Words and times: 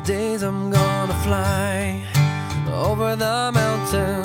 these 0.00 0.08
days 0.08 0.42
I'm 0.42 0.70
gonna 0.70 1.14
fly 1.24 2.02
over 2.72 3.16
the 3.16 3.50
mountain. 3.52 4.24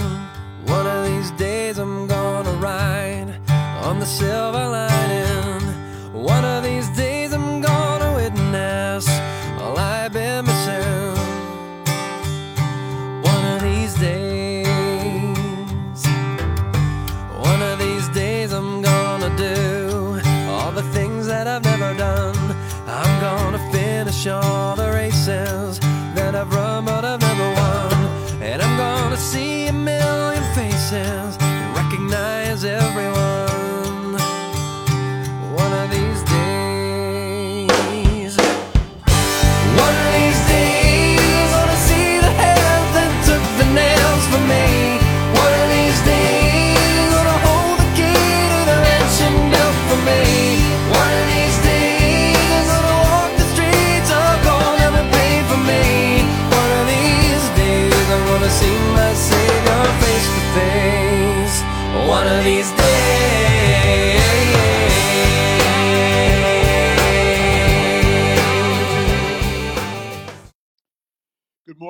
One 0.66 0.88
of 0.88 1.06
these 1.06 1.32
days 1.32 1.80
I'm 1.80 2.08
gonna 2.08 2.54
ride 2.54 3.36
on 3.84 4.00
the 4.00 4.06
silver 4.06 4.70
lining. 4.70 5.62
One 6.14 6.46
of 6.46 6.64
these 6.64 6.75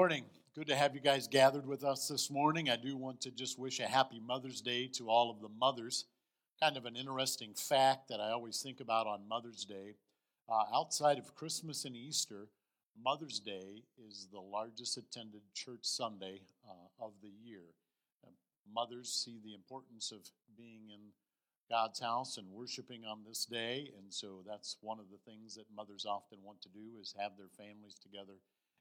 morning. 0.06 0.26
Good 0.54 0.68
to 0.68 0.76
have 0.76 0.94
you 0.94 1.02
guys 1.02 1.28
gathered 1.28 1.66
with 1.66 1.84
us 1.84 2.08
this 2.08 2.30
morning. 2.30 2.70
I 2.70 2.76
do 2.76 2.96
want 2.96 3.22
to 3.22 3.32
just 3.32 3.58
wish 3.58 3.80
a 3.80 3.88
happy 3.88 4.20
Mother's 4.20 4.62
Day 4.62 4.88
to 4.98 5.10
all 5.10 5.32
of 5.32 5.42
the 5.42 5.50
mothers. 5.50 6.06
Kind 6.62 6.78
of 6.78 6.86
an 6.86 6.96
interesting 6.96 7.56
fact 7.56 8.10
that 8.10 8.20
I 8.20 8.30
always 8.30 8.62
think 8.62 8.82
about 8.82 9.08
on 9.08 9.28
Mother's 9.28 9.66
Day. 9.66 9.96
Uh, 10.48 10.66
outside 10.72 11.18
of 11.18 11.34
Christmas 11.34 11.86
and 11.86 11.96
Easter, 11.96 12.50
Mother's 13.04 13.40
Day 13.40 13.82
is 14.08 14.28
the 14.32 14.40
largest 14.40 14.96
attended 14.96 15.42
church 15.56 15.80
Sunday 15.82 16.42
uh, 16.70 17.04
of 17.04 17.14
the 17.24 17.32
year. 17.44 17.64
Uh, 18.24 18.30
mothers 18.72 19.10
see 19.10 19.40
the 19.44 19.56
importance 19.56 20.12
of 20.12 20.20
being 20.56 20.92
in 20.94 21.02
God's 21.68 22.00
house 22.00 22.38
and 22.38 22.46
worshiping 22.52 23.06
on 23.06 23.22
this 23.28 23.44
day, 23.46 23.90
and 23.98 24.14
so 24.14 24.44
that's 24.46 24.78
one 24.82 25.00
of 25.00 25.10
the 25.10 25.32
things 25.32 25.56
that 25.56 25.66
mothers 25.76 26.06
often 26.08 26.38
want 26.44 26.62
to 26.62 26.70
do 26.70 27.00
is 27.02 27.16
have 27.18 27.32
their 27.40 27.50
families 27.58 27.96
together 27.96 28.36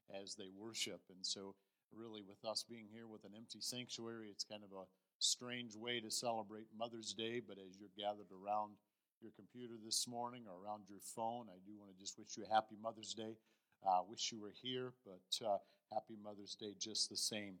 as 0.09 0.35
they 0.35 0.49
worship. 0.57 1.01
And 1.09 1.25
so, 1.25 1.55
really, 1.93 2.21
with 2.27 2.43
us 2.45 2.65
being 2.67 2.87
here 2.91 3.07
with 3.07 3.23
an 3.23 3.31
empty 3.35 3.59
sanctuary, 3.61 4.27
it's 4.31 4.43
kind 4.43 4.63
of 4.63 4.71
a 4.71 4.85
strange 5.19 5.75
way 5.75 5.99
to 5.99 6.11
celebrate 6.11 6.67
Mother's 6.77 7.13
Day. 7.13 7.41
But 7.45 7.57
as 7.57 7.77
you're 7.79 7.93
gathered 7.97 8.31
around 8.31 8.73
your 9.21 9.31
computer 9.35 9.75
this 9.83 10.07
morning 10.07 10.43
or 10.47 10.63
around 10.63 10.83
your 10.89 10.99
phone, 11.15 11.47
I 11.49 11.57
do 11.65 11.73
want 11.79 11.91
to 11.91 11.99
just 11.99 12.17
wish 12.19 12.37
you 12.37 12.45
a 12.49 12.53
happy 12.53 12.75
Mother's 12.81 13.13
Day. 13.13 13.37
Uh, 13.85 14.01
wish 14.09 14.31
you 14.31 14.41
were 14.41 14.53
here, 14.61 14.93
but 15.05 15.45
uh, 15.47 15.57
happy 15.93 16.15
Mother's 16.23 16.55
Day 16.55 16.73
just 16.79 17.09
the 17.09 17.17
same. 17.17 17.55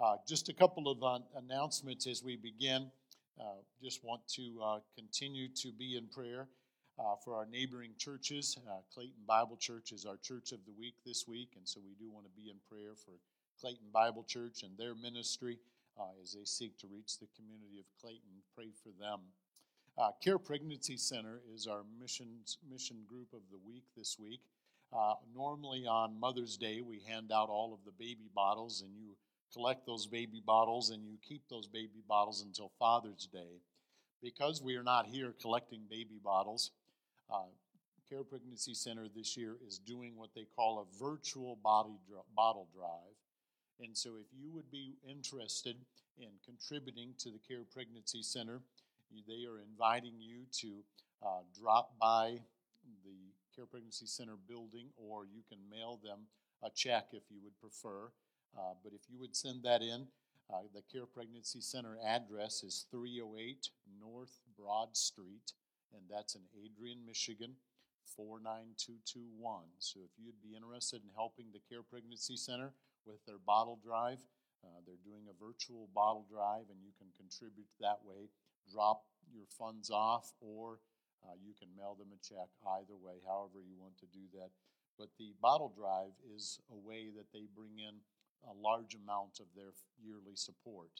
Uh, 0.00 0.16
just 0.26 0.48
a 0.48 0.52
couple 0.54 0.88
of 0.88 1.02
uh, 1.02 1.18
announcements 1.36 2.06
as 2.06 2.22
we 2.22 2.36
begin. 2.36 2.90
Uh, 3.40 3.58
just 3.82 4.04
want 4.04 4.20
to 4.28 4.60
uh, 4.62 4.78
continue 4.96 5.48
to 5.48 5.72
be 5.72 5.96
in 5.96 6.06
prayer 6.06 6.48
uh, 6.98 7.16
for 7.24 7.34
our 7.34 7.46
neighboring 7.46 7.92
churches. 7.98 8.58
Uh, 8.68 8.80
Clayton 8.92 9.22
Bible 9.26 9.56
Church 9.56 9.92
is 9.92 10.04
our 10.04 10.16
church 10.16 10.52
of 10.52 10.58
the 10.66 10.72
week 10.78 10.94
this 11.06 11.26
week, 11.26 11.50
and 11.56 11.68
so 11.68 11.80
we 11.84 11.94
do 11.98 12.10
want 12.10 12.26
to 12.26 12.32
be 12.40 12.50
in 12.50 12.56
prayer 12.70 12.94
for 12.94 13.12
Clayton 13.60 13.88
Bible 13.92 14.24
Church 14.24 14.62
and 14.62 14.76
their 14.76 14.94
ministry 14.94 15.58
uh, 15.98 16.04
as 16.22 16.32
they 16.32 16.44
seek 16.44 16.78
to 16.78 16.86
reach 16.86 17.18
the 17.18 17.28
community 17.36 17.78
of 17.78 17.86
Clayton. 18.00 18.42
Pray 18.54 18.70
for 18.82 18.90
them. 19.00 19.20
Uh, 19.96 20.10
Care 20.22 20.38
Pregnancy 20.38 20.96
Center 20.96 21.40
is 21.52 21.66
our 21.66 21.82
missions, 22.00 22.58
mission 22.70 22.98
group 23.08 23.32
of 23.32 23.40
the 23.50 23.58
week 23.66 23.84
this 23.96 24.16
week. 24.18 24.40
Uh, 24.92 25.14
normally 25.34 25.86
on 25.86 26.18
Mother's 26.18 26.56
Day, 26.56 26.80
we 26.80 27.00
hand 27.06 27.30
out 27.32 27.48
all 27.48 27.74
of 27.74 27.84
the 27.84 27.92
baby 27.92 28.30
bottles, 28.34 28.80
and 28.80 28.96
you 28.96 29.16
collect 29.52 29.86
those 29.86 30.06
baby 30.06 30.42
bottles 30.44 30.90
and 30.90 31.06
you 31.06 31.16
keep 31.26 31.42
those 31.48 31.66
baby 31.66 32.02
bottles 32.08 32.42
until 32.42 32.70
Father's 32.78 33.28
Day. 33.32 33.60
Because 34.22 34.62
we 34.62 34.76
are 34.76 34.82
not 34.82 35.06
here 35.06 35.34
collecting 35.40 35.82
baby 35.88 36.20
bottles, 36.22 36.72
uh, 37.30 37.48
Care 38.08 38.24
Pregnancy 38.24 38.74
Center 38.74 39.06
this 39.14 39.36
year 39.36 39.56
is 39.66 39.78
doing 39.78 40.16
what 40.16 40.30
they 40.34 40.46
call 40.56 40.80
a 40.80 41.02
virtual 41.02 41.56
body 41.62 41.98
dr- 42.08 42.24
bottle 42.34 42.68
drive. 42.74 43.16
And 43.80 43.96
so, 43.96 44.16
if 44.20 44.26
you 44.36 44.50
would 44.52 44.70
be 44.70 44.96
interested 45.08 45.76
in 46.18 46.30
contributing 46.44 47.14
to 47.18 47.30
the 47.30 47.38
Care 47.38 47.64
Pregnancy 47.72 48.22
Center, 48.22 48.60
they 49.26 49.44
are 49.46 49.60
inviting 49.60 50.14
you 50.18 50.46
to 50.60 50.82
uh, 51.22 51.42
drop 51.58 51.92
by 52.00 52.40
the 53.04 53.18
Care 53.54 53.66
Pregnancy 53.66 54.06
Center 54.06 54.36
building, 54.48 54.88
or 54.96 55.24
you 55.26 55.42
can 55.48 55.58
mail 55.70 56.00
them 56.02 56.20
a 56.62 56.70
check 56.70 57.08
if 57.12 57.22
you 57.30 57.38
would 57.44 57.58
prefer. 57.60 58.10
Uh, 58.56 58.74
but 58.82 58.92
if 58.92 59.02
you 59.10 59.18
would 59.18 59.36
send 59.36 59.62
that 59.62 59.82
in, 59.82 60.06
uh, 60.52 60.62
the 60.74 60.82
Care 60.90 61.06
Pregnancy 61.06 61.60
Center 61.60 61.98
address 62.04 62.62
is 62.62 62.86
308 62.90 63.68
North 64.00 64.40
Broad 64.58 64.96
Street, 64.96 65.52
and 65.94 66.02
that's 66.10 66.34
in 66.34 66.42
Adrian, 66.56 67.04
Michigan, 67.06 67.56
49221. 68.16 69.64
So 69.78 70.00
if 70.04 70.12
you'd 70.16 70.42
be 70.42 70.56
interested 70.56 71.02
in 71.04 71.10
helping 71.14 71.52
the 71.52 71.62
Care 71.68 71.82
Pregnancy 71.82 72.36
Center 72.36 72.72
with 73.06 73.24
their 73.26 73.38
bottle 73.38 73.78
drive, 73.78 74.20
uh, 74.64 74.82
they're 74.84 75.06
doing 75.06 75.30
a 75.30 75.36
virtual 75.38 75.88
bottle 75.94 76.26
drive, 76.26 76.66
and 76.70 76.82
you 76.82 76.90
can 76.98 77.08
contribute 77.14 77.70
that 77.78 78.02
way. 78.02 78.30
Drop 78.66 79.06
your 79.30 79.46
funds 79.46 79.90
off, 79.90 80.34
or 80.40 80.80
uh, 81.22 81.36
you 81.38 81.54
can 81.54 81.68
mail 81.78 81.94
them 81.94 82.10
a 82.10 82.20
check. 82.20 82.50
Either 82.66 82.98
way, 82.98 83.22
however 83.26 83.62
you 83.62 83.78
want 83.78 83.96
to 84.02 84.10
do 84.10 84.26
that. 84.34 84.50
But 84.98 85.14
the 85.18 85.30
bottle 85.40 85.70
drive 85.70 86.18
is 86.34 86.58
a 86.72 86.76
way 86.76 87.06
that 87.14 87.30
they 87.32 87.46
bring 87.54 87.78
in 87.78 88.02
a 88.46 88.54
large 88.54 88.94
amount 88.98 89.38
of 89.38 89.46
their 89.54 89.70
yearly 90.02 90.34
support. 90.34 90.90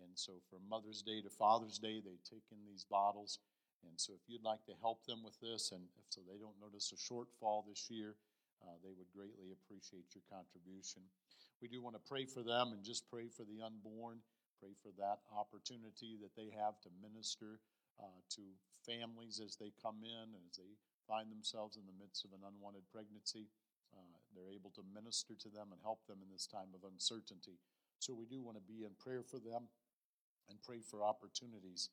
And 0.00 0.16
so 0.16 0.40
from 0.48 0.64
Mother's 0.68 1.02
Day 1.02 1.20
to 1.20 1.28
Father's 1.28 1.78
Day, 1.78 2.00
they 2.00 2.16
take 2.24 2.48
in 2.50 2.64
these 2.64 2.84
bottles. 2.88 3.38
And 3.86 3.98
so 3.98 4.14
if 4.14 4.24
you'd 4.30 4.46
like 4.46 4.64
to 4.66 4.74
help 4.80 5.04
them 5.06 5.22
with 5.22 5.38
this, 5.40 5.72
and 5.72 5.82
if 5.98 6.06
so 6.08 6.20
they 6.24 6.38
don't 6.38 6.58
notice 6.62 6.92
a 6.94 6.98
shortfall 6.98 7.66
this 7.66 7.90
year, 7.90 8.14
uh, 8.62 8.78
they 8.82 8.94
would 8.94 9.10
greatly 9.10 9.50
appreciate 9.50 10.14
your 10.14 10.22
contribution. 10.30 11.02
We 11.58 11.66
do 11.66 11.82
want 11.82 11.98
to 11.98 12.02
pray 12.02 12.26
for 12.26 12.42
them 12.42 12.74
and 12.74 12.82
just 12.82 13.10
pray 13.10 13.26
for 13.26 13.42
the 13.42 13.62
unborn, 13.62 14.22
pray 14.58 14.74
for 14.82 14.94
that 14.98 15.22
opportunity 15.30 16.18
that 16.22 16.34
they 16.34 16.50
have 16.54 16.78
to 16.86 16.90
minister 17.02 17.58
uh, 17.98 18.18
to 18.38 18.42
families 18.86 19.42
as 19.42 19.58
they 19.58 19.74
come 19.78 20.02
in 20.02 20.26
and 20.34 20.42
as 20.46 20.58
they 20.58 20.74
find 21.06 21.30
themselves 21.30 21.78
in 21.78 21.86
the 21.86 21.98
midst 21.98 22.26
of 22.26 22.34
an 22.34 22.42
unwanted 22.46 22.86
pregnancy. 22.90 23.50
Uh, 23.94 24.18
they're 24.34 24.50
able 24.50 24.70
to 24.74 24.82
minister 24.94 25.34
to 25.34 25.50
them 25.50 25.70
and 25.70 25.80
help 25.82 26.06
them 26.06 26.18
in 26.22 26.30
this 26.30 26.46
time 26.46 26.70
of 26.74 26.86
uncertainty. 26.86 27.58
So 27.98 28.14
we 28.14 28.26
do 28.26 28.42
want 28.42 28.56
to 28.58 28.64
be 28.64 28.82
in 28.82 28.94
prayer 28.98 29.22
for 29.22 29.38
them 29.38 29.68
and 30.48 30.58
pray 30.62 30.80
for 30.82 31.04
opportunities. 31.04 31.90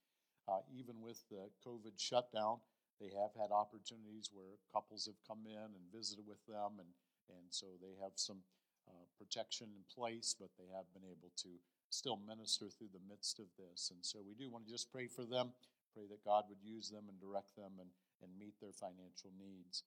Uh, 0.50 0.66
even 0.74 0.98
with 0.98 1.22
the 1.30 1.46
COVID 1.62 1.94
shutdown, 2.02 2.58
they 2.98 3.14
have 3.14 3.38
had 3.38 3.54
opportunities 3.54 4.34
where 4.34 4.58
couples 4.74 5.06
have 5.06 5.22
come 5.28 5.46
in 5.46 5.78
and 5.78 5.94
visited 5.94 6.26
with 6.26 6.42
them, 6.50 6.82
and, 6.82 6.90
and 7.30 7.46
so 7.54 7.68
they 7.78 7.94
have 8.02 8.18
some 8.18 8.42
uh, 8.90 9.06
protection 9.14 9.70
in 9.70 9.86
place, 9.94 10.34
but 10.34 10.50
they 10.58 10.66
have 10.74 10.90
been 10.90 11.06
able 11.06 11.30
to 11.38 11.54
still 11.94 12.18
minister 12.26 12.66
through 12.66 12.90
the 12.90 13.06
midst 13.06 13.38
of 13.38 13.46
this. 13.62 13.94
And 13.94 14.02
so 14.02 14.20
we 14.26 14.34
do 14.34 14.50
want 14.50 14.66
to 14.66 14.72
just 14.72 14.92
pray 14.92 15.06
for 15.06 15.22
them, 15.22 15.54
pray 15.94 16.10
that 16.10 16.26
God 16.26 16.50
would 16.50 16.66
use 16.66 16.90
them 16.90 17.06
and 17.06 17.22
direct 17.22 17.56
them 17.56 17.78
and, 17.78 17.90
and 18.26 18.34
meet 18.34 18.58
their 18.58 18.74
financial 18.74 19.30
needs. 19.38 19.84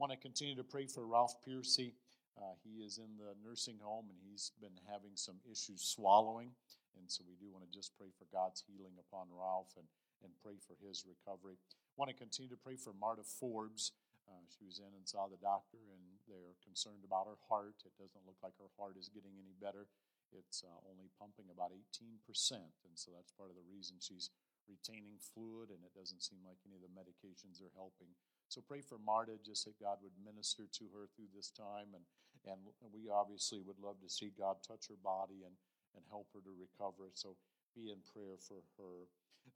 Want 0.00 0.12
to 0.12 0.18
continue 0.18 0.56
to 0.56 0.64
pray 0.64 0.86
for 0.86 1.04
Ralph 1.04 1.36
Piercy. 1.44 1.92
Uh, 2.40 2.56
he 2.64 2.84
is 2.84 2.96
in 2.96 3.16
the 3.16 3.36
nursing 3.44 3.80
home 3.80 4.08
and 4.08 4.18
he's 4.24 4.52
been 4.60 4.76
having 4.88 5.16
some 5.16 5.36
issues 5.44 5.84
swallowing. 5.84 6.52
And 6.96 7.04
so 7.08 7.24
we 7.28 7.36
do 7.36 7.52
want 7.52 7.64
to 7.64 7.72
just 7.72 7.96
pray 7.96 8.08
for 8.16 8.24
God's 8.32 8.64
healing 8.66 8.96
upon 8.96 9.28
Ralph 9.32 9.72
and, 9.76 9.88
and 10.22 10.32
pray 10.40 10.56
for 10.60 10.76
his 10.80 11.04
recovery. 11.04 11.58
Want 11.96 12.12
to 12.12 12.16
continue 12.16 12.52
to 12.52 12.60
pray 12.60 12.76
for 12.76 12.92
Marta 12.92 13.24
Forbes. 13.24 13.92
Uh, 14.26 14.42
she 14.50 14.66
was 14.66 14.82
in 14.82 14.90
and 14.90 15.06
saw 15.06 15.30
the 15.30 15.38
doctor, 15.38 15.78
and 15.94 16.02
they're 16.26 16.58
concerned 16.60 17.06
about 17.06 17.30
her 17.30 17.38
heart. 17.46 17.78
It 17.86 17.94
doesn't 17.94 18.26
look 18.26 18.38
like 18.42 18.58
her 18.58 18.72
heart 18.74 18.98
is 18.98 19.08
getting 19.08 19.38
any 19.38 19.54
better. 19.56 19.86
It's 20.34 20.66
uh, 20.66 20.78
only 20.90 21.06
pumping 21.14 21.46
about 21.48 21.70
18%, 21.70 22.18
and 22.58 22.94
so 22.98 23.14
that's 23.14 23.30
part 23.38 23.54
of 23.54 23.56
the 23.56 23.70
reason 23.70 24.02
she's 24.02 24.34
retaining 24.66 25.22
fluid, 25.22 25.70
and 25.70 25.78
it 25.86 25.94
doesn't 25.94 26.26
seem 26.26 26.42
like 26.42 26.58
any 26.66 26.74
of 26.74 26.82
the 26.82 26.90
medications 26.90 27.62
are 27.62 27.70
helping. 27.78 28.10
So 28.50 28.62
pray 28.62 28.82
for 28.82 28.98
Marta, 28.98 29.38
just 29.42 29.66
that 29.66 29.78
God 29.78 29.98
would 30.02 30.14
minister 30.22 30.66
to 30.70 30.84
her 30.94 31.06
through 31.14 31.30
this 31.34 31.50
time 31.50 31.94
and, 31.94 32.04
And 32.46 32.62
we 32.94 33.10
obviously 33.10 33.58
would 33.58 33.82
love 33.82 33.98
to 34.02 34.10
see 34.10 34.30
God 34.30 34.62
touch 34.62 34.86
her 34.86 34.98
body 35.02 35.42
and, 35.42 35.54
and 35.98 36.02
help 36.06 36.30
her 36.30 36.42
to 36.42 36.54
recover. 36.54 37.10
So 37.14 37.34
be 37.76 37.92
in 37.92 38.00
prayer 38.08 38.40
for 38.40 38.64
her. 38.80 39.04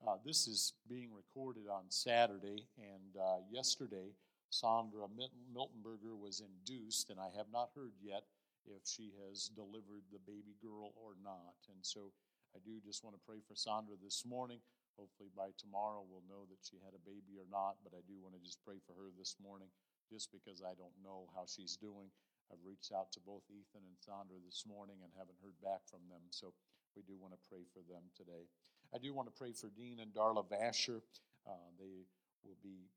Uh, 0.04 0.20
this 0.24 0.46
is 0.46 0.76
being 0.88 1.08
recorded 1.08 1.64
on 1.72 1.88
Saturday, 1.88 2.68
and 2.76 3.16
uh, 3.16 3.40
yesterday, 3.48 4.12
Sandra 4.52 5.08
Miltenberger 5.08 6.12
was 6.12 6.44
induced, 6.44 7.08
and 7.08 7.18
I 7.18 7.32
have 7.36 7.48
not 7.48 7.72
heard 7.74 7.96
yet 7.96 8.28
if 8.68 8.84
she 8.84 9.16
has 9.24 9.48
delivered 9.56 10.04
the 10.12 10.20
baby 10.28 10.52
girl 10.60 10.92
or 11.00 11.16
not. 11.24 11.56
And 11.72 11.80
so 11.80 12.12
I 12.52 12.60
do 12.60 12.76
just 12.84 13.00
want 13.00 13.16
to 13.16 13.26
pray 13.26 13.40
for 13.40 13.56
Sandra 13.56 13.96
this 13.96 14.28
morning. 14.28 14.60
Hopefully 15.00 15.32
by 15.32 15.56
tomorrow 15.56 16.04
we'll 16.04 16.26
know 16.28 16.44
that 16.52 16.60
she 16.60 16.76
had 16.84 16.92
a 16.92 17.08
baby 17.08 17.40
or 17.40 17.48
not, 17.48 17.80
but 17.80 17.96
I 17.96 18.04
do 18.04 18.20
want 18.20 18.36
to 18.36 18.42
just 18.44 18.60
pray 18.60 18.76
for 18.84 18.92
her 19.00 19.08
this 19.16 19.40
morning 19.40 19.72
just 20.12 20.28
because 20.28 20.60
I 20.60 20.76
don't 20.76 20.98
know 21.00 21.30
how 21.32 21.48
she's 21.48 21.80
doing. 21.80 22.12
I've 22.52 22.60
reached 22.66 22.92
out 22.92 23.14
to 23.14 23.22
both 23.22 23.46
Ethan 23.48 23.86
and 23.86 23.96
Sandra 24.02 24.36
this 24.42 24.66
morning 24.66 24.98
and 25.00 25.14
haven't 25.14 25.38
heard 25.40 25.56
back 25.62 25.86
from 25.86 26.02
them, 26.10 26.26
so 26.34 26.52
we 26.96 27.02
do 27.02 27.18
want 27.20 27.32
to 27.32 27.42
pray 27.48 27.62
for 27.72 27.80
them 27.86 28.02
today. 28.16 28.48
I 28.94 28.98
do 28.98 29.14
want 29.14 29.30
to 29.30 29.36
pray 29.36 29.52
for 29.52 29.70
Dean 29.70 30.02
and 30.02 30.10
Darla 30.10 30.42
Vasher. 30.46 31.02
Uh, 31.46 31.70
they 31.78 32.06
will 32.42 32.58
be 32.62 32.90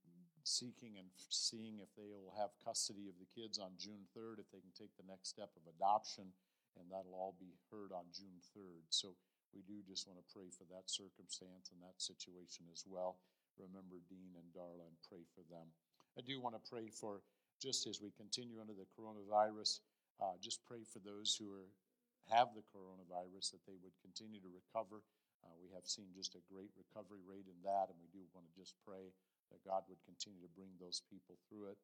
seeking 0.43 0.99
and 0.99 1.07
seeing 1.29 1.79
if 1.79 1.91
they 1.95 2.07
will 2.07 2.33
have 2.35 2.51
custody 2.59 3.07
of 3.07 3.15
the 3.19 3.29
kids 3.31 3.59
on 3.59 3.71
June 3.79 4.03
3rd, 4.11 4.43
if 4.43 4.49
they 4.51 4.59
can 4.59 4.75
take 4.75 4.91
the 4.99 5.07
next 5.07 5.31
step 5.31 5.49
of 5.55 5.63
adoption, 5.71 6.27
and 6.75 6.89
that'll 6.91 7.15
all 7.15 7.35
be 7.39 7.55
heard 7.71 7.95
on 7.95 8.03
June 8.11 8.43
3rd. 8.51 8.83
So 8.89 9.15
we 9.55 9.61
do 9.63 9.79
just 9.85 10.09
want 10.09 10.19
to 10.19 10.27
pray 10.33 10.49
for 10.49 10.65
that 10.73 10.89
circumstance 10.89 11.71
and 11.71 11.79
that 11.85 12.01
situation 12.01 12.65
as 12.73 12.83
well. 12.89 13.21
Remember 13.61 14.01
Dean 14.09 14.33
and 14.33 14.49
Darla 14.51 14.89
and 14.89 14.97
pray 15.05 15.23
for 15.31 15.45
them. 15.47 15.69
I 16.17 16.21
do 16.25 16.41
want 16.41 16.57
to 16.57 16.63
pray 16.65 16.89
for, 16.89 17.21
just 17.61 17.85
as 17.85 18.01
we 18.01 18.09
continue 18.17 18.59
under 18.59 18.73
the 18.73 18.89
coronavirus, 18.97 19.79
uh, 20.21 20.37
just 20.41 20.65
pray 20.65 20.81
for 20.81 20.99
those 20.99 21.37
who 21.37 21.53
are, 21.53 21.69
have 22.31 22.55
the 22.55 22.63
coronavirus 22.71 23.51
that 23.51 23.63
they 23.67 23.75
would 23.81 23.95
continue 23.99 24.39
to 24.39 24.51
recover. 24.51 25.03
Uh, 25.43 25.51
we 25.59 25.67
have 25.75 25.83
seen 25.83 26.07
just 26.15 26.39
a 26.39 26.43
great 26.47 26.71
recovery 26.79 27.19
rate 27.27 27.47
in 27.51 27.59
that, 27.67 27.91
and 27.91 27.99
we 27.99 28.07
do 28.15 28.23
want 28.31 28.47
to 28.47 28.55
just 28.55 28.79
pray 28.87 29.11
that 29.51 29.59
God 29.67 29.83
would 29.91 29.99
continue 30.07 30.39
to 30.39 30.51
bring 30.55 30.71
those 30.79 31.03
people 31.11 31.35
through 31.51 31.75
it. 31.75 31.79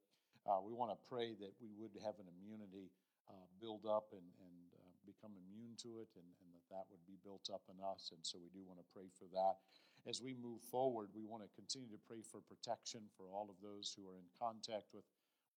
Uh, 0.48 0.64
we 0.64 0.72
want 0.72 0.96
to 0.96 1.00
pray 1.12 1.36
that 1.36 1.52
we 1.60 1.68
would 1.76 1.92
have 2.00 2.16
an 2.24 2.32
immunity 2.40 2.88
uh, 3.28 3.46
build 3.60 3.84
up 3.84 4.16
and, 4.16 4.26
and 4.40 4.58
uh, 4.80 4.96
become 5.04 5.36
immune 5.36 5.76
to 5.76 6.00
it, 6.00 6.10
and, 6.16 6.30
and 6.40 6.50
that 6.56 6.66
that 6.72 6.86
would 6.88 7.04
be 7.04 7.20
built 7.22 7.52
up 7.52 7.62
in 7.68 7.78
us. 7.84 8.16
And 8.16 8.24
so 8.24 8.40
we 8.40 8.50
do 8.56 8.64
want 8.64 8.80
to 8.80 8.88
pray 8.96 9.12
for 9.12 9.28
that. 9.36 9.60
As 10.08 10.24
we 10.24 10.34
move 10.40 10.64
forward, 10.72 11.12
we 11.12 11.28
want 11.28 11.44
to 11.44 11.52
continue 11.60 11.92
to 11.92 12.08
pray 12.08 12.24
for 12.24 12.40
protection 12.48 13.04
for 13.20 13.28
all 13.28 13.52
of 13.52 13.60
those 13.60 13.92
who 13.92 14.08
are 14.08 14.16
in 14.16 14.32
contact 14.40 14.90
with, 14.96 15.04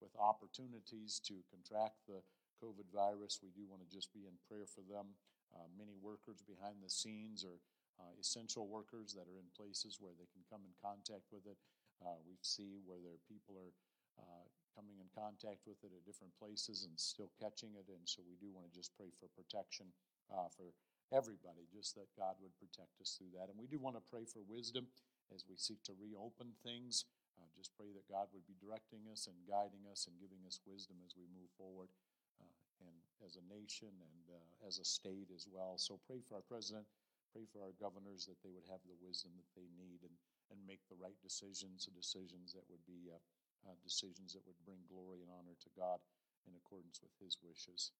with 0.03 0.11
opportunities 0.19 1.23
to 1.31 1.47
contract 1.47 2.03
the 2.11 2.21
COVID 2.63 2.87
virus. 2.95 3.43
We 3.43 3.51
do 3.51 3.67
want 3.67 3.83
to 3.83 3.91
just 3.91 4.15
be 4.15 4.31
in 4.31 4.39
prayer 4.47 4.71
for 4.71 4.87
them. 4.87 5.19
Uh, 5.51 5.67
many 5.75 5.99
workers 5.99 6.41
behind 6.47 6.79
the 6.79 6.89
scenes 6.89 7.43
or 7.43 7.59
uh, 7.99 8.15
essential 8.17 8.71
workers 8.71 9.13
that 9.13 9.27
are 9.27 9.37
in 9.37 9.51
places 9.53 9.99
where 10.01 10.15
they 10.15 10.31
can 10.31 10.47
come 10.47 10.63
in 10.63 10.73
contact 10.79 11.27
with 11.35 11.45
it. 11.45 11.59
Uh, 12.01 12.17
we 12.25 12.39
see 12.41 12.81
where 12.87 13.03
there 13.03 13.21
people 13.29 13.59
are 13.59 13.75
uh, 14.17 14.47
coming 14.73 14.97
in 14.97 15.11
contact 15.13 15.61
with 15.69 15.77
it 15.85 15.93
at 15.93 16.07
different 16.09 16.33
places 16.41 16.89
and 16.89 16.97
still 16.97 17.29
catching 17.37 17.77
it. 17.77 17.85
And 17.91 18.07
so 18.09 18.25
we 18.25 18.39
do 18.41 18.49
want 18.55 18.65
to 18.65 18.73
just 18.73 18.97
pray 18.97 19.13
for 19.21 19.29
protection 19.37 19.93
uh, 20.33 20.49
for 20.57 20.73
everybody, 21.13 21.69
just 21.69 21.93
that 22.01 22.09
God 22.17 22.41
would 22.41 22.57
protect 22.57 22.97
us 23.03 23.19
through 23.21 23.37
that. 23.37 23.53
And 23.53 23.61
we 23.61 23.69
do 23.69 23.77
want 23.77 24.01
to 24.01 24.05
pray 24.09 24.25
for 24.25 24.41
wisdom 24.49 24.89
as 25.29 25.45
we 25.45 25.61
seek 25.61 25.85
to 25.85 25.95
reopen 26.01 26.57
things. 26.65 27.05
Uh, 27.37 27.49
just 27.57 27.77
pray 27.77 27.93
that 27.93 28.09
God 28.09 28.29
would 28.33 28.45
be 28.49 28.57
directing 28.61 29.09
us 29.13 29.29
and 29.29 29.37
guiding 29.49 29.85
us 29.89 30.09
and 30.09 30.17
giving 30.21 30.41
us 30.49 30.61
wisdom 30.65 31.01
as 31.05 31.17
we 31.17 31.25
move 31.33 31.49
forward, 31.57 31.89
and 32.85 32.97
as 33.23 33.39
a 33.39 33.45
nation 33.47 33.91
and 33.91 34.21
uh, 34.35 34.67
as 34.67 34.79
a 34.79 34.87
state 34.87 35.31
as 35.35 35.47
well. 35.47 35.79
So 35.79 35.99
pray 36.07 36.21
for 36.27 36.37
our 36.37 36.47
president, 36.47 36.87
pray 37.33 37.47
for 37.49 37.63
our 37.63 37.75
governors 37.79 38.27
that 38.27 38.41
they 38.43 38.51
would 38.51 38.67
have 38.69 38.83
the 38.85 38.99
wisdom 38.99 39.33
that 39.39 39.51
they 39.55 39.69
need 39.79 40.03
and, 40.03 40.17
and 40.51 40.59
make 40.67 40.83
the 40.91 40.99
right 40.99 41.17
decisions, 41.23 41.87
the 41.87 41.95
decisions 41.95 42.53
that 42.53 42.67
would 42.69 42.83
be 42.85 43.09
uh, 43.09 43.19
uh, 43.67 43.79
decisions 43.83 44.35
that 44.35 44.43
would 44.47 44.59
bring 44.67 44.83
glory 44.91 45.23
and 45.23 45.31
honor 45.31 45.55
to 45.63 45.71
God 45.79 46.03
in 46.47 46.53
accordance 46.59 46.99
with 46.99 47.15
His 47.23 47.39
wishes. 47.43 47.95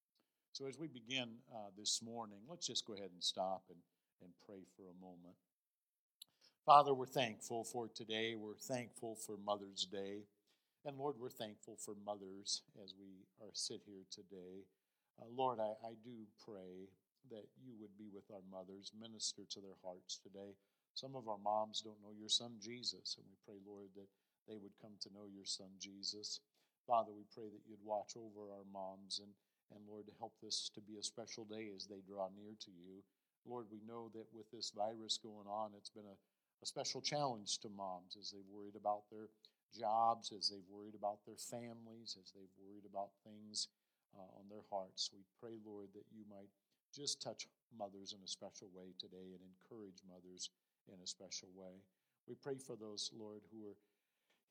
So, 0.53 0.67
as 0.67 0.77
we 0.79 0.89
begin 0.89 1.41
uh, 1.49 1.73
this 1.79 2.03
morning, 2.03 2.45
let's 2.49 2.67
just 2.67 2.87
go 2.87 2.95
ahead 2.95 3.11
and 3.15 3.25
stop 3.25 3.63
and, 3.71 3.79
and 4.21 4.31
pray 4.45 4.67
for 4.77 4.83
a 4.91 5.01
moment. 5.01 5.39
Father, 6.67 6.95
we're 6.95 7.07
thankful 7.07 7.65
for 7.65 7.89
today. 7.89 8.35
We're 8.37 8.55
thankful 8.55 9.17
for 9.17 9.37
Mother's 9.45 9.85
Day. 9.85 10.27
And 10.83 10.99
Lord, 10.99 11.15
we're 11.15 11.31
thankful 11.31 11.79
for 11.79 11.95
mothers 12.03 12.67
as 12.83 12.91
we 12.99 13.23
are 13.39 13.55
sit 13.55 13.87
here 13.87 14.03
today. 14.11 14.67
Uh, 15.15 15.31
Lord, 15.31 15.63
I, 15.63 15.79
I 15.87 15.95
do 16.03 16.27
pray 16.43 16.91
that 17.31 17.47
you 17.55 17.79
would 17.79 17.95
be 17.95 18.11
with 18.11 18.27
our 18.35 18.43
mothers, 18.51 18.91
minister 18.91 19.47
to 19.47 19.61
their 19.63 19.79
hearts 19.87 20.19
today. 20.19 20.59
Some 20.99 21.15
of 21.15 21.31
our 21.31 21.39
moms 21.39 21.87
don't 21.87 22.03
know 22.03 22.11
your 22.19 22.29
son 22.29 22.59
Jesus, 22.59 23.15
and 23.15 23.23
we 23.31 23.39
pray, 23.47 23.63
Lord, 23.63 23.95
that 23.95 24.11
they 24.51 24.59
would 24.59 24.75
come 24.83 24.99
to 25.07 25.15
know 25.15 25.31
your 25.31 25.47
son 25.47 25.71
Jesus. 25.79 26.43
Father, 26.83 27.15
we 27.15 27.31
pray 27.31 27.47
that 27.47 27.63
you'd 27.63 27.87
watch 27.87 28.19
over 28.19 28.51
our 28.51 28.67
moms 28.75 29.23
and, 29.23 29.31
and 29.71 29.87
Lord, 29.87 30.11
help 30.19 30.35
this 30.43 30.67
to 30.75 30.83
be 30.83 30.99
a 30.99 31.07
special 31.07 31.47
day 31.47 31.71
as 31.71 31.87
they 31.87 32.03
draw 32.03 32.27
near 32.35 32.59
to 32.59 32.73
you. 32.75 33.07
Lord, 33.47 33.71
we 33.71 33.79
know 33.87 34.11
that 34.19 34.27
with 34.35 34.51
this 34.51 34.75
virus 34.75 35.15
going 35.23 35.47
on, 35.47 35.79
it's 35.79 35.95
been 35.95 36.11
a, 36.11 36.19
a 36.59 36.67
special 36.67 37.01
challenge 37.01 37.63
to 37.63 37.71
moms 37.71 38.19
as 38.19 38.35
they've 38.35 38.51
worried 38.51 38.75
about 38.75 39.07
their 39.15 39.31
jobs, 39.73 40.33
as 40.33 40.49
they've 40.49 40.71
worried 40.71 40.95
about 40.95 41.25
their 41.25 41.41
families, 41.41 42.17
as 42.21 42.33
they've 42.33 42.57
worried 42.61 42.85
about 42.87 43.17
things 43.25 43.69
uh, 44.15 44.39
on 44.39 44.47
their 44.49 44.65
hearts. 44.71 45.11
We 45.13 45.25
pray, 45.41 45.57
Lord, 45.65 45.89
that 45.97 46.07
you 46.13 46.25
might 46.29 46.53
just 46.93 47.25
touch 47.25 47.49
mothers 47.73 48.13
in 48.13 48.21
a 48.21 48.29
special 48.29 48.69
way 48.77 48.93
today 49.01 49.33
and 49.33 49.41
encourage 49.41 50.05
mothers 50.05 50.53
in 50.93 51.01
a 51.01 51.09
special 51.09 51.49
way. 51.57 51.81
We 52.29 52.37
pray 52.37 52.61
for 52.61 52.77
those, 52.77 53.11
Lord, 53.17 53.43
who 53.51 53.67
are 53.67 53.79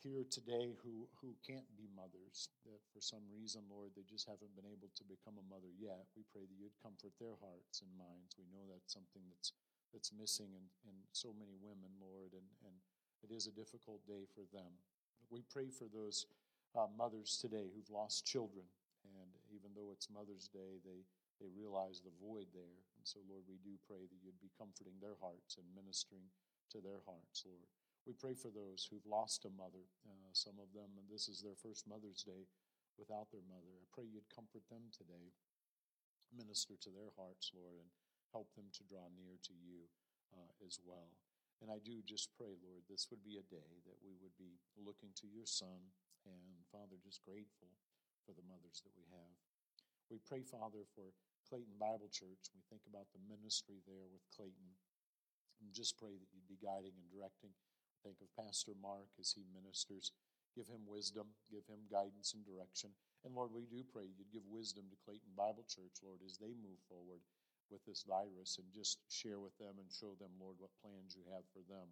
here 0.01 0.25
today 0.25 0.73
who, 0.81 1.05
who 1.21 1.37
can't 1.45 1.69
be 1.77 1.85
mothers, 1.93 2.49
that 2.65 2.81
for 2.89 2.97
some 2.97 3.21
reason, 3.29 3.61
Lord, 3.69 3.93
they 3.93 4.01
just 4.01 4.25
haven't 4.25 4.57
been 4.57 4.65
able 4.65 4.89
to 4.97 5.05
become 5.05 5.37
a 5.37 5.45
mother 5.45 5.69
yet. 5.77 6.09
We 6.17 6.25
pray 6.33 6.49
that 6.49 6.57
you'd 6.57 6.73
comfort 6.81 7.13
their 7.21 7.37
hearts 7.37 7.85
and 7.85 7.93
minds. 7.93 8.33
We 8.33 8.49
know 8.49 8.65
that's 8.65 8.89
something 8.89 9.21
that's, 9.29 9.53
that's 9.93 10.09
missing 10.09 10.57
in, 10.57 10.65
in 10.89 10.97
so 11.13 11.37
many 11.37 11.53
women, 11.61 11.93
Lord, 12.01 12.33
and, 12.33 12.49
and 12.65 12.73
it 13.21 13.29
is 13.29 13.45
a 13.45 13.53
difficult 13.53 14.01
day 14.09 14.25
for 14.25 14.41
them. 14.49 14.73
We 15.29 15.43
pray 15.51 15.69
for 15.69 15.85
those 15.91 16.25
uh, 16.73 16.87
mothers 16.97 17.37
today 17.39 17.69
who've 17.71 17.91
lost 17.91 18.25
children, 18.25 18.65
and 19.03 19.29
even 19.51 19.71
though 19.75 19.91
it's 19.91 20.07
Mother's 20.09 20.47
Day, 20.47 20.79
they, 20.83 21.03
they 21.39 21.51
realize 21.51 21.99
the 21.99 22.15
void 22.23 22.47
there. 22.55 22.79
And 22.97 23.03
so, 23.03 23.19
Lord, 23.27 23.43
we 23.47 23.59
do 23.59 23.75
pray 23.87 24.07
that 24.07 24.21
you'd 24.23 24.39
be 24.39 24.53
comforting 24.57 24.95
their 24.99 25.19
hearts 25.19 25.59
and 25.59 25.65
ministering 25.75 26.31
to 26.71 26.79
their 26.79 27.03
hearts, 27.03 27.43
Lord. 27.43 27.67
We 28.07 28.17
pray 28.17 28.33
for 28.33 28.49
those 28.49 28.87
who've 28.89 29.05
lost 29.05 29.45
a 29.45 29.53
mother. 29.53 29.85
Uh, 30.07 30.31
some 30.33 30.57
of 30.57 30.73
them, 30.73 30.97
and 30.97 31.05
this 31.11 31.29
is 31.29 31.43
their 31.43 31.59
first 31.59 31.85
Mother's 31.85 32.25
Day 32.25 32.49
without 32.97 33.29
their 33.29 33.45
mother. 33.45 33.71
I 33.77 33.85
pray 33.93 34.09
you'd 34.09 34.29
comfort 34.33 34.65
them 34.71 34.89
today, 34.89 35.33
minister 36.33 36.73
to 36.81 36.89
their 36.89 37.13
hearts, 37.19 37.51
Lord, 37.53 37.77
and 37.77 37.91
help 38.31 38.49
them 38.55 38.71
to 38.73 38.87
draw 38.87 39.05
near 39.13 39.37
to 39.43 39.53
you 39.53 39.85
uh, 40.33 40.51
as 40.65 40.79
well. 40.81 41.13
And 41.61 41.69
I 41.69 41.77
do 41.77 42.01
just 42.01 42.33
pray, 42.33 42.57
Lord, 42.57 42.81
this 42.89 43.07
would 43.13 43.21
be 43.21 43.37
a 43.37 43.45
day 43.45 43.85
that 43.85 44.01
we 44.01 44.17
would 44.17 44.33
be 44.41 44.57
looking 44.81 45.13
to 45.21 45.29
your 45.29 45.45
Son 45.45 45.93
and, 46.25 46.65
Father, 46.73 46.97
just 46.97 47.21
grateful 47.21 47.69
for 48.25 48.33
the 48.33 48.45
mothers 48.49 48.81
that 48.81 48.97
we 48.97 49.05
have. 49.13 49.37
We 50.09 50.17
pray, 50.25 50.41
Father, 50.41 50.89
for 50.97 51.13
Clayton 51.45 51.77
Bible 51.77 52.09
Church. 52.09 52.49
We 52.53 52.65
think 52.65 52.81
about 52.89 53.13
the 53.13 53.21
ministry 53.29 53.85
there 53.85 54.09
with 54.09 54.25
Clayton. 54.33 54.73
And 55.61 55.69
just 55.69 56.01
pray 56.01 56.17
that 56.17 56.29
you'd 56.33 56.49
be 56.49 56.57
guiding 56.57 56.97
and 56.97 57.09
directing 57.13 57.53
Think 58.01 58.17
of 58.17 58.33
Pastor 58.33 58.73
Mark 58.81 59.13
as 59.21 59.29
he 59.37 59.45
ministers. 59.53 60.09
Give 60.57 60.65
him 60.65 60.89
wisdom, 60.89 61.29
give 61.53 61.63
him 61.69 61.85
guidance 61.85 62.33
and 62.33 62.41
direction. 62.41 62.91
And 63.23 63.37
Lord, 63.37 63.53
we 63.53 63.69
do 63.69 63.85
pray 63.85 64.09
you'd 64.09 64.33
give 64.33 64.43
wisdom 64.49 64.89
to 64.89 64.97
Clayton 65.05 65.37
Bible 65.37 65.63
Church, 65.69 66.01
Lord, 66.01 66.19
as 66.25 66.41
they 66.41 66.57
move 66.57 66.81
forward 66.89 67.21
with 67.71 67.81
this 67.87 68.03
virus 68.03 68.59
and 68.59 68.67
just 68.75 68.99
share 69.07 69.39
with 69.39 69.55
them 69.57 69.79
and 69.79 69.87
show 69.89 70.13
them, 70.19 70.35
Lord, 70.37 70.59
what 70.59 70.75
plans 70.83 71.15
you 71.15 71.23
have 71.31 71.47
for 71.55 71.63
them. 71.65 71.89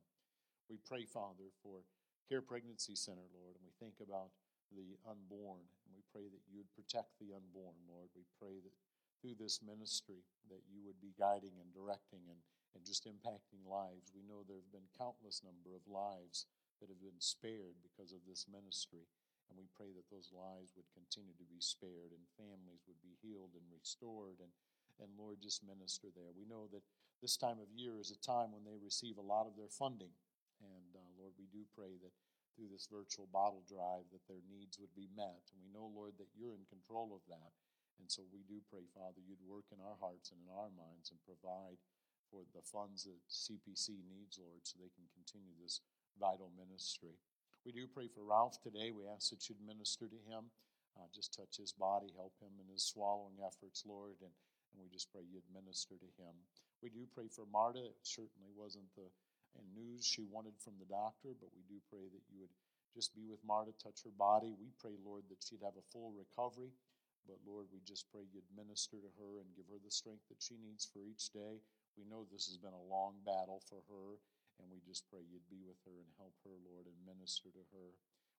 We 0.67 0.77
pray, 0.83 1.07
Father, 1.07 1.49
for 1.63 1.87
Care 2.27 2.43
Pregnancy 2.43 2.93
Center, 2.93 3.25
Lord, 3.33 3.57
and 3.57 3.65
we 3.65 3.73
think 3.79 3.97
about 4.03 4.29
the 4.69 4.99
unborn, 5.09 5.65
and 5.87 5.91
we 5.97 6.05
pray 6.13 6.29
that 6.29 6.45
you 6.45 6.61
would 6.61 6.69
protect 6.77 7.17
the 7.17 7.33
unborn, 7.33 7.73
Lord. 7.89 8.13
We 8.13 8.27
pray 8.37 8.61
that 8.61 8.75
through 9.17 9.41
this 9.41 9.65
ministry 9.65 10.21
that 10.51 10.61
you 10.69 10.85
would 10.85 11.01
be 11.01 11.17
guiding 11.17 11.57
and 11.57 11.73
directing 11.73 12.21
and 12.29 12.39
and 12.75 12.85
just 12.85 13.09
impacting 13.09 13.65
lives. 13.65 14.13
We 14.13 14.25
know 14.25 14.45
there 14.45 14.61
have 14.61 14.73
been 14.73 14.97
countless 14.97 15.41
number 15.41 15.73
of 15.73 15.85
lives 15.89 16.45
that 16.79 16.89
have 16.89 17.01
been 17.01 17.19
spared 17.19 17.81
because 17.81 18.13
of 18.13 18.23
this 18.23 18.45
ministry. 18.45 19.09
And 19.49 19.57
we 19.57 19.65
pray 19.73 19.89
that 19.97 20.05
those 20.13 20.29
lives 20.29 20.77
would 20.77 20.85
continue 20.93 21.33
to 21.41 21.47
be 21.49 21.57
spared 21.57 22.13
and 22.13 22.37
families 22.37 22.85
would 22.85 23.01
be 23.01 23.17
healed 23.17 23.57
and 23.57 23.65
restored. 23.73 24.37
And, 24.37 24.53
and 24.99 25.11
Lord, 25.17 25.39
just 25.41 25.63
minister 25.65 26.07
there. 26.11 26.31
We 26.35 26.47
know 26.47 26.67
that 26.71 26.83
this 27.19 27.35
time 27.35 27.59
of 27.59 27.71
year 27.75 27.99
is 27.99 28.11
a 28.11 28.19
time 28.23 28.55
when 28.55 28.63
they 28.63 28.79
receive 28.79 29.19
a 29.19 29.25
lot 29.25 29.47
of 29.47 29.55
their 29.59 29.71
funding. 29.71 30.15
And 30.63 30.91
uh, 30.95 31.09
Lord, 31.19 31.35
we 31.35 31.47
do 31.51 31.67
pray 31.75 31.99
that 31.99 32.15
through 32.55 32.71
this 32.71 32.91
virtual 32.91 33.27
bottle 33.31 33.63
drive 33.67 34.07
that 34.11 34.23
their 34.27 34.43
needs 34.47 34.79
would 34.79 34.91
be 34.95 35.07
met. 35.15 35.43
And 35.51 35.59
we 35.63 35.71
know, 35.71 35.87
Lord, 35.91 36.19
that 36.19 36.31
you're 36.35 36.55
in 36.55 36.67
control 36.67 37.15
of 37.15 37.23
that. 37.31 37.55
And 37.99 38.07
so 38.07 38.23
we 38.31 38.43
do 38.47 38.63
pray, 38.71 38.87
Father, 38.95 39.19
you'd 39.23 39.43
work 39.43 39.67
in 39.71 39.79
our 39.83 39.99
hearts 39.99 40.31
and 40.31 40.39
in 40.43 40.51
our 40.51 40.71
minds 40.71 41.11
and 41.11 41.19
provide 41.27 41.79
for 42.31 42.47
the 42.55 42.63
funds 42.63 43.03
that 43.03 43.19
CPC 43.27 43.99
needs, 44.07 44.39
Lord, 44.39 44.63
so 44.63 44.79
they 44.79 44.91
can 44.95 45.07
continue 45.11 45.51
this 45.59 45.83
vital 46.15 46.51
ministry. 46.55 47.19
We 47.67 47.75
do 47.75 47.87
pray 47.91 48.07
for 48.07 48.23
Ralph 48.23 48.59
today. 48.63 48.91
We 48.95 49.07
ask 49.07 49.31
that 49.31 49.47
you'd 49.47 49.59
minister 49.59 50.07
to 50.07 50.19
him, 50.31 50.47
uh, 50.95 51.11
just 51.11 51.35
touch 51.35 51.59
his 51.59 51.75
body, 51.75 52.11
help 52.15 52.35
him 52.39 52.55
in 52.59 52.71
his 52.71 52.87
swallowing 52.87 53.43
efforts, 53.43 53.83
Lord, 53.83 54.15
and, 54.23 54.31
and 54.71 54.81
we 54.81 54.87
just 54.89 55.11
pray 55.11 55.25
you'd 55.25 55.47
minister 55.53 55.97
to 55.97 56.09
him. 56.19 56.35
We 56.81 56.89
do 56.89 57.03
pray 57.11 57.27
for 57.27 57.43
Marta. 57.49 57.83
It 57.83 57.99
certainly 58.03 58.53
wasn't 58.55 58.89
the 58.95 59.09
news 59.75 60.05
she 60.05 60.23
wanted 60.23 60.55
from 60.61 60.79
the 60.79 60.87
doctor, 60.87 61.35
but 61.35 61.51
we 61.51 61.65
do 61.67 61.81
pray 61.91 62.07
that 62.07 62.25
you 62.31 62.39
would 62.39 62.55
just 62.95 63.13
be 63.13 63.27
with 63.27 63.43
Marta, 63.45 63.75
touch 63.77 64.01
her 64.05 64.15
body. 64.15 64.55
We 64.55 64.71
pray, 64.79 64.97
Lord, 65.01 65.27
that 65.29 65.43
she'd 65.43 65.65
have 65.65 65.77
a 65.77 65.89
full 65.91 66.13
recovery. 66.15 66.71
But 67.27 67.43
Lord, 67.45 67.69
we 67.69 67.83
just 67.85 68.09
pray 68.09 68.25
you'd 68.25 68.47
minister 68.57 68.97
to 68.97 69.11
her 69.21 69.43
and 69.43 69.53
give 69.53 69.69
her 69.69 69.77
the 69.77 69.93
strength 69.93 70.25
that 70.33 70.41
she 70.41 70.57
needs 70.57 70.87
for 70.89 71.05
each 71.05 71.29
day. 71.29 71.61
We 71.99 72.07
know 72.07 72.25
this 72.25 72.47
has 72.49 72.57
been 72.57 72.73
a 72.73 72.89
long 72.89 73.21
battle 73.21 73.61
for 73.69 73.83
her, 73.91 74.17
and 74.57 74.65
we 74.71 74.81
just 74.81 75.05
pray 75.11 75.21
you'd 75.27 75.45
be 75.51 75.61
with 75.61 75.77
her 75.85 75.93
and 75.93 76.09
help 76.17 76.33
her, 76.47 76.55
Lord, 76.65 76.87
and 76.87 76.97
minister 77.05 77.53
to 77.53 77.63
her. 77.75 77.93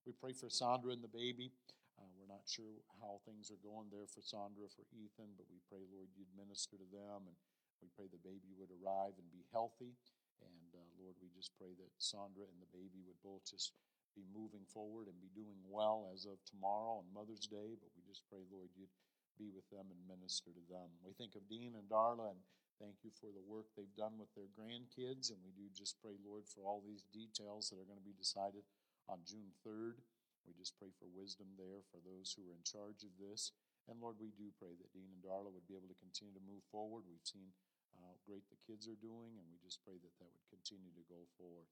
We 0.09 0.17
pray 0.17 0.33
for 0.33 0.49
Sandra 0.49 0.97
and 0.97 1.05
the 1.05 1.13
baby. 1.13 1.53
Uh, 2.01 2.09
we're 2.17 2.33
not 2.33 2.49
sure 2.49 2.81
how 3.05 3.21
things 3.29 3.53
are 3.53 3.61
going 3.61 3.93
there 3.93 4.09
for 4.09 4.25
Sandra, 4.25 4.65
for 4.73 4.89
Ethan, 4.89 5.37
but 5.37 5.45
we 5.53 5.61
pray, 5.69 5.85
Lord, 5.93 6.09
you'd 6.17 6.33
minister 6.33 6.81
to 6.81 6.89
them, 6.89 7.29
and 7.29 7.37
we 7.85 7.93
pray 7.93 8.09
the 8.09 8.25
baby 8.25 8.57
would 8.57 8.73
arrive 8.73 9.21
and 9.21 9.29
be 9.29 9.45
healthy. 9.53 9.93
And 10.41 10.73
uh, 10.73 10.89
Lord, 10.97 11.21
we 11.21 11.29
just 11.37 11.53
pray 11.61 11.77
that 11.77 11.93
Sandra 12.01 12.49
and 12.49 12.57
the 12.57 12.73
baby 12.73 13.05
would 13.05 13.21
both 13.21 13.45
just 13.45 13.77
be 14.17 14.25
moving 14.33 14.65
forward 14.73 15.07
and 15.07 15.17
be 15.21 15.31
doing 15.37 15.61
well 15.69 16.09
as 16.11 16.25
of 16.25 16.41
tomorrow 16.49 17.05
on 17.05 17.13
Mother's 17.13 17.45
Day. 17.45 17.77
But 17.77 17.93
we 17.93 18.03
just 18.09 18.25
pray, 18.33 18.43
Lord, 18.49 18.73
you'd 18.73 18.93
be 19.37 19.53
with 19.53 19.69
them 19.69 19.93
and 19.93 20.01
minister 20.09 20.51
to 20.53 20.65
them. 20.73 20.89
We 21.05 21.13
think 21.13 21.37
of 21.37 21.49
Dean 21.49 21.77
and 21.77 21.89
Darla 21.89 22.33
and 22.33 22.41
thank 22.81 23.05
you 23.05 23.13
for 23.13 23.29
the 23.29 23.45
work 23.45 23.69
they've 23.77 24.01
done 24.01 24.17
with 24.17 24.33
their 24.33 24.49
grandkids. 24.57 25.29
And 25.29 25.41
we 25.45 25.53
do 25.53 25.69
just 25.73 26.01
pray, 26.01 26.17
Lord, 26.21 26.49
for 26.49 26.65
all 26.65 26.81
these 26.81 27.05
details 27.13 27.69
that 27.69 27.81
are 27.81 27.89
going 27.89 28.01
to 28.01 28.05
be 28.05 28.17
decided 28.17 28.65
on 29.09 29.21
June 29.25 29.53
3rd. 29.61 30.01
We 30.47 30.57
just 30.57 30.77
pray 30.77 30.93
for 30.97 31.09
wisdom 31.11 31.53
there 31.57 31.85
for 31.91 32.01
those 32.01 32.33
who 32.33 32.49
are 32.49 32.57
in 32.57 32.65
charge 32.65 33.05
of 33.05 33.13
this. 33.21 33.53
And 33.89 33.99
Lord, 33.99 34.21
we 34.21 34.31
do 34.37 34.53
pray 34.61 34.77
that 34.79 34.93
Dean 34.93 35.11
and 35.11 35.25
Darla 35.25 35.51
would 35.51 35.67
be 35.67 35.77
able 35.77 35.91
to 35.91 36.03
continue 36.05 36.37
to 36.37 36.49
move 36.49 36.63
forward. 36.71 37.09
We've 37.09 37.27
seen 37.27 37.51
how 37.99 38.17
great 38.25 38.47
the 38.49 38.61
kids 38.65 38.87
are 38.87 39.01
doing, 39.03 39.37
and 39.37 39.47
we 39.51 39.59
just 39.61 39.83
pray 39.83 39.99
that 39.99 40.17
that 40.21 40.31
would 40.31 40.49
continue 40.53 40.95
to 40.95 41.05
go 41.11 41.27
forward. 41.37 41.67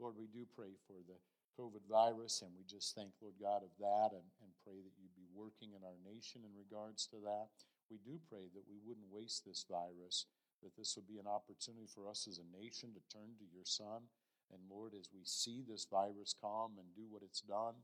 Lord, 0.00 0.16
we 0.16 0.30
do 0.32 0.48
pray 0.56 0.72
for 0.88 0.96
the 1.04 1.20
COVID 1.58 1.84
virus, 1.84 2.40
and 2.40 2.56
we 2.56 2.64
just 2.64 2.96
thank, 2.96 3.12
Lord 3.20 3.36
God, 3.36 3.60
of 3.60 3.74
that 3.78 4.16
and, 4.16 4.24
and 4.40 4.62
pray 4.64 4.80
that 4.80 4.96
you'd 4.96 5.18
be 5.18 5.28
working 5.36 5.76
in 5.76 5.84
our 5.84 6.00
nation 6.00 6.40
in 6.40 6.52
regards 6.56 7.04
to 7.12 7.20
that. 7.28 7.52
We 7.92 8.00
do 8.00 8.16
pray 8.30 8.48
that 8.56 8.64
we 8.64 8.80
wouldn't 8.80 9.12
waste 9.12 9.44
this 9.44 9.66
virus, 9.68 10.24
that 10.62 10.72
this 10.78 10.96
would 10.96 11.10
be 11.10 11.20
an 11.20 11.28
opportunity 11.28 11.90
for 11.90 12.08
us 12.08 12.24
as 12.24 12.40
a 12.40 12.56
nation 12.56 12.96
to 12.96 13.02
turn 13.12 13.36
to 13.36 13.52
your 13.52 13.68
Son. 13.68 14.08
And 14.48 14.62
Lord, 14.70 14.94
as 14.96 15.10
we 15.12 15.22
see 15.24 15.62
this 15.62 15.86
virus 15.90 16.34
come 16.34 16.78
and 16.78 16.88
do 16.96 17.06
what 17.10 17.22
it's 17.22 17.42
done, 17.42 17.74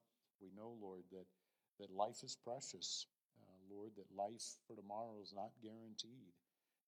we 0.41 0.51
know, 0.55 0.77
Lord, 0.81 1.05
that, 1.13 1.27
that 1.81 1.91
life 1.91 2.23
is 2.23 2.37
precious. 2.37 3.07
Uh, 3.41 3.61
Lord, 3.69 3.93
that 3.97 4.11
life 4.15 4.61
for 4.67 4.77
tomorrow 4.77 5.21
is 5.23 5.33
not 5.35 5.53
guaranteed. 5.63 6.35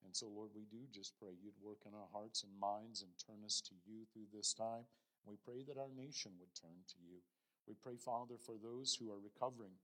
And 0.04 0.14
so, 0.14 0.30
Lord, 0.30 0.54
we 0.54 0.64
do 0.70 0.86
just 0.94 1.18
pray 1.18 1.34
you'd 1.34 1.58
work 1.58 1.82
in 1.84 1.94
our 1.94 2.08
hearts 2.12 2.44
and 2.46 2.54
minds 2.54 3.02
and 3.02 3.10
turn 3.18 3.42
us 3.44 3.60
to 3.66 3.74
you 3.84 4.06
through 4.12 4.30
this 4.30 4.54
time. 4.54 4.86
We 5.26 5.36
pray 5.36 5.66
that 5.66 5.76
our 5.76 5.92
nation 5.92 6.32
would 6.38 6.54
turn 6.54 6.86
to 6.94 6.98
you. 7.02 7.20
We 7.66 7.74
pray, 7.76 8.00
Father, 8.00 8.40
for 8.40 8.56
those 8.56 8.96
who 8.96 9.12
are 9.12 9.20
recovering 9.20 9.76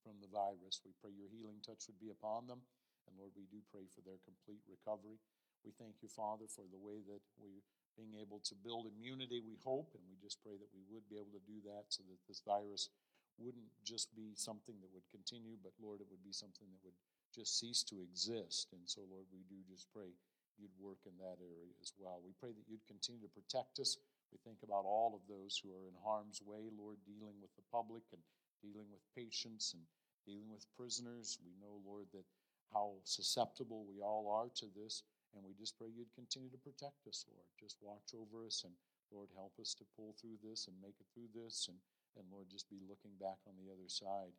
from 0.00 0.22
the 0.22 0.30
virus. 0.30 0.80
We 0.86 0.94
pray 0.96 1.12
your 1.12 1.28
healing 1.28 1.60
touch 1.60 1.90
would 1.90 1.98
be 1.98 2.14
upon 2.14 2.46
them. 2.46 2.62
And 3.04 3.18
Lord, 3.18 3.34
we 3.34 3.50
do 3.50 3.60
pray 3.68 3.84
for 3.90 4.00
their 4.06 4.22
complete 4.22 4.62
recovery. 4.64 5.18
We 5.66 5.74
thank 5.74 5.98
you, 6.00 6.08
Father, 6.08 6.46
for 6.46 6.64
the 6.70 6.78
way 6.78 7.02
that 7.10 7.22
we 7.36 7.66
being 7.96 8.14
able 8.20 8.40
to 8.44 8.54
build 8.60 8.86
immunity, 8.86 9.40
we 9.40 9.56
hope, 9.64 9.92
and 9.96 10.04
we 10.08 10.16
just 10.20 10.40
pray 10.44 10.56
that 10.56 10.72
we 10.72 10.84
would 10.92 11.08
be 11.08 11.16
able 11.16 11.32
to 11.32 11.44
do 11.48 11.58
that 11.66 11.88
so 11.88 12.04
that 12.08 12.20
this 12.28 12.44
virus 12.44 12.88
wouldn't 13.36 13.68
just 13.84 14.12
be 14.16 14.32
something 14.36 14.76
that 14.80 14.92
would 14.92 15.08
continue, 15.12 15.56
but 15.60 15.76
Lord, 15.80 16.00
it 16.00 16.08
would 16.08 16.24
be 16.24 16.32
something 16.32 16.68
that 16.68 16.84
would 16.84 16.96
just 17.34 17.60
cease 17.60 17.84
to 17.92 18.00
exist. 18.00 18.72
And 18.72 18.84
so, 18.88 19.04
Lord, 19.08 19.28
we 19.28 19.44
do 19.48 19.60
just 19.68 19.88
pray 19.92 20.08
you'd 20.56 20.72
work 20.80 21.00
in 21.04 21.12
that 21.20 21.36
area 21.40 21.76
as 21.84 21.92
well. 22.00 22.24
We 22.24 22.32
pray 22.40 22.52
that 22.52 22.68
you'd 22.68 22.88
continue 22.88 23.20
to 23.20 23.36
protect 23.36 23.76
us. 23.76 24.00
We 24.32 24.40
think 24.40 24.64
about 24.64 24.88
all 24.88 25.12
of 25.12 25.28
those 25.28 25.60
who 25.60 25.68
are 25.76 25.84
in 25.84 25.96
harm's 26.00 26.40
way, 26.40 26.72
Lord, 26.72 26.96
dealing 27.04 27.36
with 27.44 27.52
the 27.56 27.66
public 27.68 28.02
and 28.12 28.20
dealing 28.64 28.88
with 28.88 29.04
patients 29.12 29.76
and 29.76 29.84
dealing 30.24 30.48
with 30.48 30.64
prisoners. 30.72 31.36
We 31.44 31.52
know, 31.60 31.76
Lord, 31.84 32.08
that 32.16 32.24
how 32.72 32.96
susceptible 33.04 33.84
we 33.84 34.00
all 34.02 34.32
are 34.32 34.50
to 34.64 34.66
this. 34.74 35.04
And 35.36 35.44
we 35.44 35.52
just 35.52 35.76
pray 35.76 35.92
you'd 35.92 36.16
continue 36.16 36.48
to 36.48 36.64
protect 36.64 37.04
us, 37.04 37.28
Lord. 37.28 37.44
Just 37.60 37.76
watch 37.84 38.16
over 38.16 38.48
us 38.48 38.64
and, 38.64 38.72
Lord, 39.12 39.28
help 39.36 39.52
us 39.60 39.76
to 39.76 39.84
pull 39.92 40.16
through 40.16 40.40
this 40.40 40.64
and 40.64 40.80
make 40.80 40.96
it 40.96 41.06
through 41.12 41.28
this. 41.36 41.68
And, 41.68 41.76
and 42.16 42.24
Lord, 42.32 42.48
just 42.48 42.72
be 42.72 42.80
looking 42.88 43.12
back 43.20 43.36
on 43.44 43.52
the 43.60 43.68
other 43.68 43.86
side. 43.92 44.32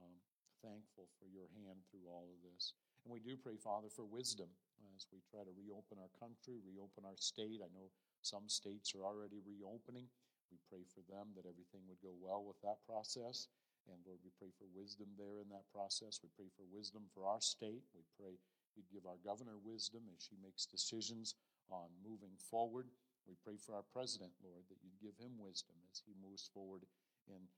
Um, 0.00 0.16
thankful 0.64 1.12
for 1.20 1.28
your 1.28 1.52
hand 1.52 1.84
through 1.92 2.08
all 2.08 2.32
of 2.32 2.40
this. 2.40 2.72
And 3.04 3.12
we 3.12 3.20
do 3.20 3.36
pray, 3.36 3.60
Father, 3.60 3.92
for 3.92 4.08
wisdom 4.08 4.48
as 4.96 5.06
we 5.12 5.20
try 5.28 5.44
to 5.44 5.54
reopen 5.54 6.00
our 6.00 6.10
country, 6.18 6.58
reopen 6.64 7.06
our 7.06 7.18
state. 7.20 7.62
I 7.62 7.70
know 7.70 7.92
some 8.24 8.48
states 8.48 8.96
are 8.96 9.06
already 9.06 9.44
reopening. 9.44 10.08
We 10.50 10.58
pray 10.66 10.82
for 10.88 11.04
them 11.06 11.36
that 11.36 11.46
everything 11.46 11.84
would 11.86 12.00
go 12.00 12.16
well 12.18 12.42
with 12.42 12.58
that 12.64 12.80
process. 12.88 13.52
And 13.86 14.00
Lord, 14.04 14.20
we 14.24 14.32
pray 14.36 14.52
for 14.56 14.68
wisdom 14.74 15.08
there 15.16 15.40
in 15.40 15.48
that 15.52 15.68
process. 15.72 16.20
We 16.20 16.32
pray 16.34 16.50
for 16.52 16.64
wisdom 16.68 17.06
for 17.14 17.24
our 17.24 17.40
state. 17.40 17.84
We 17.94 18.04
pray 18.18 18.36
you'd 18.78 18.94
give 18.94 19.10
our 19.10 19.18
governor 19.26 19.58
wisdom 19.58 20.06
as 20.14 20.22
she 20.22 20.38
makes 20.38 20.62
decisions 20.62 21.34
on 21.66 21.90
moving 22.06 22.38
forward. 22.38 22.86
We 23.26 23.34
pray 23.42 23.58
for 23.58 23.74
our 23.74 23.84
president, 23.90 24.30
Lord, 24.38 24.62
that 24.70 24.78
you'd 24.78 25.02
give 25.02 25.18
him 25.18 25.34
wisdom 25.36 25.74
as 25.90 26.00
he 26.06 26.14
moves 26.22 26.46
forward 26.54 26.86
in 27.26 27.50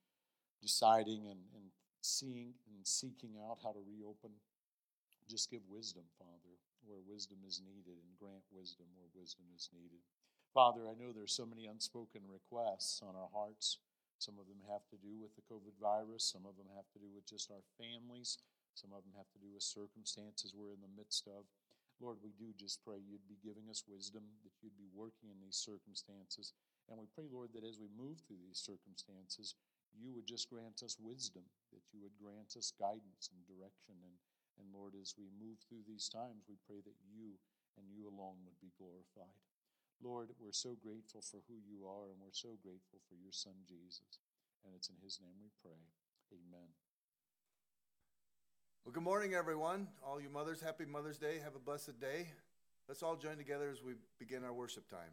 deciding 0.65 1.29
and, 1.29 1.45
and 1.53 1.69
seeing 2.01 2.57
and 2.73 2.81
seeking 2.89 3.37
out 3.45 3.61
how 3.63 3.77
to 3.77 3.85
reopen. 3.85 4.33
Just 5.29 5.53
give 5.53 5.63
wisdom, 5.69 6.09
Father, 6.19 6.57
where 6.89 7.05
wisdom 7.07 7.39
is 7.47 7.61
needed, 7.63 8.01
and 8.01 8.19
grant 8.19 8.43
wisdom 8.51 8.87
where 8.97 9.07
wisdom 9.15 9.45
is 9.55 9.69
needed. 9.71 10.01
Father, 10.51 10.89
I 10.91 10.99
know 10.99 11.13
there's 11.13 11.37
so 11.37 11.47
many 11.47 11.67
unspoken 11.67 12.23
requests 12.27 12.99
on 13.07 13.15
our 13.15 13.31
hearts. 13.31 13.79
Some 14.19 14.35
of 14.43 14.51
them 14.51 14.61
have 14.67 14.83
to 14.91 14.99
do 14.99 15.17
with 15.23 15.33
the 15.39 15.47
COVID 15.47 15.79
virus, 15.81 16.27
some 16.27 16.45
of 16.45 16.59
them 16.59 16.67
have 16.75 16.91
to 16.93 16.99
do 16.99 17.09
with 17.15 17.25
just 17.25 17.51
our 17.51 17.63
families, 17.79 18.37
some 18.81 18.97
of 18.97 19.05
them 19.05 19.13
have 19.21 19.29
to 19.37 19.43
do 19.45 19.53
with 19.53 19.61
circumstances 19.61 20.57
we're 20.57 20.73
in 20.73 20.81
the 20.81 20.97
midst 20.97 21.29
of. 21.29 21.45
Lord, 22.01 22.17
we 22.25 22.33
do 22.33 22.57
just 22.57 22.81
pray 22.81 22.97
you'd 22.97 23.29
be 23.29 23.37
giving 23.45 23.69
us 23.69 23.85
wisdom, 23.85 24.25
that 24.41 24.57
you'd 24.65 24.81
be 24.81 24.89
working 24.97 25.29
in 25.29 25.37
these 25.37 25.61
circumstances. 25.61 26.57
And 26.89 26.97
we 26.97 27.05
pray, 27.13 27.29
Lord, 27.29 27.53
that 27.53 27.69
as 27.69 27.77
we 27.77 27.93
move 27.93 28.25
through 28.25 28.41
these 28.41 28.57
circumstances, 28.57 29.53
you 29.93 30.17
would 30.17 30.25
just 30.25 30.49
grant 30.49 30.81
us 30.81 30.97
wisdom, 30.97 31.45
that 31.77 31.85
you 31.93 32.01
would 32.01 32.17
grant 32.17 32.57
us 32.57 32.73
guidance 32.81 33.29
and 33.29 33.45
direction. 33.45 34.01
And, 34.01 34.17
and 34.57 34.73
Lord, 34.73 34.97
as 34.97 35.13
we 35.21 35.29
move 35.37 35.61
through 35.69 35.85
these 35.85 36.09
times, 36.09 36.49
we 36.49 36.57
pray 36.65 36.81
that 36.81 36.97
you 37.05 37.37
and 37.77 37.85
you 37.93 38.09
alone 38.09 38.41
would 38.49 38.59
be 38.65 38.73
glorified. 38.81 39.45
Lord, 40.01 40.33
we're 40.41 40.57
so 40.57 40.81
grateful 40.81 41.21
for 41.21 41.45
who 41.45 41.61
you 41.61 41.85
are, 41.85 42.09
and 42.09 42.17
we're 42.17 42.33
so 42.33 42.57
grateful 42.65 43.05
for 43.05 43.21
your 43.21 43.37
Son, 43.37 43.61
Jesus. 43.69 44.25
And 44.65 44.73
it's 44.73 44.89
in 44.89 44.97
his 45.05 45.21
name 45.21 45.37
we 45.37 45.53
pray. 45.61 45.85
Amen. 46.33 46.90
Well, 48.85 48.95
good 48.95 49.03
morning, 49.03 49.35
everyone. 49.35 49.89
All 50.03 50.23
you 50.23 50.31
mothers, 50.31 50.63
happy 50.63 50.87
Mother's 50.87 51.19
Day. 51.19 51.39
Have 51.45 51.55
a 51.55 51.59
blessed 51.59 52.01
day. 52.01 52.29
Let's 52.89 53.03
all 53.03 53.15
join 53.15 53.37
together 53.37 53.69
as 53.71 53.83
we 53.83 53.93
begin 54.19 54.43
our 54.43 54.55
worship 54.55 54.89
time. 54.89 55.11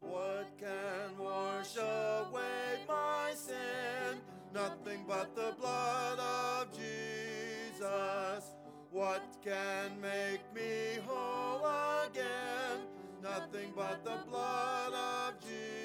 What 0.00 0.52
can 0.58 1.16
wash 1.18 1.74
away 1.78 2.84
my 2.86 3.32
sin? 3.34 4.20
Nothing 4.52 5.06
but 5.08 5.34
the 5.34 5.54
blood 5.58 6.18
of 6.18 6.68
Jesus. 6.70 8.44
What 8.90 9.22
can 9.42 9.98
make 10.02 10.42
me 10.54 10.98
whole 11.06 11.64
again? 12.06 12.82
Nothing 13.22 13.72
but 13.74 14.04
the 14.04 14.18
blood 14.28 14.92
of 14.92 15.40
Jesus. 15.40 15.79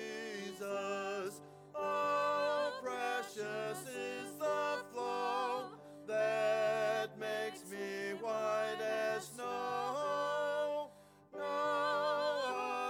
Oh, 0.77 2.71
precious 2.83 3.79
is 3.87 4.37
the 4.37 4.83
flow 4.91 5.69
that 6.07 7.17
makes 7.19 7.63
me 7.69 8.13
white 8.19 8.81
as 8.81 9.27
snow. 9.27 10.89
No 11.33 11.39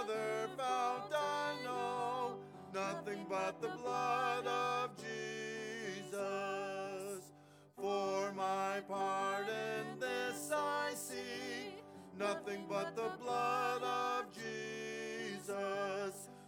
other 0.00 0.48
fount 0.56 1.12
I 1.14 1.54
know, 1.64 2.38
nothing 2.74 3.24
but 3.28 3.60
the 3.60 3.68
blood 3.68 4.46
of 4.46 4.96
Jesus. 4.96 6.12
For 7.76 8.32
my 8.32 8.80
part 8.88 9.48
in 9.48 10.00
this 10.00 10.50
I 10.52 10.92
see, 10.94 11.76
nothing 12.18 12.64
but 12.68 12.96
the 12.96 13.10
blood 13.22 13.82
of 13.82 14.32
Jesus. 14.32 14.35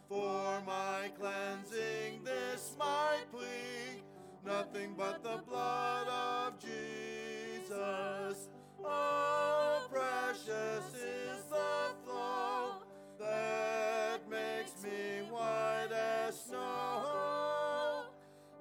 For 0.09 0.63
my 0.67 1.11
cleansing, 1.21 2.25
this 2.25 2.75
my 2.79 3.17
plea, 3.31 4.03
nothing 4.43 4.95
but 4.97 5.23
the 5.23 5.43
blood 5.47 6.09
of 6.09 6.59
Jesus. 6.59 8.49
Oh, 8.83 9.87
precious 9.93 10.95
is 10.95 11.45
the 11.51 11.93
flow 12.07 12.77
that 13.21 14.21
makes 14.31 14.83
me 14.83 15.29
white 15.31 15.93
as 15.93 16.41
snow. 16.41 18.07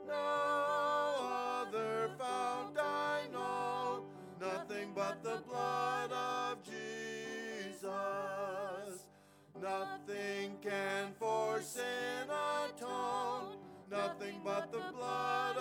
No 0.05 1.63
other 1.65 2.09
fount 2.19 2.77
I 2.77 3.21
know, 3.31 4.03
nothing 4.41 4.91
but 4.93 5.23
the 5.23 5.41
blood. 5.47 5.76
sin 11.67 12.29
atoned, 12.29 13.59
nothing 13.91 14.39
but 14.43 14.71
the 14.71 14.79
blood 14.95 15.56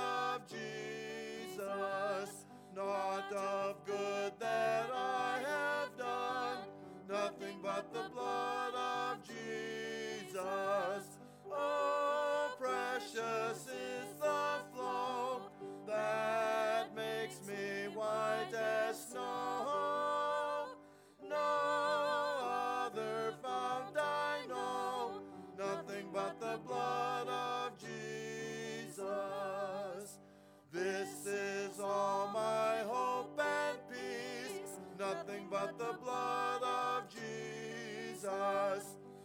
but 35.50 35.78
the 35.78 35.96
blood 36.02 36.62
of 36.62 37.04
Jesus. 37.08 38.84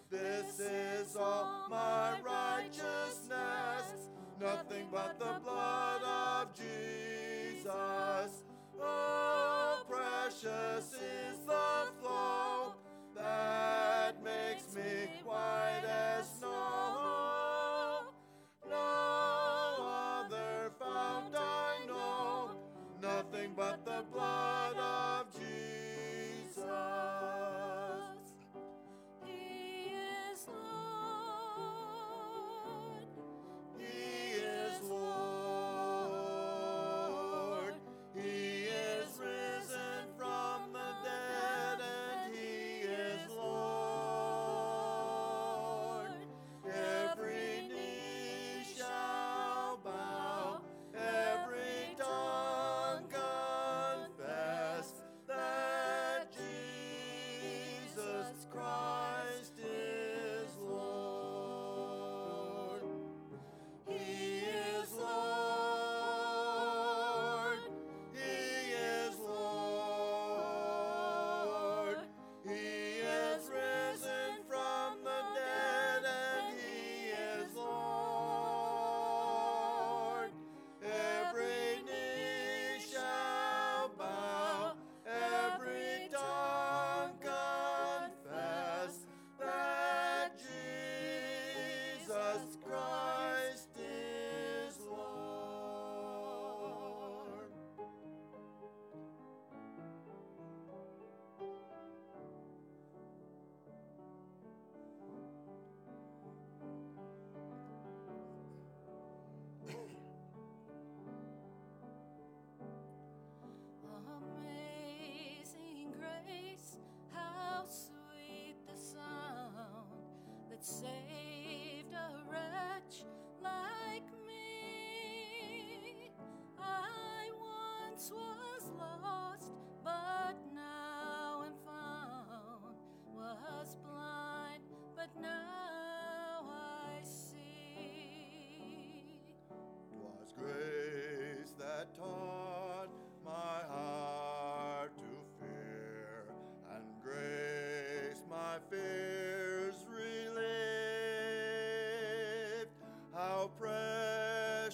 This 0.10 0.60
is 0.60 1.16
all 1.16 1.68
my 1.70 2.20
righteousness, 2.26 4.10
nothing 4.40 4.88
but 4.92 5.18
the 5.18 5.40
blood 5.44 6.02
of 6.04 6.54
Jesus. 6.54 8.44
Oh, 8.80 9.84
precious 9.90 10.96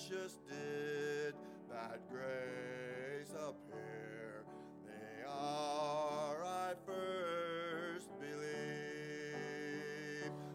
Just 0.10 0.48
did 0.48 1.34
that 1.70 2.00
grace 2.10 3.32
appear. 3.32 4.46
They 4.86 5.26
are 5.28 6.42
I 6.46 6.76
first 6.86 8.08
believe. 8.18 8.38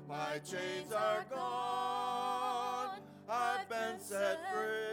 My 0.08 0.38
chains 0.38 0.90
are 0.96 1.26
gone, 1.30 3.00
I've 3.28 3.68
been 3.68 4.00
set 4.00 4.38
free. 4.50 4.91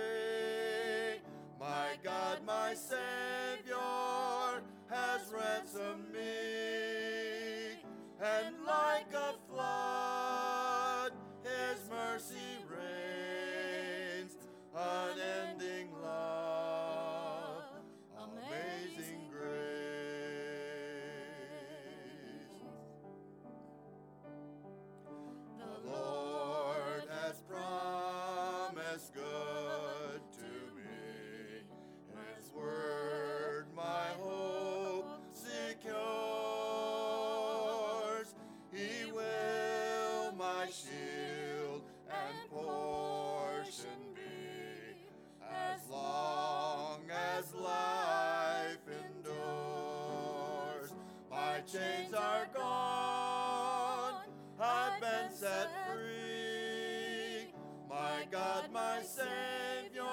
chains 51.72 52.14
are 52.16 52.48
gone. 52.56 54.14
I've 54.60 55.00
been 55.00 55.32
set 55.32 55.70
free. 55.88 57.54
My 57.88 58.26
God, 58.32 58.72
my 58.74 59.02
Savior 59.04 60.04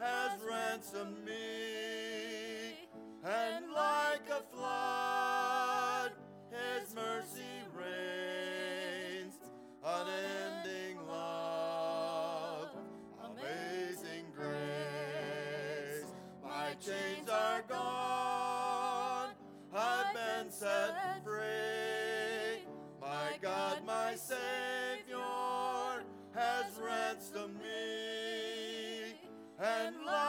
has 0.00 0.40
ransomed 0.48 1.23
I've 20.44 20.52
set 20.52 21.24
free. 21.24 22.66
My 23.00 23.38
God, 23.40 23.78
my 23.86 24.14
Savior, 24.14 25.16
has 26.34 26.78
ransomed 26.78 27.56
me, 27.62 29.14
and 29.58 29.96
like 30.04 30.23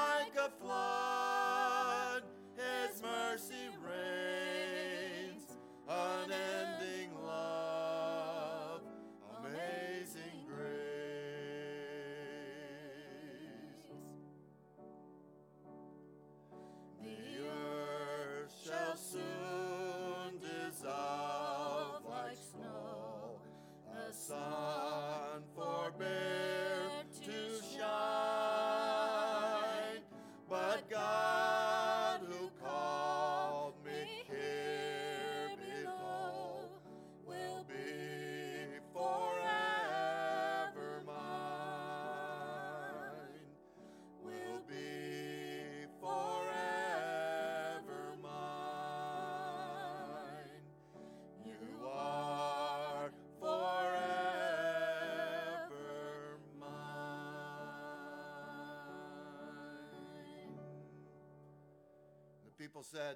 people 62.76 62.84
said, 62.84 63.16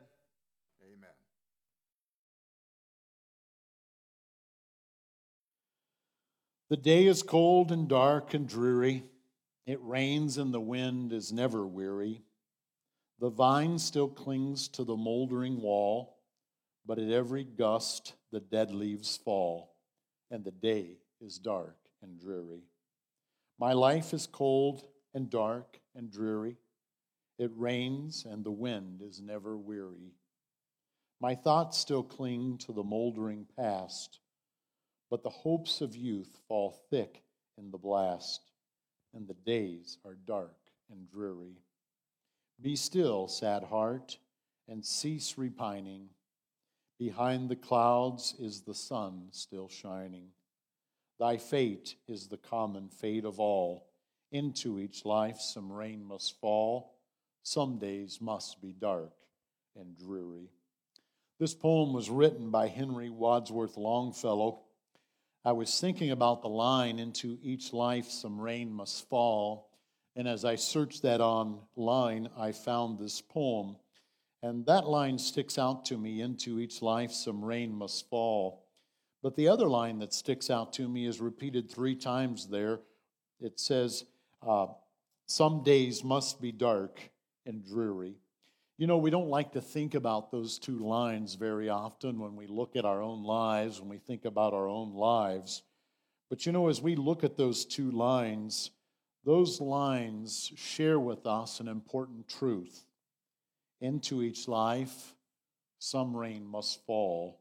Amen. 0.82 1.10
The 6.70 6.78
day 6.78 7.08
is 7.08 7.24
cold 7.24 7.70
and 7.74 7.90
dark 7.90 8.34
and 8.34 8.48
dreary. 8.48 9.04
It 9.66 9.80
rains 9.82 10.38
and 10.38 10.54
the 10.54 10.62
wind 10.62 11.12
is 11.12 11.34
never 11.34 11.68
weary. 11.68 12.22
The 13.20 13.30
vine 13.30 13.80
still 13.80 14.08
clings 14.08 14.70
to 14.70 14.86
the 14.86 14.96
moldering 14.96 15.62
wall, 15.62 16.20
but 16.86 16.98
at 16.98 17.12
every 17.12 17.44
gust 17.44 18.14
the 18.32 18.40
dead 18.40 18.72
leaves 18.72 19.18
fall, 19.18 19.76
and 20.32 20.46
the 20.46 20.52
day 20.52 21.00
is 21.20 21.38
dark 21.38 21.76
and 22.02 22.18
dreary. 22.18 22.64
My 23.60 23.74
life 23.74 24.14
is 24.14 24.26
cold 24.26 24.88
and 25.14 25.30
dark 25.30 25.82
and 25.96 26.10
dreary. 26.10 26.56
It 27.40 27.52
rains 27.56 28.26
and 28.30 28.44
the 28.44 28.52
wind 28.52 29.02
is 29.02 29.22
never 29.22 29.58
weary. 29.58 30.12
My 31.22 31.36
thoughts 31.36 31.78
still 31.78 32.04
cling 32.04 32.58
to 32.60 32.74
the 32.74 32.84
moldering 32.84 33.48
past, 33.56 34.20
but 35.10 35.24
the 35.24 35.30
hopes 35.30 35.80
of 35.80 35.96
youth 35.96 36.38
fall 36.50 36.72
thick 36.90 37.24
in 37.58 37.72
the 37.72 37.78
blast, 37.78 38.52
and 39.14 39.26
the 39.26 39.34
days 39.34 39.98
are 40.06 40.16
dark 40.16 40.58
and 40.92 41.10
dreary. 41.10 41.56
Be 42.62 42.76
still, 42.76 43.30
sad 43.30 43.64
heart, 43.64 44.18
and 44.68 44.86
cease 44.86 45.38
repining. 45.38 46.10
Behind 46.98 47.48
the 47.48 47.56
clouds 47.56 48.36
is 48.38 48.62
the 48.62 48.76
sun 48.76 49.30
still 49.32 49.70
shining. 49.70 50.28
Thy 51.20 51.38
fate 51.38 51.96
is 52.06 52.28
the 52.28 52.38
common 52.38 52.90
fate 52.90 53.24
of 53.24 53.40
all. 53.40 53.88
Into 54.32 54.78
each 54.78 55.06
life 55.06 55.40
some 55.40 55.72
rain 55.72 56.04
must 56.04 56.38
fall. 56.42 56.99
Some 57.44 57.80
days 57.80 58.20
must 58.22 58.62
be 58.62 58.74
dark 58.74 59.14
and 59.76 59.98
dreary. 59.98 60.50
This 61.40 61.54
poem 61.54 61.94
was 61.94 62.10
written 62.10 62.52
by 62.52 62.68
Henry 62.68 63.10
Wadsworth 63.10 63.78
Longfellow. 63.78 64.60
I 65.46 65.54
was 65.54 65.80
thinking 65.80 66.12
about 66.12 66.42
the 66.42 66.50
line, 66.50 67.00
Into 67.00 67.40
each 67.42 67.72
life 67.72 68.10
some 68.10 68.40
rain 68.40 68.72
must 68.72 69.08
fall. 69.10 69.70
And 70.16 70.28
as 70.28 70.44
I 70.44 70.56
searched 70.56 71.02
that 71.04 71.22
online, 71.22 72.30
I 72.38 72.52
found 72.52 73.00
this 73.00 73.22
poem. 73.22 73.78
And 74.44 74.66
that 74.66 74.88
line 74.88 75.18
sticks 75.18 75.58
out 75.58 75.86
to 75.86 75.98
me 75.98 76.22
Into 76.22 76.60
each 76.60 76.82
life 76.82 77.12
some 77.12 77.44
rain 77.44 77.74
must 77.74 78.10
fall. 78.10 78.66
But 79.24 79.36
the 79.36 79.48
other 79.48 79.68
line 79.68 80.00
that 80.00 80.14
sticks 80.14 80.50
out 80.50 80.74
to 80.74 80.88
me 80.90 81.06
is 81.06 81.22
repeated 81.22 81.70
three 81.70 81.96
times 81.96 82.48
there. 82.48 82.82
It 83.40 83.60
says, 83.60 84.04
uh, 84.46 84.68
Some 85.26 85.64
days 85.64 86.04
must 86.04 86.42
be 86.42 86.52
dark 86.52 87.00
and 87.50 87.66
dreary. 87.66 88.16
You 88.78 88.88
know, 88.88 88.98
we 88.98 89.10
don't 89.10 89.28
like 89.28 89.52
to 89.54 89.62
think 89.62 89.96
about 89.96 90.32
those 90.32 90.58
two 90.58 90.80
lines 90.80 91.36
very 91.36 91.68
often 91.68 92.20
when 92.20 92.38
we 92.38 92.48
look 92.48 92.78
at 92.78 92.86
our 92.86 93.02
own 93.02 93.24
lives, 93.24 93.82
when 93.82 93.90
we 93.90 93.98
think 93.98 94.24
about 94.24 94.54
our 94.54 94.70
own 94.70 94.94
lives. 94.94 95.64
But 96.30 96.46
you 96.46 96.54
know, 96.54 96.70
as 96.70 96.82
we 96.82 96.96
look 96.96 97.26
at 97.26 97.36
those 97.36 97.66
two 97.66 97.92
lines, 97.92 98.72
those 99.26 99.60
lines 99.60 100.54
share 100.56 101.00
with 101.00 101.28
us 101.28 101.60
an 101.60 101.68
important 101.68 102.30
truth. 102.30 102.86
Into 103.82 104.24
each 104.24 104.48
life, 104.48 105.14
some 105.80 106.16
rain 106.16 106.46
must 106.46 106.86
fall, 106.86 107.40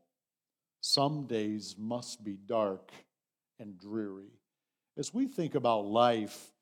some 0.81 1.27
days 1.27 1.77
must 1.79 2.25
be 2.25 2.37
dark 2.47 2.93
and 3.61 3.79
dreary. 3.79 4.33
As 4.97 5.13
we 5.13 5.27
think 5.27 5.55
about 5.55 5.85
life, 5.85 6.53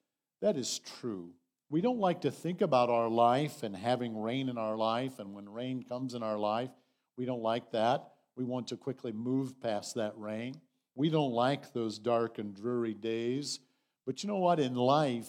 that 0.42 0.56
is 0.56 0.80
true. 1.00 1.30
We 1.68 1.80
don't 1.80 1.98
like 1.98 2.20
to 2.20 2.30
think 2.30 2.60
about 2.60 2.90
our 2.90 3.08
life 3.08 3.62
and 3.64 3.74
having 3.74 4.20
rain 4.20 4.48
in 4.48 4.56
our 4.56 4.76
life, 4.76 5.18
and 5.18 5.34
when 5.34 5.48
rain 5.48 5.82
comes 5.82 6.14
in 6.14 6.22
our 6.22 6.38
life, 6.38 6.70
we 7.16 7.24
don't 7.24 7.42
like 7.42 7.72
that. 7.72 8.06
We 8.36 8.44
want 8.44 8.68
to 8.68 8.76
quickly 8.76 9.12
move 9.12 9.60
past 9.60 9.96
that 9.96 10.16
rain. 10.16 10.54
We 10.94 11.10
don't 11.10 11.32
like 11.32 11.72
those 11.72 11.98
dark 11.98 12.38
and 12.38 12.54
dreary 12.54 12.94
days. 12.94 13.58
But 14.06 14.22
you 14.22 14.28
know 14.28 14.38
what? 14.38 14.60
In 14.60 14.74
life, 14.74 15.28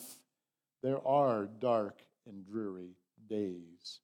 there 0.83 1.05
are 1.07 1.47
dark 1.59 2.01
and 2.27 2.45
dreary 2.45 2.95
days. 3.27 3.99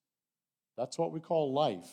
That's 0.76 0.98
what 0.98 1.12
we 1.12 1.20
call 1.20 1.54
life. 1.54 1.90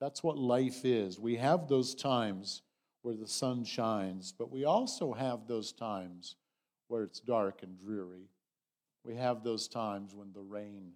That's 0.00 0.22
what 0.22 0.36
life 0.36 0.84
is. 0.84 1.20
We 1.20 1.36
have 1.36 1.68
those 1.68 1.94
times 1.94 2.62
where 3.02 3.14
the 3.14 3.28
sun 3.28 3.64
shines, 3.64 4.34
but 4.36 4.50
we 4.50 4.64
also 4.64 5.12
have 5.12 5.46
those 5.46 5.72
times 5.72 6.34
where 6.88 7.04
it's 7.04 7.20
dark 7.20 7.62
and 7.62 7.78
dreary. 7.78 8.28
We 9.04 9.16
have 9.16 9.44
those 9.44 9.68
times 9.68 10.14
when 10.14 10.32
the 10.32 10.40
rain 10.40 10.92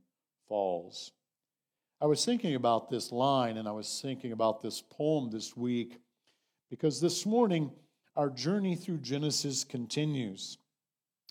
falls. 0.49 1.13
I 2.01 2.07
was 2.07 2.25
thinking 2.25 2.55
about 2.55 2.89
this 2.89 3.13
line 3.13 3.59
and 3.59 3.69
I 3.69 3.73
was 3.73 4.01
thinking 4.01 4.33
about 4.33 4.63
this 4.63 4.83
poem 4.83 5.31
this 5.31 5.57
week 5.57 6.01
because 6.71 7.01
this 7.01 7.27
morning 7.27 7.71
our 8.17 8.31
journey 8.31 8.77
through 8.77 8.99
Genesis 8.99 9.63
continues. 9.63 10.59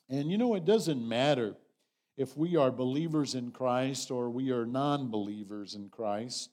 And 0.09 0.31
you 0.31 0.37
know, 0.37 0.55
it 0.55 0.65
doesn't 0.65 1.07
matter 1.07 1.55
if 2.15 2.37
we 2.37 2.55
are 2.55 2.71
believers 2.71 3.35
in 3.35 3.51
Christ 3.51 4.11
or 4.11 4.29
we 4.29 4.51
are 4.51 4.65
non 4.65 5.09
believers 5.09 5.73
in 5.73 5.89
Christ. 5.89 6.49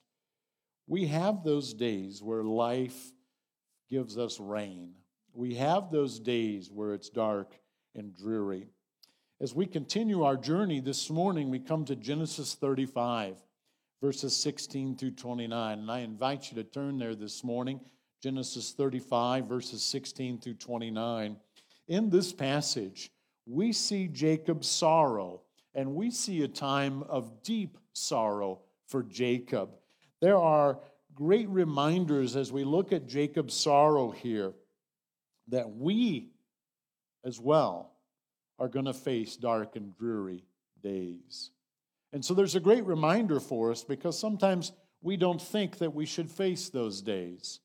We 0.86 1.06
have 1.06 1.44
those 1.44 1.74
days 1.74 2.22
where 2.22 2.44
life 2.44 3.12
gives 3.90 4.18
us 4.18 4.40
rain. 4.40 4.94
We 5.32 5.54
have 5.54 5.90
those 5.90 6.18
days 6.18 6.70
where 6.70 6.94
it's 6.94 7.08
dark 7.08 7.58
and 7.94 8.14
dreary. 8.14 8.68
As 9.44 9.54
we 9.54 9.66
continue 9.66 10.22
our 10.22 10.38
journey 10.38 10.80
this 10.80 11.10
morning, 11.10 11.50
we 11.50 11.58
come 11.58 11.84
to 11.84 11.96
Genesis 11.96 12.54
35, 12.54 13.36
verses 14.00 14.34
16 14.34 14.96
through 14.96 15.10
29. 15.10 15.80
And 15.80 15.90
I 15.90 15.98
invite 15.98 16.50
you 16.50 16.56
to 16.56 16.64
turn 16.64 16.96
there 16.96 17.14
this 17.14 17.44
morning, 17.44 17.78
Genesis 18.22 18.72
35, 18.72 19.44
verses 19.44 19.82
16 19.82 20.40
through 20.40 20.54
29. 20.54 21.36
In 21.88 22.08
this 22.08 22.32
passage, 22.32 23.10
we 23.44 23.74
see 23.74 24.08
Jacob's 24.08 24.66
sorrow, 24.66 25.42
and 25.74 25.94
we 25.94 26.10
see 26.10 26.42
a 26.42 26.48
time 26.48 27.02
of 27.02 27.42
deep 27.42 27.76
sorrow 27.92 28.62
for 28.86 29.02
Jacob. 29.02 29.68
There 30.22 30.38
are 30.38 30.80
great 31.14 31.50
reminders 31.50 32.34
as 32.34 32.50
we 32.50 32.64
look 32.64 32.94
at 32.94 33.06
Jacob's 33.06 33.52
sorrow 33.52 34.10
here 34.10 34.54
that 35.48 35.70
we 35.70 36.30
as 37.26 37.38
well 37.38 37.93
are 38.58 38.68
going 38.68 38.84
to 38.84 38.94
face 38.94 39.36
dark 39.36 39.76
and 39.76 39.96
dreary 39.96 40.44
days. 40.82 41.50
And 42.12 42.24
so 42.24 42.34
there's 42.34 42.54
a 42.54 42.60
great 42.60 42.84
reminder 42.84 43.40
for 43.40 43.70
us 43.70 43.82
because 43.82 44.18
sometimes 44.18 44.72
we 45.02 45.16
don't 45.16 45.42
think 45.42 45.78
that 45.78 45.94
we 45.94 46.06
should 46.06 46.30
face 46.30 46.68
those 46.68 47.02
days. 47.02 47.60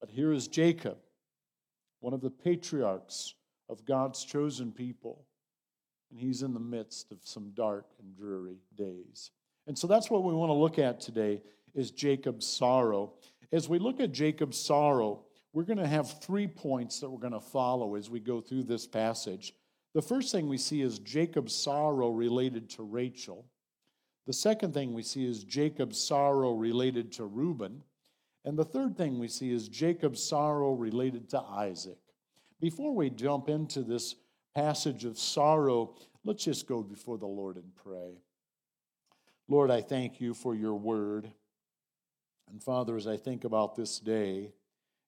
But 0.00 0.10
here 0.10 0.32
is 0.32 0.48
Jacob, 0.48 0.96
one 2.00 2.14
of 2.14 2.22
the 2.22 2.30
patriarchs 2.30 3.34
of 3.68 3.84
God's 3.84 4.24
chosen 4.24 4.72
people, 4.72 5.26
and 6.10 6.18
he's 6.18 6.42
in 6.42 6.54
the 6.54 6.60
midst 6.60 7.12
of 7.12 7.18
some 7.22 7.52
dark 7.54 7.86
and 8.00 8.16
dreary 8.16 8.58
days. 8.76 9.30
And 9.66 9.78
so 9.78 9.86
that's 9.86 10.10
what 10.10 10.24
we 10.24 10.34
want 10.34 10.50
to 10.50 10.54
look 10.54 10.78
at 10.78 11.00
today 11.00 11.40
is 11.74 11.90
Jacob's 11.90 12.46
sorrow. 12.46 13.12
As 13.52 13.68
we 13.68 13.78
look 13.78 14.00
at 14.00 14.12
Jacob's 14.12 14.58
sorrow, 14.58 15.24
we're 15.52 15.64
going 15.64 15.78
to 15.78 15.86
have 15.86 16.20
three 16.22 16.46
points 16.46 17.00
that 17.00 17.10
we're 17.10 17.18
going 17.18 17.32
to 17.32 17.40
follow 17.40 17.94
as 17.94 18.10
we 18.10 18.20
go 18.20 18.40
through 18.40 18.64
this 18.64 18.86
passage. 18.86 19.54
The 19.94 20.02
first 20.02 20.32
thing 20.32 20.48
we 20.48 20.58
see 20.58 20.80
is 20.80 20.98
Jacob's 20.98 21.54
sorrow 21.54 22.10
related 22.10 22.70
to 22.70 22.82
Rachel. 22.82 23.44
The 24.26 24.32
second 24.32 24.72
thing 24.72 24.94
we 24.94 25.02
see 25.02 25.26
is 25.26 25.44
Jacob's 25.44 26.02
sorrow 26.02 26.52
related 26.52 27.12
to 27.12 27.26
Reuben. 27.26 27.82
And 28.44 28.58
the 28.58 28.64
third 28.64 28.96
thing 28.96 29.18
we 29.18 29.28
see 29.28 29.52
is 29.52 29.68
Jacob's 29.68 30.22
sorrow 30.22 30.72
related 30.72 31.28
to 31.30 31.40
Isaac. 31.40 31.98
Before 32.60 32.94
we 32.94 33.10
jump 33.10 33.48
into 33.48 33.82
this 33.82 34.14
passage 34.54 35.04
of 35.04 35.18
sorrow, 35.18 35.94
let's 36.24 36.44
just 36.44 36.66
go 36.66 36.82
before 36.82 37.18
the 37.18 37.26
Lord 37.26 37.56
and 37.56 37.74
pray. 37.74 38.22
Lord, 39.48 39.70
I 39.70 39.82
thank 39.82 40.20
you 40.20 40.32
for 40.32 40.54
your 40.54 40.74
word. 40.74 41.30
And 42.50 42.62
Father, 42.62 42.96
as 42.96 43.06
I 43.06 43.16
think 43.16 43.44
about 43.44 43.76
this 43.76 43.98
day, 43.98 44.52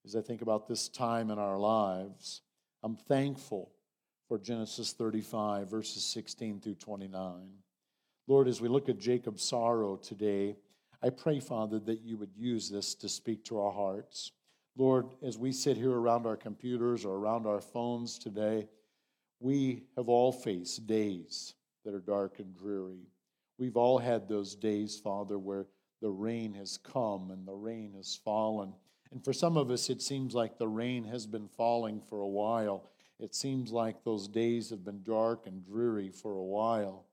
as 0.04 0.14
I 0.14 0.20
think 0.20 0.42
about 0.42 0.68
this 0.68 0.88
time 0.88 1.30
in 1.30 1.38
our 1.38 1.58
lives, 1.58 2.42
I'm 2.82 2.96
thankful 2.96 3.73
for 4.34 4.40
Genesis 4.40 4.92
35, 4.92 5.70
verses 5.70 6.02
16 6.02 6.58
through 6.58 6.74
29. 6.74 7.50
Lord, 8.26 8.48
as 8.48 8.60
we 8.60 8.66
look 8.66 8.88
at 8.88 8.98
Jacob's 8.98 9.44
sorrow 9.44 9.94
today, 9.94 10.56
I 11.00 11.10
pray, 11.10 11.38
Father, 11.38 11.78
that 11.78 12.00
you 12.00 12.16
would 12.16 12.32
use 12.36 12.68
this 12.68 12.96
to 12.96 13.08
speak 13.08 13.44
to 13.44 13.60
our 13.60 13.70
hearts. 13.70 14.32
Lord, 14.76 15.06
as 15.22 15.38
we 15.38 15.52
sit 15.52 15.76
here 15.76 15.92
around 15.92 16.26
our 16.26 16.36
computers 16.36 17.04
or 17.04 17.14
around 17.14 17.46
our 17.46 17.60
phones 17.60 18.18
today, 18.18 18.66
we 19.38 19.84
have 19.96 20.08
all 20.08 20.32
faced 20.32 20.84
days 20.84 21.54
that 21.84 21.94
are 21.94 22.00
dark 22.00 22.40
and 22.40 22.56
dreary. 22.56 23.06
We've 23.56 23.76
all 23.76 23.98
had 23.98 24.28
those 24.28 24.56
days, 24.56 24.98
Father, 24.98 25.38
where 25.38 25.66
the 26.02 26.10
rain 26.10 26.54
has 26.54 26.76
come 26.76 27.30
and 27.30 27.46
the 27.46 27.54
rain 27.54 27.92
has 27.96 28.18
fallen. 28.24 28.72
And 29.12 29.24
for 29.24 29.32
some 29.32 29.56
of 29.56 29.70
us, 29.70 29.90
it 29.90 30.02
seems 30.02 30.34
like 30.34 30.58
the 30.58 30.66
rain 30.66 31.04
has 31.04 31.24
been 31.24 31.46
falling 31.46 32.00
for 32.08 32.18
a 32.18 32.26
while. 32.26 32.90
It 33.24 33.34
seems 33.34 33.72
like 33.72 34.04
those 34.04 34.28
days 34.28 34.68
have 34.68 34.84
been 34.84 35.02
dark 35.02 35.46
and 35.46 35.64
dreary 35.64 36.10
for 36.10 36.36
a 36.36 36.44
while. 36.44 37.06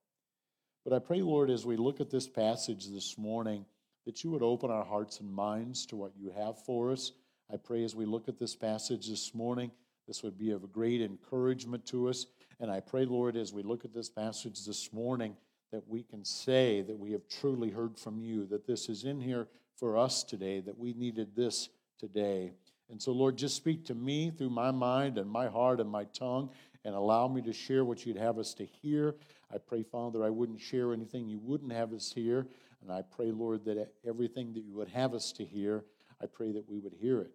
But 0.83 0.91
I 0.91 0.99
pray, 0.99 1.21
Lord, 1.21 1.49
as 1.49 1.65
we 1.65 1.77
look 1.77 2.01
at 2.01 2.09
this 2.09 2.27
passage 2.27 2.87
this 2.89 3.17
morning, 3.17 3.65
that 4.05 4.21
you 4.21 4.29
would 4.31 4.43
open 4.43 4.71
our 4.71 4.83
hearts 4.83 5.21
and 5.21 5.31
minds 5.31 5.85
to 5.85 5.95
what 5.95 6.11
you 6.17 6.29
have 6.31 6.61
for 6.65 6.91
us. 6.91 7.13
I 7.49 7.55
pray 7.55 7.85
as 7.85 7.95
we 7.95 8.03
look 8.03 8.27
at 8.27 8.37
this 8.37 8.57
passage 8.57 9.07
this 9.07 9.33
morning, 9.33 9.71
this 10.05 10.21
would 10.21 10.37
be 10.37 10.51
of 10.51 10.69
great 10.73 11.01
encouragement 11.01 11.85
to 11.85 12.09
us. 12.09 12.25
And 12.59 12.69
I 12.69 12.81
pray, 12.81 13.05
Lord, 13.05 13.37
as 13.37 13.53
we 13.53 13.63
look 13.63 13.85
at 13.85 13.93
this 13.93 14.09
passage 14.09 14.65
this 14.65 14.91
morning, 14.91 15.37
that 15.71 15.87
we 15.87 16.03
can 16.03 16.25
say 16.25 16.81
that 16.81 16.99
we 16.99 17.13
have 17.13 17.25
truly 17.29 17.69
heard 17.69 17.97
from 17.97 18.19
you, 18.19 18.45
that 18.47 18.67
this 18.67 18.89
is 18.89 19.05
in 19.05 19.21
here 19.21 19.47
for 19.77 19.95
us 19.95 20.25
today, 20.25 20.59
that 20.59 20.77
we 20.77 20.91
needed 20.91 21.37
this 21.37 21.69
today. 21.97 22.51
And 22.91 23.01
so, 23.01 23.13
Lord, 23.13 23.37
just 23.37 23.55
speak 23.55 23.85
to 23.85 23.95
me 23.95 24.31
through 24.31 24.49
my 24.49 24.69
mind 24.69 25.17
and 25.17 25.29
my 25.29 25.47
heart 25.47 25.79
and 25.79 25.89
my 25.89 26.03
tongue 26.05 26.49
and 26.83 26.93
allow 26.93 27.27
me 27.27 27.41
to 27.43 27.53
share 27.53 27.85
what 27.85 28.05
you'd 28.05 28.17
have 28.17 28.37
us 28.37 28.53
to 28.55 28.65
hear. 28.65 29.15
I 29.53 29.57
pray, 29.57 29.83
Father, 29.83 30.23
I 30.25 30.29
wouldn't 30.29 30.59
share 30.59 30.93
anything 30.93 31.29
you 31.29 31.39
wouldn't 31.39 31.71
have 31.71 31.93
us 31.93 32.11
hear. 32.13 32.47
And 32.81 32.91
I 32.91 33.01
pray, 33.03 33.31
Lord, 33.31 33.63
that 33.65 33.93
everything 34.05 34.53
that 34.53 34.63
you 34.63 34.75
would 34.75 34.89
have 34.89 35.13
us 35.13 35.31
to 35.33 35.45
hear, 35.45 35.85
I 36.21 36.25
pray 36.25 36.51
that 36.51 36.69
we 36.69 36.79
would 36.79 36.93
hear 36.99 37.21
it. 37.21 37.31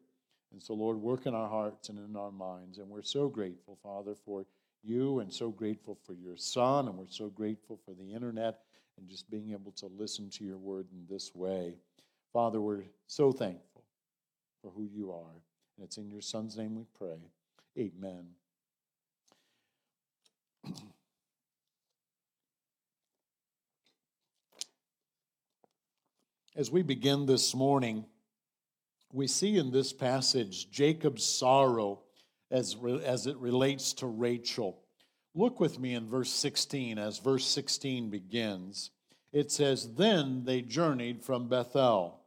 And 0.53 0.63
so, 0.63 0.75
Lord, 0.75 0.99
work 0.99 1.27
in 1.27 1.35
our 1.35 1.49
hearts 1.49 1.89
and 1.89 1.99
in 1.99 2.17
our 2.17 2.31
minds. 2.31 2.79
And 2.79 2.89
we're 2.89 3.03
so 3.03 3.29
grateful, 3.29 3.79
Father, 3.83 4.15
for 4.15 4.45
you 4.83 5.21
and 5.21 5.33
so 5.33 5.51
grateful 5.51 5.99
for 6.05 6.13
your 6.13 6.37
Son. 6.37 6.87
And 6.87 6.97
we're 6.99 7.07
so 7.09 7.29
grateful 7.29 7.79
for 7.85 7.95
the 7.95 8.13
internet 8.13 8.61
and 8.99 9.09
just 9.09 9.31
being 9.31 9.53
able 9.53 9.73
to 9.73 9.87
listen 9.87 10.29
to 10.31 10.45
your 10.45 10.59
word 10.59 10.87
in 10.93 11.07
this 11.09 11.35
way. 11.35 11.75
Father, 12.33 12.61
we're 12.61 12.85
so 13.07 13.33
thankful 13.33 13.85
for 14.63 14.71
who 14.71 14.85
you 14.85 15.13
are. 15.13 15.46
And 15.77 15.85
it's 15.85 15.99
in 15.99 16.11
your 16.11 16.23
Son's 16.23 16.57
name 16.57 16.75
we 16.75 16.87
pray. 16.99 17.19
Amen. 17.79 18.29
As 26.57 26.71
we 26.71 26.83
begin 26.83 27.27
this 27.27 27.55
morning, 27.55 28.07
we 29.13 29.27
see 29.27 29.59
in 29.59 29.71
this 29.71 29.93
passage 29.93 30.71
Jacob's 30.71 31.25
sorrow 31.25 32.01
as, 32.51 32.77
re- 32.77 33.05
as 33.05 33.27
it 33.27 33.37
relates 33.37 33.93
to 33.95 34.07
Rachel. 34.07 34.83
Look 35.35 35.61
with 35.61 35.79
me 35.79 35.93
in 35.93 36.09
verse 36.09 36.31
16 36.31 36.99
as 36.99 37.19
verse 37.19 37.47
16 37.47 38.09
begins. 38.09 38.91
It 39.33 39.53
says, 39.53 39.93
Then 39.97 40.45
they 40.45 40.63
journeyed 40.63 41.23
from 41.23 41.49
Bethel. 41.49 42.23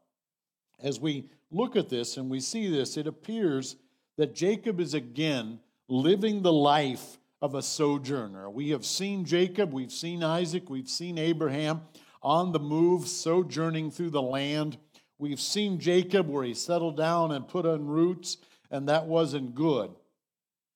As 0.81 0.99
we 0.99 1.31
look 1.51 1.75
at 1.75 1.89
this 1.89 2.17
and 2.17 2.29
we 2.29 2.39
see 2.39 2.69
this, 2.69 2.97
it 2.97 3.07
appears 3.07 3.75
that 4.17 4.35
Jacob 4.35 4.79
is 4.79 4.93
again 4.93 5.59
living 5.87 6.41
the 6.41 6.53
life 6.53 7.17
of 7.41 7.55
a 7.55 7.61
sojourner. 7.61 8.49
We 8.49 8.69
have 8.69 8.85
seen 8.85 9.25
Jacob, 9.25 9.71
we've 9.71 9.91
seen 9.91 10.23
Isaac, 10.23 10.69
we've 10.69 10.89
seen 10.89 11.17
Abraham 11.17 11.81
on 12.21 12.51
the 12.51 12.59
move, 12.59 13.07
sojourning 13.07 13.91
through 13.91 14.09
the 14.09 14.21
land. 14.21 14.77
We've 15.17 15.39
seen 15.39 15.79
Jacob 15.79 16.27
where 16.27 16.43
he 16.43 16.53
settled 16.53 16.97
down 16.97 17.31
and 17.31 17.47
put 17.47 17.65
on 17.65 17.87
roots, 17.87 18.37
and 18.69 18.89
that 18.89 19.05
wasn't 19.05 19.55
good. 19.55 19.91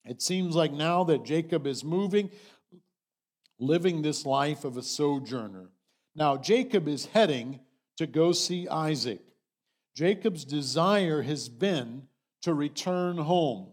It 0.04 0.20
seems 0.20 0.54
like 0.54 0.72
now 0.72 1.04
that 1.04 1.24
Jacob 1.24 1.66
is 1.66 1.84
moving, 1.84 2.30
living 3.58 4.02
this 4.02 4.26
life 4.26 4.64
of 4.64 4.76
a 4.76 4.82
sojourner. 4.82 5.70
Now, 6.14 6.36
Jacob 6.36 6.88
is 6.88 7.06
heading 7.06 7.60
to 7.96 8.06
go 8.06 8.32
see 8.32 8.68
Isaac. 8.68 9.20
Jacob's 9.94 10.44
desire 10.44 11.22
has 11.22 11.48
been 11.48 12.02
to 12.42 12.52
return 12.52 13.16
home. 13.16 13.68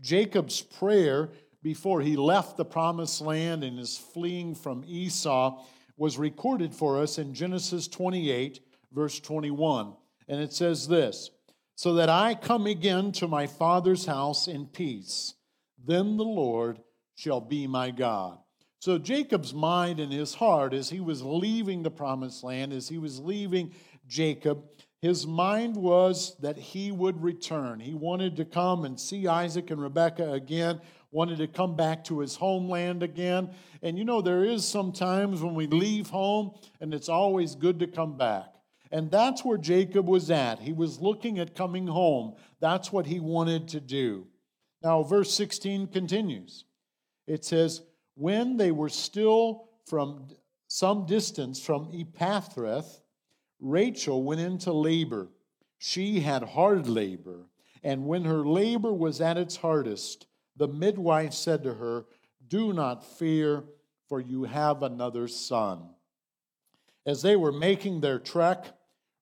Jacob's 0.00 0.60
prayer 0.60 1.30
before 1.62 2.00
he 2.00 2.16
left 2.16 2.56
the 2.56 2.64
promised 2.64 3.20
land 3.20 3.64
and 3.64 3.78
is 3.78 3.96
fleeing 3.96 4.54
from 4.54 4.84
Esau 4.86 5.64
was 5.96 6.18
recorded 6.18 6.74
for 6.74 7.00
us 7.00 7.18
in 7.18 7.34
Genesis 7.34 7.86
28, 7.88 8.60
verse 8.92 9.20
21. 9.20 9.94
And 10.28 10.40
it 10.40 10.52
says 10.52 10.88
this 10.88 11.30
So 11.74 11.94
that 11.94 12.08
I 12.08 12.34
come 12.34 12.66
again 12.66 13.12
to 13.12 13.28
my 13.28 13.46
father's 13.46 14.06
house 14.06 14.48
in 14.48 14.66
peace, 14.66 15.34
then 15.84 16.16
the 16.16 16.24
Lord 16.24 16.80
shall 17.14 17.40
be 17.40 17.66
my 17.66 17.90
God. 17.90 18.38
So 18.80 18.98
Jacob's 18.98 19.54
mind 19.54 20.00
and 20.00 20.12
his 20.12 20.34
heart, 20.34 20.74
as 20.74 20.90
he 20.90 20.98
was 20.98 21.22
leaving 21.22 21.84
the 21.84 21.90
promised 21.90 22.42
land, 22.42 22.72
as 22.72 22.88
he 22.88 22.98
was 22.98 23.20
leaving 23.20 23.72
Jacob, 24.08 24.64
his 25.02 25.26
mind 25.26 25.76
was 25.76 26.36
that 26.40 26.56
he 26.56 26.90
would 26.90 27.22
return. 27.22 27.80
He 27.80 27.92
wanted 27.92 28.36
to 28.36 28.44
come 28.44 28.84
and 28.84 28.98
see 28.98 29.26
Isaac 29.26 29.70
and 29.70 29.82
Rebekah 29.82 30.32
again 30.32 30.80
wanted 31.12 31.38
to 31.38 31.46
come 31.46 31.76
back 31.76 32.02
to 32.04 32.20
his 32.20 32.34
homeland 32.34 33.02
again. 33.02 33.50
And 33.82 33.98
you 33.98 34.04
know, 34.04 34.22
there 34.22 34.44
is 34.44 34.66
some 34.66 34.92
times 34.92 35.42
when 35.42 35.54
we 35.54 35.66
leave 35.66 36.08
home 36.08 36.52
and 36.80 36.92
it's 36.92 37.08
always 37.08 37.54
good 37.54 37.78
to 37.80 37.86
come 37.86 38.16
back. 38.16 38.46
And 38.90 39.10
that's 39.10 39.44
where 39.44 39.58
Jacob 39.58 40.08
was 40.08 40.30
at. 40.30 40.58
He 40.58 40.72
was 40.72 41.00
looking 41.00 41.38
at 41.38 41.54
coming 41.54 41.86
home. 41.86 42.34
That's 42.60 42.90
what 42.90 43.06
he 43.06 43.20
wanted 43.20 43.68
to 43.68 43.80
do. 43.80 44.26
Now, 44.82 45.02
verse 45.02 45.32
16 45.32 45.88
continues. 45.88 46.64
It 47.26 47.44
says, 47.44 47.82
When 48.14 48.56
they 48.56 48.70
were 48.70 48.88
still 48.88 49.68
from 49.86 50.28
some 50.68 51.06
distance 51.06 51.62
from 51.62 51.90
Epaphrath, 51.92 53.01
Rachel 53.62 54.24
went 54.24 54.40
into 54.40 54.72
labor. 54.72 55.28
She 55.78 56.20
had 56.20 56.42
hard 56.42 56.88
labor. 56.88 57.46
And 57.84 58.06
when 58.06 58.24
her 58.24 58.44
labor 58.44 58.92
was 58.92 59.20
at 59.20 59.38
its 59.38 59.56
hardest, 59.56 60.26
the 60.56 60.68
midwife 60.68 61.32
said 61.32 61.62
to 61.62 61.74
her, 61.74 62.04
Do 62.46 62.72
not 62.72 63.04
fear, 63.04 63.64
for 64.08 64.20
you 64.20 64.44
have 64.44 64.82
another 64.82 65.28
son. 65.28 65.90
As 67.06 67.22
they 67.22 67.36
were 67.36 67.52
making 67.52 68.00
their 68.00 68.18
trek, 68.18 68.66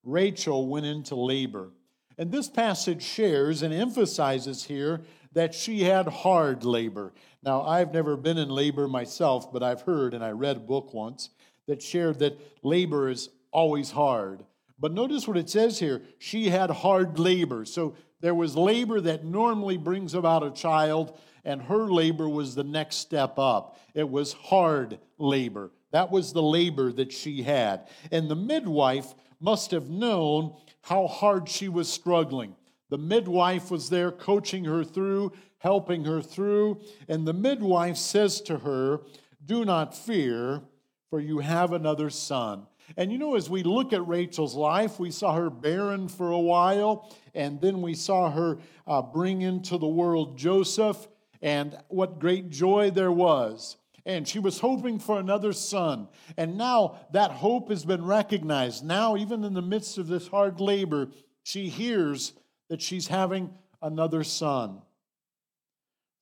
Rachel 0.03 0.67
went 0.69 0.87
into 0.87 1.15
labor. 1.15 1.71
And 2.19 2.33
this 2.33 2.49
passage 2.49 3.03
shares 3.03 3.63
and 3.63 3.73
emphasizes 3.73 4.65
here 4.65 5.03
that 5.33 5.55
she 5.55 5.85
had 5.85 6.07
hard 6.09 6.65
labor. 6.65 7.13
Now, 7.43 7.63
I've 7.63 7.93
never 7.93 8.17
been 8.17 8.37
in 8.37 8.49
labor 8.49 8.89
myself, 8.89 9.53
but 9.53 9.63
I've 9.63 9.83
heard 9.83 10.13
and 10.13 10.25
I 10.25 10.31
read 10.31 10.57
a 10.57 10.61
book 10.61 10.93
once 10.93 11.31
that 11.67 11.83
shared 11.83 12.19
that 12.19 12.39
labor 12.63 13.09
is 13.09 13.31
always 13.53 13.91
hard. 13.91 14.45
But 14.79 14.93
notice 14.93 15.29
what 15.29 15.37
it 15.37 15.51
says 15.51 15.79
here 15.79 16.03
she 16.19 16.49
had 16.49 16.71
hard 16.71 17.19
labor. 17.19 17.65
So 17.65 17.95
there 18.21 18.35
was 18.35 18.57
labor 18.57 19.01
that 19.01 19.25
normally 19.25 19.77
brings 19.77 20.15
about 20.15 20.43
a 20.43 20.51
child, 20.51 21.19
and 21.45 21.63
her 21.63 21.91
labor 21.91 22.29
was 22.29 22.55
the 22.55 22.65
next 22.65 22.97
step 22.97 23.39
up. 23.39 23.79
It 23.95 24.09
was 24.09 24.33
hard 24.33 24.99
labor. 25.19 25.71
That 25.93 26.11
was 26.11 26.33
the 26.33 26.43
labor 26.43 26.93
that 26.93 27.13
she 27.13 27.43
had. 27.43 27.89
And 28.11 28.31
the 28.31 28.37
midwife 28.37 29.15
must 29.41 29.71
have 29.71 29.89
known 29.89 30.55
how 30.83 31.07
hard 31.07 31.49
she 31.49 31.69
was 31.69 31.91
struggling. 31.91 32.55
The 32.91 32.99
midwife 32.99 33.71
was 33.71 33.89
there 33.91 34.11
coaching 34.11 34.65
her 34.65 34.85
through, 34.85 35.33
helping 35.59 36.05
her 36.05 36.21
through. 36.21 36.81
And 37.09 37.27
the 37.27 37.33
midwife 37.33 37.97
says 37.97 38.41
to 38.43 38.59
her, 38.59 39.01
Do 39.45 39.65
not 39.65 39.97
fear, 39.97 40.63
for 41.09 41.21
you 41.21 41.39
have 41.39 41.73
another 41.73 42.11
son. 42.11 42.67
And 42.97 43.13
you 43.13 43.19
know, 43.19 43.37
as 43.37 43.49
we 43.49 43.63
look 43.63 43.93
at 43.93 44.07
Rachel's 44.07 44.55
life, 44.55 44.99
we 44.99 45.11
saw 45.11 45.35
her 45.35 45.51
barren 45.51 46.09
for 46.09 46.31
a 46.31 46.39
while, 46.39 47.15
and 47.35 47.61
then 47.61 47.83
we 47.83 47.95
saw 47.95 48.31
her 48.31 48.59
uh, 48.87 49.03
bring 49.03 49.43
into 49.43 49.79
the 49.79 49.87
world 49.87 50.37
Joseph, 50.37 51.09
and 51.43 51.77
what 51.89 52.19
great 52.19 52.51
joy 52.51 52.91
there 52.91 53.13
was. 53.13 53.77
And 54.07 54.27
she 54.27 54.39
was 54.39 54.59
hoping 54.59 54.99
for 54.99 55.19
another 55.19 55.53
son. 55.53 56.09
And 56.37 56.57
now 56.57 57.01
that 57.13 57.31
hope 57.31 57.69
has 57.69 57.85
been 57.85 58.05
recognized. 58.05 58.85
Now, 58.85 59.17
even 59.17 59.45
in 59.45 59.55
the 59.55 59.63
midst 59.63 59.99
of 59.99 60.09
this 60.09 60.27
hard 60.27 60.61
labor, 60.61 61.09
she 61.43 61.69
hears 61.69 62.33
that 62.69 62.81
she's 62.81 63.09
having 63.09 63.51
another 63.83 64.25
son. 64.25 64.81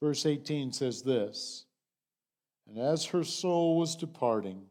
Verse 0.02 0.26
18 0.26 0.72
says 0.72 1.02
this 1.02 1.66
And 2.68 2.78
as 2.78 3.06
her 3.06 3.24
soul 3.24 3.78
was 3.78 3.96
departing, 3.96 4.62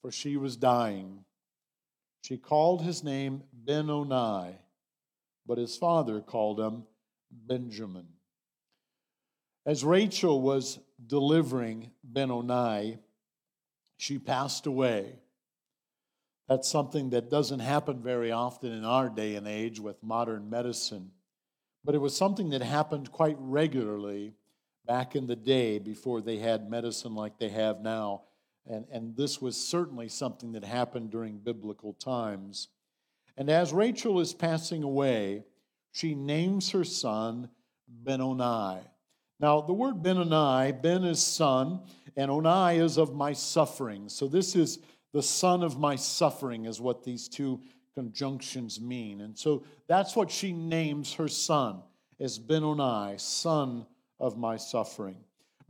for 0.00 0.10
she 0.12 0.36
was 0.36 0.56
dying. 0.56 1.24
She 2.22 2.36
called 2.36 2.82
his 2.82 3.02
name 3.02 3.42
Ben 3.52 3.90
Oni, 3.90 4.56
but 5.46 5.58
his 5.58 5.76
father 5.76 6.20
called 6.20 6.60
him 6.60 6.84
Benjamin. 7.30 8.06
As 9.66 9.84
Rachel 9.84 10.40
was 10.40 10.78
delivering 11.06 11.90
Ben 12.02 12.30
Oni, 12.30 12.98
she 13.98 14.18
passed 14.18 14.66
away. 14.66 15.18
That's 16.48 16.68
something 16.68 17.10
that 17.10 17.28
doesn't 17.28 17.60
happen 17.60 18.02
very 18.02 18.32
often 18.32 18.72
in 18.72 18.84
our 18.84 19.10
day 19.10 19.34
and 19.34 19.46
age 19.46 19.78
with 19.80 20.02
modern 20.02 20.48
medicine. 20.48 21.10
But 21.84 21.94
it 21.94 21.98
was 21.98 22.16
something 22.16 22.50
that 22.50 22.62
happened 22.62 23.12
quite 23.12 23.36
regularly 23.38 24.34
back 24.86 25.14
in 25.14 25.26
the 25.26 25.36
day 25.36 25.78
before 25.78 26.22
they 26.22 26.38
had 26.38 26.70
medicine 26.70 27.14
like 27.14 27.38
they 27.38 27.50
have 27.50 27.82
now. 27.82 28.22
And, 28.68 28.84
and 28.92 29.16
this 29.16 29.40
was 29.40 29.56
certainly 29.56 30.08
something 30.08 30.52
that 30.52 30.64
happened 30.64 31.10
during 31.10 31.38
biblical 31.38 31.94
times. 31.94 32.68
And 33.36 33.50
as 33.50 33.72
Rachel 33.72 34.20
is 34.20 34.34
passing 34.34 34.82
away, 34.82 35.44
she 35.92 36.14
names 36.14 36.70
her 36.70 36.84
son 36.84 37.48
Benoni. 37.88 38.80
Now, 39.40 39.60
the 39.60 39.72
word 39.72 40.02
Benoni, 40.02 40.72
Ben 40.72 41.04
is 41.04 41.22
son, 41.22 41.80
and 42.16 42.30
Oni 42.30 42.78
is 42.78 42.98
of 42.98 43.14
my 43.14 43.32
suffering. 43.32 44.08
So, 44.08 44.26
this 44.26 44.56
is 44.56 44.80
the 45.12 45.22
son 45.22 45.62
of 45.62 45.78
my 45.78 45.96
suffering, 45.96 46.66
is 46.66 46.80
what 46.80 47.04
these 47.04 47.28
two 47.28 47.60
conjunctions 47.94 48.80
mean. 48.80 49.20
And 49.20 49.38
so, 49.38 49.64
that's 49.86 50.16
what 50.16 50.30
she 50.30 50.52
names 50.52 51.14
her 51.14 51.28
son, 51.28 51.82
as 52.20 52.38
Benoni, 52.38 53.16
son 53.18 53.86
of 54.18 54.36
my 54.36 54.56
suffering. 54.56 55.18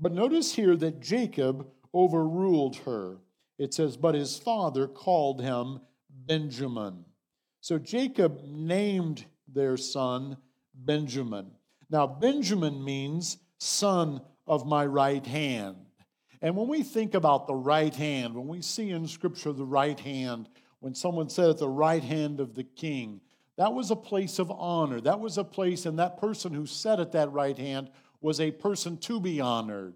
But 0.00 0.12
notice 0.12 0.54
here 0.54 0.74
that 0.76 1.00
Jacob 1.00 1.66
overruled 1.94 2.76
her. 2.78 3.18
It 3.58 3.74
says, 3.74 3.96
But 3.96 4.14
his 4.14 4.38
father 4.38 4.86
called 4.86 5.40
him 5.42 5.80
Benjamin. 6.10 7.04
So 7.60 7.78
Jacob 7.78 8.40
named 8.44 9.24
their 9.46 9.76
son 9.76 10.36
Benjamin. 10.74 11.50
Now, 11.90 12.06
Benjamin 12.06 12.84
means 12.84 13.38
son 13.58 14.20
of 14.46 14.66
my 14.66 14.86
right 14.86 15.26
hand. 15.26 15.76
And 16.40 16.56
when 16.56 16.68
we 16.68 16.82
think 16.82 17.14
about 17.14 17.46
the 17.46 17.54
right 17.54 17.94
hand, 17.94 18.34
when 18.34 18.46
we 18.46 18.62
see 18.62 18.90
in 18.90 19.08
Scripture 19.08 19.52
the 19.52 19.64
right 19.64 19.98
hand, 19.98 20.48
when 20.80 20.94
someone 20.94 21.28
said 21.28 21.50
at 21.50 21.58
the 21.58 21.68
right 21.68 22.02
hand 22.02 22.38
of 22.38 22.54
the 22.54 22.62
king, 22.62 23.20
that 23.56 23.74
was 23.74 23.90
a 23.90 23.96
place 23.96 24.38
of 24.38 24.52
honor. 24.52 25.00
That 25.00 25.18
was 25.18 25.36
a 25.36 25.42
place, 25.42 25.84
and 25.84 25.98
that 25.98 26.18
person 26.18 26.54
who 26.54 26.64
sat 26.64 27.00
at 27.00 27.12
that 27.12 27.32
right 27.32 27.58
hand 27.58 27.90
was 28.20 28.40
a 28.40 28.52
person 28.52 28.96
to 28.98 29.20
be 29.20 29.40
honored. 29.40 29.94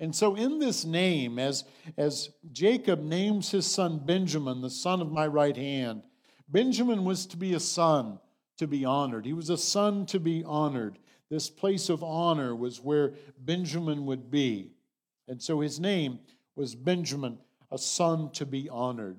And 0.00 0.14
so, 0.14 0.34
in 0.34 0.58
this 0.58 0.84
name, 0.84 1.38
as, 1.38 1.64
as 1.96 2.30
Jacob 2.50 3.00
names 3.02 3.50
his 3.50 3.66
son 3.66 4.00
Benjamin, 4.04 4.60
the 4.60 4.70
son 4.70 5.00
of 5.00 5.12
my 5.12 5.26
right 5.26 5.56
hand, 5.56 6.02
Benjamin 6.48 7.04
was 7.04 7.26
to 7.26 7.36
be 7.36 7.54
a 7.54 7.60
son 7.60 8.18
to 8.58 8.66
be 8.66 8.84
honored. 8.84 9.24
He 9.24 9.32
was 9.32 9.50
a 9.50 9.56
son 9.56 10.06
to 10.06 10.18
be 10.18 10.42
honored. 10.44 10.98
This 11.30 11.48
place 11.48 11.88
of 11.88 12.02
honor 12.02 12.54
was 12.54 12.80
where 12.80 13.14
Benjamin 13.38 14.06
would 14.06 14.30
be. 14.30 14.72
And 15.26 15.42
so 15.42 15.60
his 15.60 15.80
name 15.80 16.18
was 16.54 16.74
Benjamin, 16.74 17.38
a 17.70 17.78
son 17.78 18.30
to 18.32 18.46
be 18.46 18.68
honored. 18.68 19.18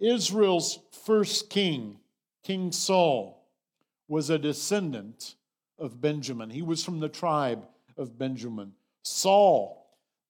Israel's 0.00 0.80
first 1.04 1.48
king, 1.48 1.98
King 2.42 2.72
Saul, 2.72 3.46
was 4.08 4.30
a 4.30 4.38
descendant 4.38 5.36
of 5.78 6.00
Benjamin. 6.00 6.50
He 6.50 6.62
was 6.62 6.84
from 6.84 7.00
the 7.00 7.08
tribe 7.08 7.66
of 7.96 8.18
Benjamin. 8.18 8.72
Saul, 9.02 9.83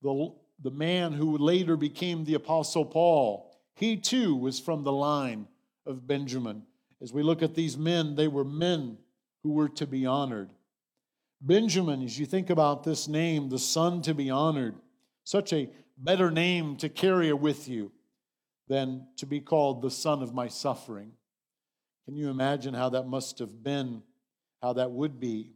the, 0.04 0.32
the 0.62 0.70
man 0.70 1.12
who 1.14 1.38
later 1.38 1.76
became 1.76 2.24
the 2.24 2.34
Apostle 2.34 2.84
Paul, 2.84 3.50
he 3.74 3.96
too 3.96 4.36
was 4.36 4.60
from 4.60 4.84
the 4.84 4.92
line 4.92 5.48
of 5.86 6.06
Benjamin. 6.06 6.62
As 7.02 7.12
we 7.12 7.22
look 7.22 7.42
at 7.42 7.54
these 7.54 7.76
men, 7.76 8.14
they 8.14 8.28
were 8.28 8.44
men 8.44 8.98
who 9.42 9.52
were 9.52 9.70
to 9.70 9.86
be 9.86 10.06
honored. 10.06 10.50
Benjamin, 11.40 12.02
as 12.02 12.18
you 12.18 12.26
think 12.26 12.50
about 12.50 12.84
this 12.84 13.08
name, 13.08 13.48
the 13.48 13.58
son 13.58 14.02
to 14.02 14.14
be 14.14 14.30
honored, 14.30 14.76
such 15.24 15.52
a 15.52 15.70
better 15.96 16.30
name 16.30 16.76
to 16.76 16.88
carry 16.88 17.32
with 17.32 17.66
you 17.66 17.90
than 18.68 19.06
to 19.16 19.26
be 19.26 19.40
called 19.40 19.80
the 19.80 19.90
son 19.90 20.22
of 20.22 20.34
my 20.34 20.48
suffering. 20.48 21.12
Can 22.04 22.14
you 22.14 22.28
imagine 22.28 22.74
how 22.74 22.90
that 22.90 23.06
must 23.06 23.38
have 23.38 23.62
been, 23.62 24.02
how 24.62 24.74
that 24.74 24.90
would 24.90 25.18
be, 25.18 25.52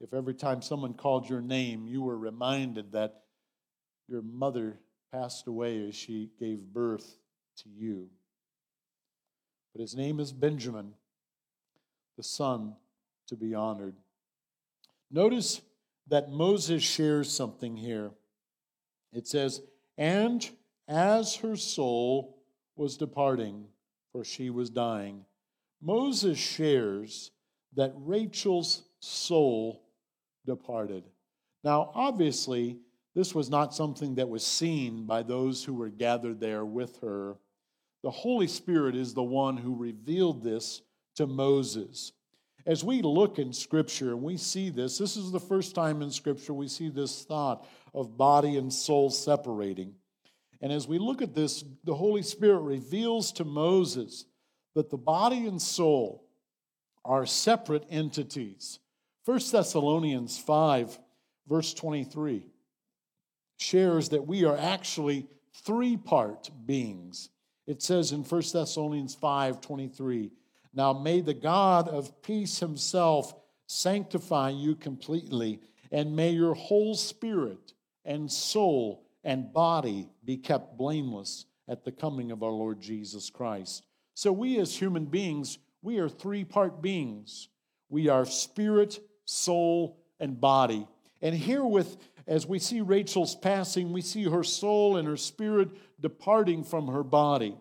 if 0.00 0.12
every 0.12 0.34
time 0.34 0.62
someone 0.62 0.94
called 0.94 1.28
your 1.28 1.40
name, 1.40 1.86
you 1.86 2.02
were 2.02 2.16
reminded 2.16 2.92
that 2.92 3.22
your 4.08 4.22
mother 4.22 4.78
passed 5.12 5.46
away 5.46 5.86
as 5.88 5.94
she 5.94 6.30
gave 6.38 6.60
birth 6.62 7.18
to 7.58 7.68
you. 7.68 8.08
But 9.72 9.82
his 9.82 9.94
name 9.94 10.18
is 10.18 10.32
Benjamin, 10.32 10.94
the 12.16 12.22
son 12.22 12.74
to 13.28 13.36
be 13.36 13.54
honored. 13.54 13.96
Notice 15.10 15.60
that 16.08 16.30
Moses 16.30 16.82
shares 16.82 17.30
something 17.30 17.76
here. 17.76 18.10
It 19.12 19.26
says, 19.26 19.62
And 19.96 20.48
as 20.86 21.36
her 21.36 21.56
soul 21.56 22.42
was 22.76 22.96
departing, 22.96 23.66
for 24.12 24.24
she 24.24 24.50
was 24.50 24.70
dying, 24.70 25.24
Moses 25.80 26.38
shares 26.38 27.30
that 27.74 27.92
Rachel's 27.96 28.82
soul 29.00 29.82
departed. 30.46 31.04
Now, 31.62 31.90
obviously, 31.94 32.78
this 33.14 33.34
was 33.34 33.50
not 33.50 33.74
something 33.74 34.14
that 34.16 34.28
was 34.28 34.44
seen 34.44 35.06
by 35.06 35.22
those 35.22 35.64
who 35.64 35.74
were 35.74 35.88
gathered 35.88 36.40
there 36.40 36.64
with 36.64 37.00
her. 37.00 37.36
The 38.02 38.10
Holy 38.10 38.46
Spirit 38.46 38.94
is 38.94 39.14
the 39.14 39.22
one 39.22 39.56
who 39.56 39.74
revealed 39.74 40.42
this 40.42 40.82
to 41.16 41.26
Moses. 41.26 42.12
As 42.66 42.84
we 42.84 43.02
look 43.02 43.38
in 43.38 43.52
Scripture 43.52 44.10
and 44.10 44.22
we 44.22 44.36
see 44.36 44.70
this, 44.70 44.98
this 44.98 45.16
is 45.16 45.32
the 45.32 45.40
first 45.40 45.74
time 45.74 46.02
in 46.02 46.10
Scripture 46.10 46.52
we 46.52 46.68
see 46.68 46.90
this 46.90 47.24
thought 47.24 47.66
of 47.94 48.16
body 48.16 48.56
and 48.56 48.72
soul 48.72 49.10
separating. 49.10 49.94
And 50.60 50.72
as 50.72 50.86
we 50.86 50.98
look 50.98 51.22
at 51.22 51.34
this, 51.34 51.64
the 51.84 51.94
Holy 51.94 52.22
Spirit 52.22 52.60
reveals 52.60 53.32
to 53.32 53.44
Moses 53.44 54.26
that 54.74 54.90
the 54.90 54.98
body 54.98 55.46
and 55.46 55.60
soul 55.60 56.24
are 57.04 57.26
separate 57.26 57.86
entities. 57.90 58.80
1 59.24 59.40
Thessalonians 59.50 60.38
5, 60.38 60.98
verse 61.48 61.74
23 61.74 62.44
shares 63.58 64.08
that 64.10 64.26
we 64.26 64.44
are 64.44 64.56
actually 64.56 65.26
three 65.52 65.96
part 65.96 66.50
beings. 66.64 67.28
It 67.66 67.82
says 67.82 68.12
in 68.12 68.24
1 68.24 68.42
Thessalonians 68.52 69.14
5 69.14 69.60
23, 69.60 70.30
Now 70.72 70.92
may 70.94 71.20
the 71.20 71.34
God 71.34 71.88
of 71.88 72.22
peace 72.22 72.60
himself 72.60 73.34
sanctify 73.66 74.50
you 74.50 74.74
completely, 74.74 75.60
and 75.92 76.16
may 76.16 76.30
your 76.30 76.54
whole 76.54 76.94
spirit 76.94 77.74
and 78.04 78.32
soul 78.32 79.04
and 79.24 79.52
body 79.52 80.08
be 80.24 80.38
kept 80.38 80.78
blameless 80.78 81.44
at 81.68 81.84
the 81.84 81.92
coming 81.92 82.30
of 82.30 82.42
our 82.42 82.50
Lord 82.50 82.80
Jesus 82.80 83.28
Christ. 83.28 83.84
So, 84.14 84.32
we 84.32 84.58
as 84.58 84.74
human 84.74 85.04
beings, 85.04 85.58
we 85.82 85.98
are 85.98 86.08
three 86.08 86.44
part 86.44 86.80
beings. 86.80 87.48
We 87.90 88.08
are 88.08 88.24
spirit, 88.24 89.00
soul, 89.24 89.98
and 90.18 90.40
body. 90.40 90.86
And 91.22 91.34
here 91.34 91.64
with 91.64 91.96
as 92.28 92.46
we 92.46 92.58
see 92.58 92.80
Rachel's 92.82 93.34
passing, 93.34 93.92
we 93.92 94.02
see 94.02 94.24
her 94.24 94.44
soul 94.44 94.98
and 94.98 95.08
her 95.08 95.16
spirit 95.16 95.70
departing 96.00 96.62
from 96.62 96.88
her 96.88 97.02
body. 97.02 97.56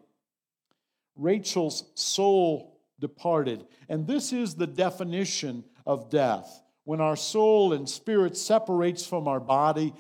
Rachel's 1.16 1.86
soul 1.96 2.80
departed. 3.00 3.66
And 3.90 4.06
this 4.06 4.34
is 4.34 4.56
the 4.56 4.68
definition 4.68 5.64
of 5.86 6.10
death. 6.10 6.62
When 6.84 7.02
our 7.02 7.16
soul 7.16 7.74
and 7.74 7.88
spirit 7.88 8.38
separates 8.38 9.08
from 9.08 9.28
our 9.28 9.40
body, 9.40 9.94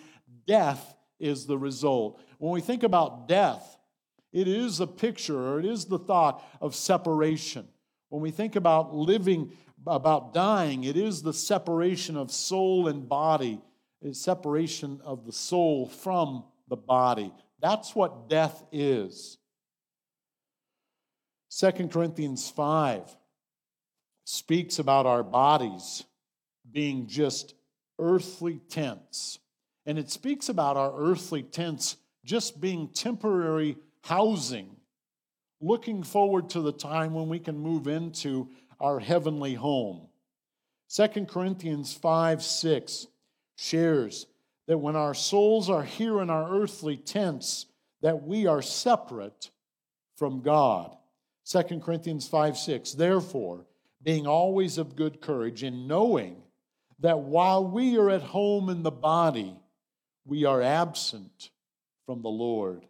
death 0.45 0.95
is 1.19 1.45
the 1.45 1.57
result. 1.57 2.21
When 2.37 2.51
we 2.51 2.61
think 2.61 2.83
about 2.83 3.27
death, 3.27 3.77
It 4.31 4.47
is 4.47 4.79
a 4.79 4.87
picture 4.87 5.35
or 5.35 5.59
it 5.59 5.65
is 5.65 5.85
the 5.85 5.99
thought 5.99 6.43
of 6.61 6.75
separation. 6.75 7.67
When 8.09 8.21
we 8.21 8.31
think 8.31 8.55
about 8.55 8.93
living, 8.93 9.51
about 9.85 10.33
dying, 10.33 10.83
it 10.83 10.97
is 10.97 11.21
the 11.21 11.33
separation 11.33 12.17
of 12.17 12.31
soul 12.31 12.87
and 12.87 13.07
body, 13.07 13.61
separation 14.13 15.01
of 15.03 15.25
the 15.25 15.31
soul 15.31 15.87
from 15.87 16.43
the 16.67 16.75
body. 16.75 17.33
That's 17.59 17.95
what 17.95 18.29
death 18.29 18.63
is. 18.71 19.37
2 21.57 21.87
Corinthians 21.87 22.49
5 22.49 23.17
speaks 24.25 24.79
about 24.79 25.05
our 25.05 25.23
bodies 25.23 26.03
being 26.71 27.07
just 27.07 27.55
earthly 27.97 28.59
tents. 28.69 29.39
And 29.85 29.97
it 29.97 30.11
speaks 30.11 30.49
about 30.49 30.77
our 30.77 30.93
earthly 30.95 31.43
tents 31.43 31.97
just 32.25 32.59
being 32.59 32.89
temporary 32.89 33.77
housing, 34.03 34.75
looking 35.61 36.03
forward 36.03 36.49
to 36.49 36.61
the 36.61 36.73
time 36.73 37.13
when 37.13 37.29
we 37.29 37.39
can 37.39 37.57
move 37.57 37.87
into 37.87 38.49
our 38.79 38.99
heavenly 38.99 39.53
home. 39.53 40.07
2 40.93 41.25
Corinthians 41.25 41.93
5 41.93 42.43
6 42.43 43.07
shares 43.57 44.27
that 44.67 44.77
when 44.77 44.95
our 44.95 45.13
souls 45.13 45.69
are 45.69 45.83
here 45.83 46.21
in 46.21 46.29
our 46.29 46.61
earthly 46.61 46.95
tents, 46.95 47.65
that 48.01 48.23
we 48.23 48.45
are 48.45 48.61
separate 48.61 49.49
from 50.15 50.41
God. 50.41 50.95
2 51.45 51.79
Corinthians 51.79 52.27
5 52.27 52.57
6. 52.57 52.93
Therefore, 52.93 53.65
being 54.03 54.27
always 54.27 54.77
of 54.77 54.95
good 54.95 55.21
courage, 55.21 55.63
and 55.63 55.87
knowing 55.87 56.37
that 56.99 57.19
while 57.19 57.65
we 57.65 57.97
are 57.97 58.09
at 58.09 58.21
home 58.21 58.69
in 58.69 58.83
the 58.83 58.91
body, 58.91 59.55
we 60.25 60.45
are 60.45 60.61
absent 60.61 61.49
from 62.05 62.21
the 62.21 62.29
Lord. 62.29 62.85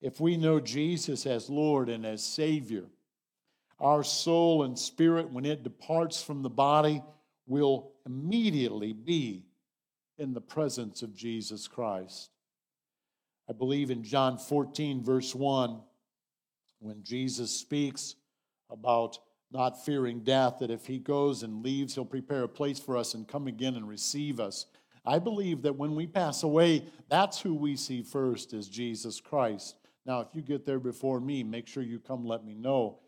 If 0.00 0.20
we 0.20 0.36
know 0.36 0.60
Jesus 0.60 1.26
as 1.26 1.48
Lord 1.48 1.88
and 1.88 2.04
as 2.04 2.22
Savior, 2.22 2.84
our 3.78 4.02
soul 4.02 4.62
and 4.62 4.78
spirit, 4.78 5.30
when 5.30 5.44
it 5.44 5.62
departs 5.62 6.22
from 6.22 6.42
the 6.42 6.50
body, 6.50 7.02
will 7.46 7.92
immediately 8.04 8.92
be 8.92 9.44
in 10.18 10.34
the 10.34 10.40
presence 10.40 11.02
of 11.02 11.14
Jesus 11.14 11.68
Christ. 11.68 12.30
I 13.48 13.52
believe 13.52 13.90
in 13.90 14.02
John 14.02 14.38
14, 14.38 15.04
verse 15.04 15.34
1, 15.34 15.80
when 16.80 17.02
Jesus 17.02 17.50
speaks 17.50 18.16
about 18.70 19.18
not 19.52 19.84
fearing 19.84 20.20
death, 20.20 20.58
that 20.60 20.70
if 20.70 20.86
he 20.86 20.98
goes 20.98 21.42
and 21.42 21.62
leaves, 21.62 21.94
he'll 21.94 22.04
prepare 22.04 22.42
a 22.42 22.48
place 22.48 22.80
for 22.80 22.96
us 22.96 23.14
and 23.14 23.28
come 23.28 23.46
again 23.46 23.76
and 23.76 23.88
receive 23.88 24.40
us. 24.40 24.66
I 25.04 25.20
believe 25.20 25.62
that 25.62 25.76
when 25.76 25.94
we 25.94 26.06
pass 26.06 26.42
away, 26.42 26.84
that's 27.08 27.40
who 27.40 27.54
we 27.54 27.76
see 27.76 28.02
first 28.02 28.52
is 28.52 28.68
Jesus 28.68 29.20
Christ. 29.20 29.76
Now, 30.04 30.20
if 30.20 30.28
you 30.34 30.42
get 30.42 30.66
there 30.66 30.80
before 30.80 31.20
me, 31.20 31.44
make 31.44 31.68
sure 31.68 31.82
you 31.84 32.00
come 32.00 32.24
let 32.24 32.44
me 32.44 32.54
know. 32.54 32.98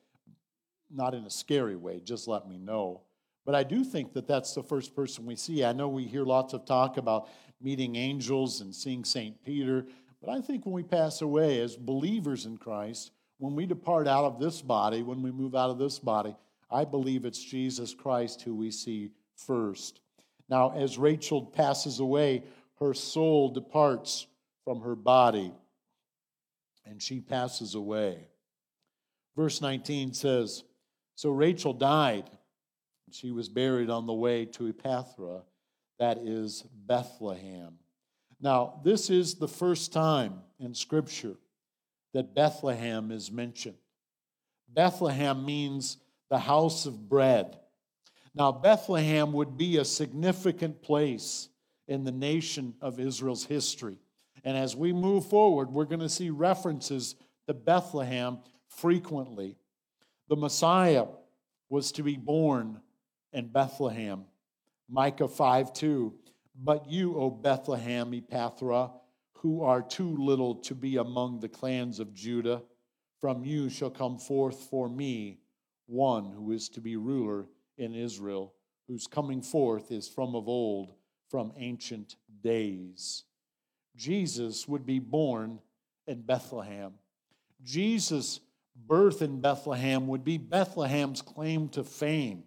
Not 0.90 1.14
in 1.14 1.24
a 1.24 1.30
scary 1.30 1.76
way, 1.76 2.00
just 2.00 2.28
let 2.28 2.48
me 2.48 2.56
know. 2.56 3.02
But 3.48 3.54
I 3.54 3.62
do 3.62 3.82
think 3.82 4.12
that 4.12 4.28
that's 4.28 4.54
the 4.54 4.62
first 4.62 4.94
person 4.94 5.24
we 5.24 5.34
see. 5.34 5.64
I 5.64 5.72
know 5.72 5.88
we 5.88 6.04
hear 6.04 6.22
lots 6.22 6.52
of 6.52 6.66
talk 6.66 6.98
about 6.98 7.30
meeting 7.62 7.96
angels 7.96 8.60
and 8.60 8.74
seeing 8.74 9.06
St. 9.06 9.42
Peter, 9.42 9.86
but 10.20 10.28
I 10.28 10.42
think 10.42 10.66
when 10.66 10.74
we 10.74 10.82
pass 10.82 11.22
away 11.22 11.62
as 11.62 11.74
believers 11.74 12.44
in 12.44 12.58
Christ, 12.58 13.10
when 13.38 13.54
we 13.54 13.64
depart 13.64 14.06
out 14.06 14.26
of 14.26 14.38
this 14.38 14.60
body, 14.60 15.02
when 15.02 15.22
we 15.22 15.32
move 15.32 15.54
out 15.54 15.70
of 15.70 15.78
this 15.78 15.98
body, 15.98 16.36
I 16.70 16.84
believe 16.84 17.24
it's 17.24 17.42
Jesus 17.42 17.94
Christ 17.94 18.42
who 18.42 18.54
we 18.54 18.70
see 18.70 19.12
first. 19.34 20.00
Now, 20.50 20.74
as 20.76 20.98
Rachel 20.98 21.40
passes 21.40 22.00
away, 22.00 22.42
her 22.80 22.92
soul 22.92 23.48
departs 23.48 24.26
from 24.62 24.82
her 24.82 24.94
body 24.94 25.54
and 26.84 27.00
she 27.00 27.20
passes 27.20 27.74
away. 27.74 28.28
Verse 29.34 29.62
19 29.62 30.12
says 30.12 30.64
So 31.14 31.30
Rachel 31.30 31.72
died 31.72 32.28
she 33.12 33.30
was 33.30 33.48
buried 33.48 33.90
on 33.90 34.06
the 34.06 34.12
way 34.12 34.44
to 34.44 34.72
Ephrath, 34.72 35.42
that 35.98 36.18
is 36.18 36.64
Bethlehem. 36.86 37.78
Now, 38.40 38.80
this 38.84 39.10
is 39.10 39.34
the 39.34 39.48
first 39.48 39.92
time 39.92 40.40
in 40.60 40.74
Scripture 40.74 41.34
that 42.14 42.34
Bethlehem 42.34 43.10
is 43.10 43.30
mentioned. 43.30 43.76
Bethlehem 44.68 45.44
means 45.44 45.96
the 46.30 46.38
house 46.38 46.86
of 46.86 47.08
bread. 47.08 47.58
Now, 48.34 48.52
Bethlehem 48.52 49.32
would 49.32 49.56
be 49.56 49.78
a 49.78 49.84
significant 49.84 50.82
place 50.82 51.48
in 51.88 52.04
the 52.04 52.12
nation 52.12 52.74
of 52.80 53.00
Israel's 53.00 53.44
history. 53.44 53.98
And 54.44 54.56
as 54.56 54.76
we 54.76 54.92
move 54.92 55.26
forward, 55.26 55.70
we're 55.70 55.84
going 55.84 56.00
to 56.00 56.08
see 56.08 56.30
references 56.30 57.16
to 57.46 57.54
Bethlehem 57.54 58.38
frequently. 58.68 59.56
The 60.28 60.36
Messiah 60.36 61.06
was 61.68 61.90
to 61.92 62.02
be 62.02 62.16
born 62.16 62.80
and 63.32 63.52
Bethlehem. 63.52 64.24
Micah 64.88 65.28
5 65.28 65.72
2. 65.72 66.14
But 66.60 66.90
you, 66.90 67.16
O 67.16 67.30
Bethlehem 67.30 68.12
Ephrathah, 68.12 68.92
who 69.34 69.62
are 69.62 69.82
too 69.82 70.16
little 70.16 70.56
to 70.56 70.74
be 70.74 70.96
among 70.96 71.40
the 71.40 71.48
clans 71.48 72.00
of 72.00 72.14
Judah, 72.14 72.62
from 73.20 73.44
you 73.44 73.68
shall 73.68 73.90
come 73.90 74.18
forth 74.18 74.68
for 74.70 74.88
me 74.88 75.38
one 75.86 76.32
who 76.32 76.52
is 76.52 76.68
to 76.70 76.80
be 76.80 76.96
ruler 76.96 77.46
in 77.76 77.94
Israel, 77.94 78.54
whose 78.86 79.06
coming 79.06 79.42
forth 79.42 79.92
is 79.92 80.08
from 80.08 80.34
of 80.34 80.48
old, 80.48 80.94
from 81.28 81.52
ancient 81.56 82.16
days. 82.42 83.24
Jesus 83.96 84.66
would 84.68 84.86
be 84.86 84.98
born 84.98 85.60
in 86.06 86.22
Bethlehem. 86.22 86.94
Jesus' 87.62 88.40
birth 88.86 89.22
in 89.22 89.40
Bethlehem 89.40 90.06
would 90.06 90.24
be 90.24 90.38
Bethlehem's 90.38 91.22
claim 91.22 91.68
to 91.70 91.84
fame. 91.84 92.44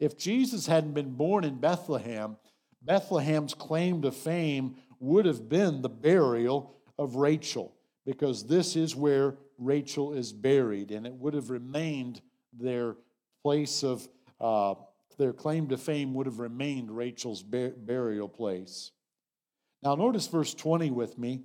If 0.00 0.16
Jesus 0.16 0.66
hadn't 0.66 0.94
been 0.94 1.12
born 1.12 1.44
in 1.44 1.60
Bethlehem, 1.60 2.38
Bethlehem's 2.82 3.52
claim 3.52 4.00
to 4.02 4.10
fame 4.10 4.76
would 4.98 5.26
have 5.26 5.48
been 5.48 5.82
the 5.82 5.90
burial 5.90 6.74
of 6.98 7.16
Rachel, 7.16 7.74
because 8.06 8.46
this 8.46 8.76
is 8.76 8.96
where 8.96 9.36
Rachel 9.58 10.14
is 10.14 10.32
buried, 10.32 10.90
and 10.90 11.06
it 11.06 11.12
would 11.12 11.34
have 11.34 11.50
remained 11.50 12.22
their 12.52 12.96
place 13.42 13.84
of, 13.84 14.08
uh, 14.40 14.74
their 15.18 15.34
claim 15.34 15.68
to 15.68 15.76
fame 15.76 16.14
would 16.14 16.26
have 16.26 16.38
remained 16.38 16.90
Rachel's 16.90 17.42
bur- 17.42 17.74
burial 17.76 18.28
place. 18.28 18.92
Now, 19.82 19.94
notice 19.94 20.26
verse 20.26 20.54
20 20.54 20.90
with 20.90 21.18
me. 21.18 21.42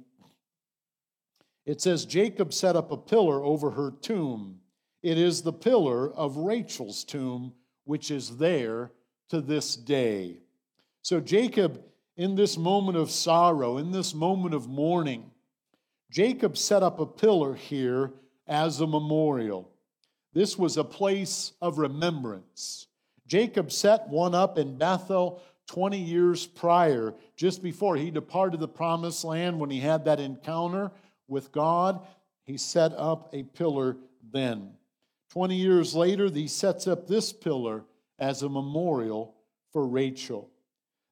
It 1.66 1.82
says, 1.82 2.06
Jacob 2.06 2.54
set 2.54 2.78
up 2.78 2.92
a 2.92 2.98
pillar 2.98 3.44
over 3.44 3.72
her 3.72 3.92
tomb. 3.92 4.62
It 5.04 5.18
is 5.18 5.42
the 5.42 5.54
pillar 5.54 6.14
of 6.14 6.38
Rachel's 6.38 7.04
tomb 7.04 7.54
which 7.86 8.12
is 8.12 8.38
there 8.38 8.92
to 9.30 9.42
this 9.42 9.76
day. 9.76 10.38
So, 11.02 11.20
Jacob, 11.20 11.84
in 12.18 12.36
this 12.36 12.58
moment 12.58 12.98
of 12.98 13.12
sorrow, 13.12 13.78
in 13.78 13.92
this 13.92 14.14
moment 14.14 14.54
of 14.54 14.68
mourning, 14.68 15.32
Jacob 16.12 16.58
set 16.58 16.84
up 16.84 17.00
a 17.00 17.06
pillar 17.06 17.56
here 17.56 18.12
as 18.48 18.80
a 18.80 18.88
memorial. 18.88 19.70
This 20.34 20.58
was 20.58 20.78
a 20.78 20.84
place 20.84 21.54
of 21.62 21.78
remembrance. 21.78 22.88
Jacob 23.28 23.72
set 23.72 24.08
one 24.10 24.36
up 24.36 24.58
in 24.58 24.78
Bethel 24.78 25.42
20 25.68 25.98
years 25.98 26.46
prior, 26.46 27.14
just 27.36 27.64
before 27.64 27.96
he 27.96 28.12
departed 28.12 28.60
the 28.60 28.68
promised 28.68 29.24
land 29.24 29.60
when 29.60 29.70
he 29.70 29.80
had 29.80 30.06
that 30.06 30.20
encounter 30.20 30.92
with 31.28 31.52
God. 31.52 32.06
He 32.44 32.58
set 32.58 32.94
up 32.94 33.30
a 33.34 33.44
pillar 33.44 33.98
then. 34.32 34.74
20 35.36 35.54
years 35.54 35.94
later, 35.94 36.30
he 36.30 36.48
sets 36.48 36.88
up 36.88 37.08
this 37.08 37.34
pillar 37.34 37.84
as 38.18 38.42
a 38.42 38.48
memorial 38.48 39.36
for 39.74 39.86
Rachel. 39.86 40.50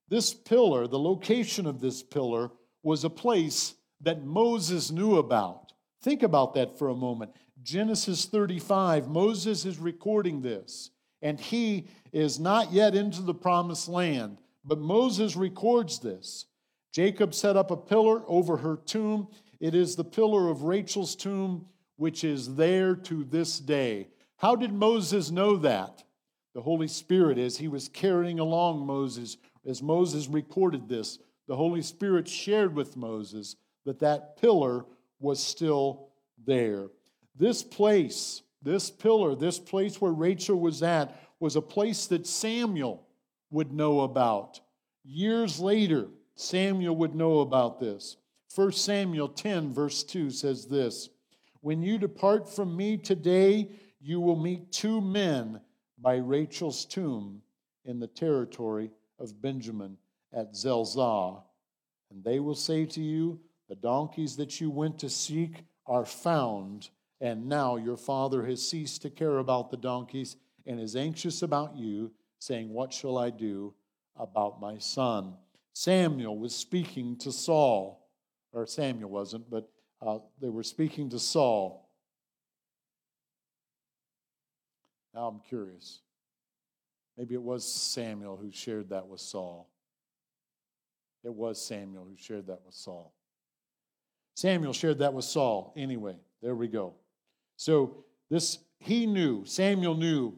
This 0.07 0.33
pillar, 0.33 0.87
the 0.87 0.97
location 0.97 1.65
of 1.65 1.81
this 1.81 2.01
pillar, 2.01 2.49
was 2.83 3.03
a 3.03 3.09
place 3.09 3.75
that 3.99 4.23
Moses 4.23 4.91
knew 4.91 5.17
about. 5.17 5.73
Think 6.01 6.23
about 6.23 6.53
that 6.53 6.79
for 6.79 6.87
a 6.87 6.95
moment. 6.95 7.35
Genesis 7.63 8.23
35, 8.23 9.09
Moses 9.09 9.65
is 9.65 9.77
recording 9.77 10.41
this, 10.41 10.91
and 11.21 11.37
he 11.37 11.89
is 12.13 12.39
not 12.39 12.71
yet 12.71 12.95
into 12.95 13.21
the 13.23 13.33
promised 13.33 13.89
land, 13.89 14.37
but 14.63 14.79
Moses 14.79 15.35
records 15.35 15.99
this. 15.99 16.45
Jacob 16.93 17.33
set 17.33 17.57
up 17.57 17.71
a 17.71 17.77
pillar 17.77 18.21
over 18.27 18.55
her 18.55 18.77
tomb. 18.85 19.27
It 19.59 19.75
is 19.75 19.97
the 19.97 20.05
pillar 20.05 20.49
of 20.49 20.63
Rachel's 20.63 21.13
tomb, 21.13 21.65
which 21.97 22.23
is 22.23 22.55
there 22.55 22.95
to 22.95 23.25
this 23.25 23.59
day. 23.59 24.07
How 24.43 24.57
did 24.57 24.73
Moses 24.73 25.31
know 25.31 25.55
that? 25.55 26.03
The 26.53 26.61
Holy 26.61 26.89
Spirit, 26.89 27.37
as 27.37 27.55
he 27.55 27.69
was 27.69 27.87
carrying 27.87 28.39
along 28.41 28.85
Moses, 28.85 29.37
as 29.65 29.81
Moses 29.81 30.27
recorded 30.27 30.89
this, 30.89 31.17
the 31.47 31.55
Holy 31.55 31.81
Spirit 31.81 32.27
shared 32.27 32.75
with 32.75 32.97
Moses 32.97 33.55
that 33.85 33.99
that 33.99 34.35
pillar 34.35 34.83
was 35.21 35.41
still 35.41 36.09
there. 36.45 36.87
This 37.37 37.63
place, 37.63 38.41
this 38.61 38.91
pillar, 38.91 39.33
this 39.33 39.59
place 39.59 40.01
where 40.01 40.11
Rachel 40.11 40.59
was 40.59 40.83
at, 40.83 41.17
was 41.39 41.55
a 41.55 41.61
place 41.61 42.07
that 42.07 42.27
Samuel 42.27 43.07
would 43.49 43.71
know 43.71 44.01
about. 44.01 44.59
Years 45.05 45.57
later, 45.61 46.07
Samuel 46.35 46.97
would 46.97 47.15
know 47.15 47.39
about 47.39 47.79
this. 47.79 48.17
1 48.53 48.73
Samuel 48.73 49.29
10, 49.29 49.71
verse 49.71 50.03
2 50.03 50.29
says 50.31 50.65
this 50.65 51.07
When 51.61 51.81
you 51.81 51.97
depart 51.97 52.53
from 52.53 52.75
me 52.75 52.97
today, 52.97 53.69
you 54.03 54.19
will 54.19 54.35
meet 54.35 54.71
two 54.71 54.99
men 54.99 55.61
by 55.97 56.17
Rachel's 56.17 56.83
tomb 56.83 57.41
in 57.85 57.99
the 57.99 58.07
territory 58.07 58.91
of 59.17 59.41
Benjamin 59.41 59.97
at 60.33 60.55
Zelzah. 60.55 61.41
And 62.11 62.21
they 62.23 62.41
will 62.41 62.55
say 62.55 62.85
to 62.85 63.01
you, 63.01 63.39
The 63.69 63.75
donkeys 63.75 64.35
that 64.35 64.59
you 64.59 64.69
went 64.69 64.99
to 64.99 65.09
seek 65.09 65.63
are 65.87 66.05
found, 66.05 66.89
and 67.21 67.47
now 67.47 67.77
your 67.77 67.95
father 67.95 68.45
has 68.45 68.67
ceased 68.67 69.01
to 69.03 69.09
care 69.09 69.37
about 69.37 69.71
the 69.71 69.77
donkeys 69.77 70.35
and 70.65 70.81
is 70.81 70.97
anxious 70.97 71.41
about 71.41 71.77
you, 71.77 72.11
saying, 72.39 72.69
What 72.69 72.91
shall 72.91 73.17
I 73.17 73.29
do 73.29 73.73
about 74.17 74.59
my 74.59 74.77
son? 74.79 75.33
Samuel 75.71 76.37
was 76.37 76.53
speaking 76.53 77.15
to 77.19 77.31
Saul, 77.31 78.05
or 78.51 78.67
Samuel 78.67 79.09
wasn't, 79.09 79.49
but 79.49 79.69
uh, 80.01 80.19
they 80.41 80.49
were 80.49 80.63
speaking 80.63 81.09
to 81.09 81.19
Saul. 81.19 81.82
Now 85.13 85.27
I'm 85.27 85.39
curious. 85.47 86.01
Maybe 87.17 87.35
it 87.35 87.41
was 87.41 87.63
Samuel 87.63 88.37
who 88.37 88.51
shared 88.51 88.89
that 88.89 89.07
with 89.07 89.21
Saul. 89.21 89.69
It 91.23 91.33
was 91.33 91.63
Samuel 91.63 92.05
who 92.05 92.17
shared 92.17 92.47
that 92.47 92.61
with 92.65 92.73
Saul. 92.73 93.13
Samuel 94.35 94.73
shared 94.73 94.99
that 94.99 95.13
with 95.13 95.25
Saul. 95.25 95.73
Anyway, 95.75 96.17
there 96.41 96.55
we 96.55 96.67
go. 96.67 96.95
So 97.55 98.03
this 98.29 98.59
he 98.79 99.05
knew, 99.05 99.45
Samuel 99.45 99.95
knew 99.95 100.33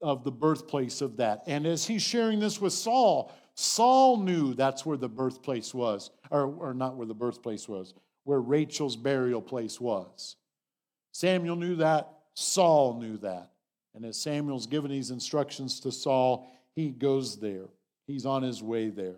of 0.00 0.24
the 0.24 0.30
birthplace 0.30 1.00
of 1.00 1.16
that. 1.16 1.42
And 1.46 1.66
as 1.66 1.86
he's 1.86 2.02
sharing 2.02 2.38
this 2.38 2.60
with 2.60 2.72
Saul, 2.72 3.32
Saul 3.54 4.18
knew 4.18 4.54
that's 4.54 4.86
where 4.86 4.96
the 4.96 5.08
birthplace 5.08 5.74
was, 5.74 6.10
or, 6.30 6.46
or 6.46 6.74
not 6.74 6.96
where 6.96 7.06
the 7.06 7.14
birthplace 7.14 7.68
was, 7.68 7.94
where 8.24 8.40
Rachel's 8.40 8.96
burial 8.96 9.42
place 9.42 9.80
was. 9.80 10.36
Samuel 11.12 11.56
knew 11.56 11.76
that, 11.76 12.10
Saul 12.34 12.98
knew 13.00 13.18
that. 13.18 13.50
And 13.94 14.04
as 14.04 14.16
Samuel's 14.16 14.66
given 14.66 14.90
these 14.90 15.10
instructions 15.10 15.80
to 15.80 15.92
Saul, 15.92 16.50
he 16.74 16.90
goes 16.90 17.38
there. 17.38 17.66
He's 18.06 18.26
on 18.26 18.42
his 18.42 18.62
way 18.62 18.90
there. 18.90 19.16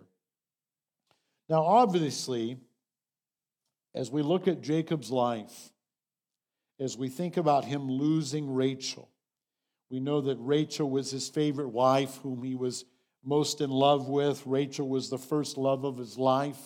Now, 1.49 1.63
obviously, 1.63 2.57
as 3.95 4.11
we 4.11 4.21
look 4.21 4.47
at 4.47 4.61
Jacob's 4.61 5.09
life, 5.09 5.71
as 6.79 6.97
we 6.97 7.09
think 7.09 7.37
about 7.37 7.65
him 7.65 7.89
losing 7.89 8.53
Rachel, 8.53 9.09
we 9.89 9.99
know 9.99 10.21
that 10.21 10.37
Rachel 10.39 10.89
was 10.89 11.09
his 11.09 11.29
favorite 11.29 11.69
wife, 11.69 12.17
whom 12.21 12.43
he 12.43 12.55
was 12.55 12.85
most 13.23 13.61
in 13.61 13.69
love 13.69 14.07
with. 14.07 14.45
Rachel 14.45 14.87
was 14.87 15.09
the 15.09 15.17
first 15.17 15.57
love 15.57 15.85
of 15.85 15.97
his 15.97 16.17
life. 16.17 16.59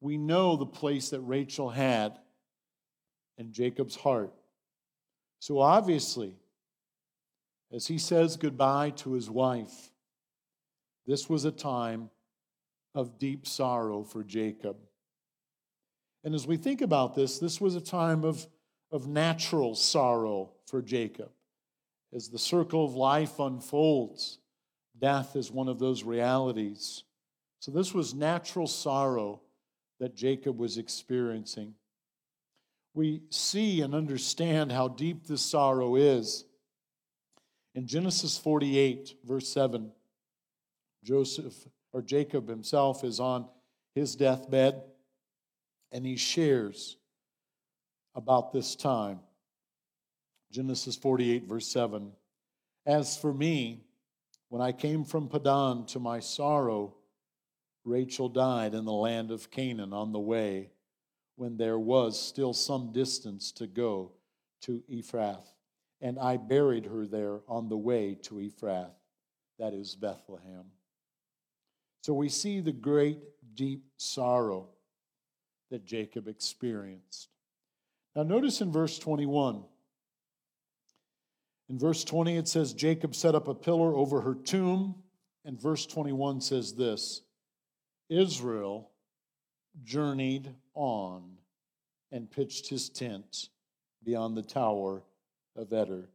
We 0.00 0.16
know 0.16 0.56
the 0.56 0.66
place 0.66 1.10
that 1.10 1.20
Rachel 1.20 1.68
had 1.68 2.18
in 3.36 3.52
Jacob's 3.52 3.96
heart. 3.96 4.32
So 5.40 5.58
obviously, 5.58 6.36
as 7.72 7.86
he 7.86 7.98
says 7.98 8.36
goodbye 8.36 8.90
to 8.90 9.12
his 9.12 9.28
wife, 9.30 9.90
this 11.06 11.28
was 11.28 11.44
a 11.44 11.50
time 11.52 12.10
of 12.94 13.18
deep 13.18 13.46
sorrow 13.46 14.02
for 14.02 14.24
Jacob. 14.24 14.76
And 16.24 16.34
as 16.34 16.46
we 16.46 16.56
think 16.56 16.80
about 16.80 17.14
this, 17.14 17.38
this 17.38 17.60
was 17.60 17.74
a 17.74 17.80
time 17.80 18.24
of, 18.24 18.46
of 18.90 19.06
natural 19.06 19.74
sorrow 19.74 20.50
for 20.66 20.82
Jacob. 20.82 21.30
As 22.12 22.28
the 22.28 22.38
circle 22.38 22.84
of 22.84 22.94
life 22.94 23.38
unfolds, 23.38 24.38
death 24.98 25.36
is 25.36 25.50
one 25.50 25.68
of 25.68 25.78
those 25.78 26.02
realities. 26.02 27.04
So, 27.60 27.70
this 27.70 27.92
was 27.92 28.14
natural 28.14 28.66
sorrow 28.66 29.42
that 30.00 30.14
Jacob 30.14 30.58
was 30.58 30.78
experiencing. 30.78 31.74
We 32.94 33.22
see 33.30 33.80
and 33.82 33.94
understand 33.94 34.72
how 34.72 34.88
deep 34.88 35.26
this 35.26 35.42
sorrow 35.42 35.96
is. 35.96 36.44
In 37.78 37.86
Genesis 37.86 38.36
48, 38.36 39.18
verse 39.24 39.48
7, 39.50 39.92
Joseph 41.04 41.54
or 41.92 42.02
Jacob 42.02 42.48
himself 42.48 43.04
is 43.04 43.20
on 43.20 43.46
his 43.94 44.16
deathbed 44.16 44.82
and 45.92 46.04
he 46.04 46.16
shares 46.16 46.96
about 48.16 48.52
this 48.52 48.74
time. 48.74 49.20
Genesis 50.50 50.96
48, 50.96 51.44
verse 51.44 51.68
7. 51.68 52.10
As 52.84 53.16
for 53.16 53.32
me, 53.32 53.84
when 54.48 54.60
I 54.60 54.72
came 54.72 55.04
from 55.04 55.28
Padan 55.28 55.86
to 55.86 56.00
my 56.00 56.18
sorrow, 56.18 56.96
Rachel 57.84 58.28
died 58.28 58.74
in 58.74 58.86
the 58.86 58.92
land 58.92 59.30
of 59.30 59.52
Canaan 59.52 59.92
on 59.92 60.10
the 60.10 60.18
way 60.18 60.70
when 61.36 61.56
there 61.56 61.78
was 61.78 62.20
still 62.20 62.54
some 62.54 62.90
distance 62.90 63.52
to 63.52 63.68
go 63.68 64.10
to 64.62 64.82
Ephrath. 64.90 65.46
And 66.00 66.18
I 66.18 66.36
buried 66.36 66.86
her 66.86 67.06
there 67.06 67.40
on 67.48 67.68
the 67.68 67.76
way 67.76 68.16
to 68.22 68.36
Ephrath, 68.36 68.94
that 69.58 69.74
is 69.74 69.94
Bethlehem. 69.96 70.64
So 72.02 72.14
we 72.14 72.28
see 72.28 72.60
the 72.60 72.72
great, 72.72 73.18
deep 73.54 73.84
sorrow 73.96 74.68
that 75.70 75.84
Jacob 75.84 76.28
experienced. 76.28 77.28
Now, 78.14 78.22
notice 78.22 78.60
in 78.60 78.72
verse 78.72 78.98
21. 78.98 79.64
In 81.68 81.78
verse 81.78 82.04
20, 82.04 82.36
it 82.36 82.48
says, 82.48 82.72
Jacob 82.72 83.14
set 83.14 83.34
up 83.34 83.48
a 83.48 83.54
pillar 83.54 83.94
over 83.94 84.20
her 84.22 84.34
tomb. 84.34 84.94
And 85.44 85.60
verse 85.60 85.86
21 85.86 86.40
says 86.40 86.74
this 86.74 87.22
Israel 88.08 88.90
journeyed 89.84 90.54
on 90.74 91.38
and 92.10 92.30
pitched 92.30 92.68
his 92.68 92.88
tent 92.88 93.48
beyond 94.04 94.36
the 94.36 94.42
tower 94.42 95.02
of 95.58 95.72
Eder. 95.72 96.08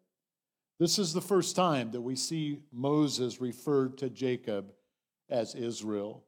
This 0.80 0.98
is 0.98 1.14
the 1.14 1.22
first 1.22 1.56
time 1.56 1.92
that 1.92 2.02
we 2.02 2.16
see 2.16 2.60
Moses 2.72 3.40
referred 3.40 3.98
to 4.00 4.10
Jacob 4.10 4.72
as 5.30 5.54
Israel. 5.54 6.24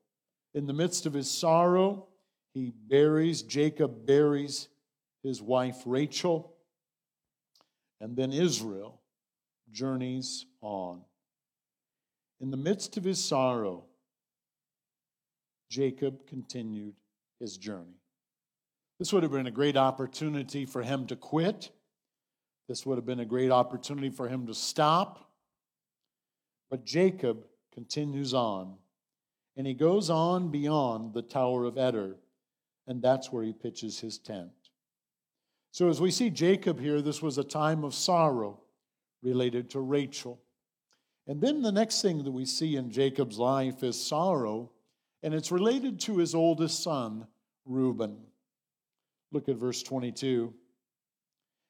In 0.53 0.67
the 0.67 0.73
midst 0.73 1.05
of 1.05 1.13
his 1.13 1.29
sorrow, 1.29 2.07
he 2.53 2.71
buries, 2.87 3.41
Jacob 3.41 4.05
buries 4.05 4.67
his 5.23 5.41
wife 5.41 5.81
Rachel, 5.85 6.53
and 7.99 8.15
then 8.15 8.31
Israel 8.31 9.01
journeys 9.71 10.45
on. 10.61 11.01
In 12.39 12.51
the 12.51 12.57
midst 12.57 12.97
of 12.97 13.03
his 13.03 13.23
sorrow, 13.23 13.85
Jacob 15.69 16.27
continued 16.27 16.95
his 17.39 17.57
journey. 17.57 17.99
This 18.99 19.11
would 19.11 19.23
have 19.23 19.31
been 19.31 19.47
a 19.47 19.51
great 19.51 19.75
opportunity 19.75 20.65
for 20.65 20.83
him 20.83 21.07
to 21.07 21.15
quit. 21.15 21.71
This 22.67 22.85
would 22.85 22.97
have 22.97 23.05
been 23.05 23.19
a 23.19 23.25
great 23.25 23.51
opportunity 23.51 24.09
for 24.09 24.27
him 24.27 24.47
to 24.47 24.53
stop. 24.53 25.31
But 26.69 26.85
Jacob 26.85 27.45
continues 27.73 28.33
on, 28.33 28.75
and 29.55 29.67
he 29.67 29.73
goes 29.73 30.09
on 30.09 30.49
beyond 30.49 31.13
the 31.13 31.21
Tower 31.21 31.65
of 31.65 31.77
Eder, 31.77 32.15
and 32.87 33.01
that's 33.01 33.31
where 33.31 33.43
he 33.43 33.53
pitches 33.53 33.99
his 33.99 34.17
tent. 34.17 34.51
So, 35.71 35.89
as 35.89 35.99
we 35.99 36.09
see 36.09 36.29
Jacob 36.29 36.79
here, 36.79 37.01
this 37.01 37.21
was 37.21 37.37
a 37.37 37.43
time 37.43 37.83
of 37.83 37.93
sorrow 37.93 38.61
related 39.21 39.69
to 39.71 39.81
Rachel. 39.81 40.39
And 41.27 41.41
then 41.41 41.61
the 41.61 41.71
next 41.71 42.01
thing 42.01 42.23
that 42.23 42.31
we 42.31 42.45
see 42.45 42.75
in 42.77 42.91
Jacob's 42.91 43.37
life 43.37 43.83
is 43.83 43.99
sorrow, 43.99 44.71
and 45.21 45.33
it's 45.33 45.51
related 45.51 45.99
to 46.01 46.17
his 46.17 46.33
oldest 46.33 46.83
son, 46.83 47.27
Reuben. 47.65 48.17
Look 49.31 49.49
at 49.49 49.57
verse 49.57 49.83
22. 49.83 50.53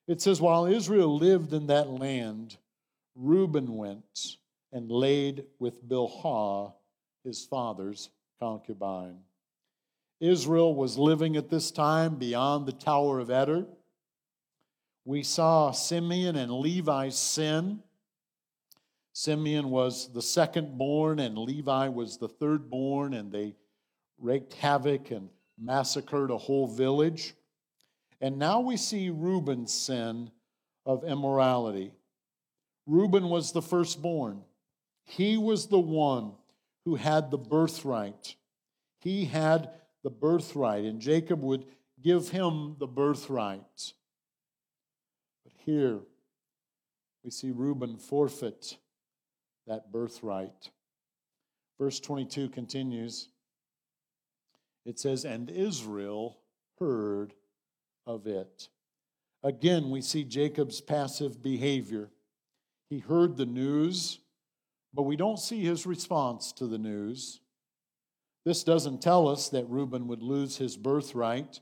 It 0.08 0.22
says, 0.22 0.39
While 0.39 0.66
Israel 0.66 1.16
lived 1.16 1.53
in 1.53 1.68
that 1.68 1.89
land, 1.89 2.58
Reuben 3.16 3.76
went 3.76 4.38
and 4.72 4.91
laid 4.91 5.45
with 5.58 5.88
Bilhah, 5.88 6.74
his 7.24 7.45
father's 7.45 8.10
concubine. 8.39 9.20
Israel 10.20 10.76
was 10.76 10.97
living 10.97 11.36
at 11.36 11.49
this 11.49 11.72
time 11.72 12.16
beyond 12.16 12.66
the 12.66 12.72
Tower 12.72 13.20
of 13.20 13.30
Eder. 13.30 13.66
We 15.06 15.24
saw 15.24 15.72
Simeon 15.72 16.36
and 16.36 16.51
Levi 16.51 17.10
sin. 17.10 17.82
Simeon 19.14 19.70
was 19.70 20.12
the 20.14 20.22
second 20.22 20.78
born, 20.78 21.20
and 21.20 21.38
Levi 21.38 21.88
was 21.88 22.18
the 22.18 22.28
third 22.28 22.70
born, 22.70 23.14
and 23.14 23.32
they 23.32 23.56
wreaked 24.20 24.53
havoc 24.53 25.12
and 25.12 25.30
massacred 25.58 26.32
a 26.32 26.38
whole 26.38 26.68
village. 26.68 27.34
And 28.22 28.38
now 28.38 28.59
we 28.59 28.78
see 28.78 29.09
Reuben's 29.09 29.74
sin 29.74 30.32
of 30.86 31.03
immorality. 31.03 31.91
Reuben 32.86 33.30
was 33.30 33.51
the 33.51 33.61
firstborn. 33.61 34.41
He 35.03 35.38
was 35.38 35.68
the 35.68 35.80
one 35.80 36.34
who 36.86 36.95
had 36.95 37.32
the 37.32 37.38
birthright. 37.38 38.36
He 38.99 39.26
had 39.26 39.72
the 40.03 40.09
birthright, 40.09 40.86
and 40.86 40.99
Jacob 40.99 41.41
would 41.41 41.66
give 42.01 42.30
him 42.30 42.76
the 42.80 42.88
birthright. 42.88 43.93
But 45.43 45.53
here 45.66 45.99
we 47.24 47.32
see 47.32 47.51
Reuben 47.51 47.97
forfeit 47.97 48.78
that 49.68 49.91
birthright. 49.91 50.70
Verse 51.80 51.99
22 51.99 52.49
continues. 52.49 53.30
It 54.86 54.99
says, 54.99 55.26
And 55.26 55.49
Israel 55.49 56.38
heard 56.80 57.34
of 58.06 58.28
it. 58.28 58.70
Again, 59.43 59.89
we 59.89 60.01
see 60.01 60.24
Jacob's 60.24 60.82
passive 60.82 61.43
behavior. 61.43 62.10
He 62.89 62.99
heard 62.99 63.38
the 63.38 63.45
news, 63.45 64.20
but 64.93 65.03
we 65.03 65.16
don't 65.16 65.39
see 65.39 65.64
his 65.64 65.86
response 65.86 66.51
to 66.53 66.68
the 66.68 66.78
news. 66.78 67.41
This 68.43 68.64
doesn't 68.64 69.01
tell 69.01 69.28
us 69.28 69.49
that 69.49 69.70
Reuben 69.70 70.08
would 70.08 70.22
lose 70.22 70.58
his 70.58 70.78
birthright, 70.78 71.60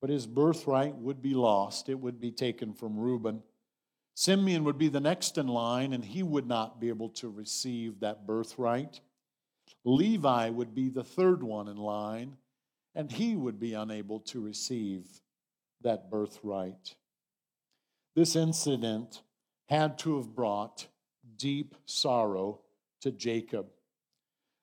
but 0.00 0.10
his 0.10 0.26
birthright 0.26 0.96
would 0.96 1.20
be 1.22 1.34
lost. 1.34 1.88
It 1.88 1.98
would 1.98 2.20
be 2.20 2.30
taken 2.30 2.72
from 2.72 2.98
Reuben. 2.98 3.42
Simeon 4.14 4.62
would 4.64 4.78
be 4.78 4.88
the 4.88 5.00
next 5.00 5.38
in 5.38 5.48
line, 5.48 5.92
and 5.92 6.04
he 6.04 6.22
would 6.22 6.46
not 6.46 6.80
be 6.80 6.88
able 6.88 7.08
to 7.10 7.28
receive 7.28 8.00
that 8.00 8.26
birthright. 8.26 9.00
Levi 9.84 10.50
would 10.50 10.74
be 10.74 10.88
the 10.88 11.04
third 11.04 11.42
one 11.42 11.68
in 11.68 11.76
line, 11.76 12.36
and 12.94 13.10
he 13.10 13.34
would 13.34 13.58
be 13.58 13.74
unable 13.74 14.20
to 14.20 14.40
receive 14.40 15.06
that 15.84 16.10
birthright. 16.10 16.96
This 18.16 18.36
incident 18.36 19.22
had 19.68 19.98
to 20.00 20.16
have 20.16 20.34
brought 20.34 20.88
deep 21.36 21.74
sorrow 21.86 22.60
to 23.00 23.10
Jacob. 23.10 23.66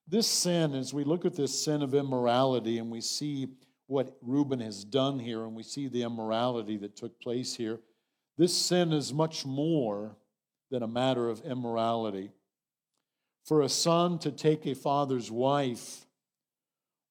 This 0.07 0.27
sin, 0.27 0.75
as 0.75 0.93
we 0.93 1.03
look 1.03 1.25
at 1.25 1.35
this 1.35 1.63
sin 1.63 1.81
of 1.81 1.93
immorality 1.93 2.77
and 2.77 2.91
we 2.91 3.01
see 3.01 3.47
what 3.87 4.17
Reuben 4.21 4.59
has 4.59 4.83
done 4.83 5.19
here 5.19 5.43
and 5.43 5.55
we 5.55 5.63
see 5.63 5.87
the 5.87 6.03
immorality 6.03 6.77
that 6.77 6.95
took 6.95 7.19
place 7.19 7.55
here, 7.55 7.79
this 8.37 8.55
sin 8.55 8.93
is 8.93 9.13
much 9.13 9.45
more 9.45 10.15
than 10.69 10.83
a 10.83 10.87
matter 10.87 11.29
of 11.29 11.41
immorality. 11.41 12.31
For 13.45 13.61
a 13.61 13.69
son 13.69 14.19
to 14.19 14.31
take 14.31 14.65
a 14.65 14.75
father's 14.75 15.29
wife 15.29 16.05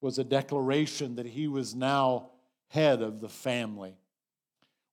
was 0.00 0.18
a 0.18 0.24
declaration 0.24 1.16
that 1.16 1.26
he 1.26 1.46
was 1.46 1.74
now 1.74 2.30
head 2.68 3.02
of 3.02 3.20
the 3.20 3.28
family. 3.28 3.99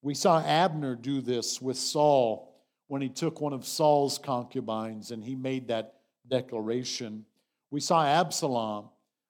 We 0.02 0.14
saw 0.14 0.40
Abner 0.40 0.96
do 0.96 1.22
this 1.22 1.62
with 1.62 1.78
Saul 1.78 2.56
when 2.88 3.02
he 3.02 3.10
took 3.10 3.42
one 3.42 3.54
of 3.54 3.66
Saul's 3.66 4.18
concubines 4.18 5.12
and 5.12 5.24
he 5.24 5.36
made 5.36 5.68
that 5.68 5.96
declaration. 6.28 7.26
We 7.72 7.82
saw 7.82 8.06
Absalom, 8.06 8.90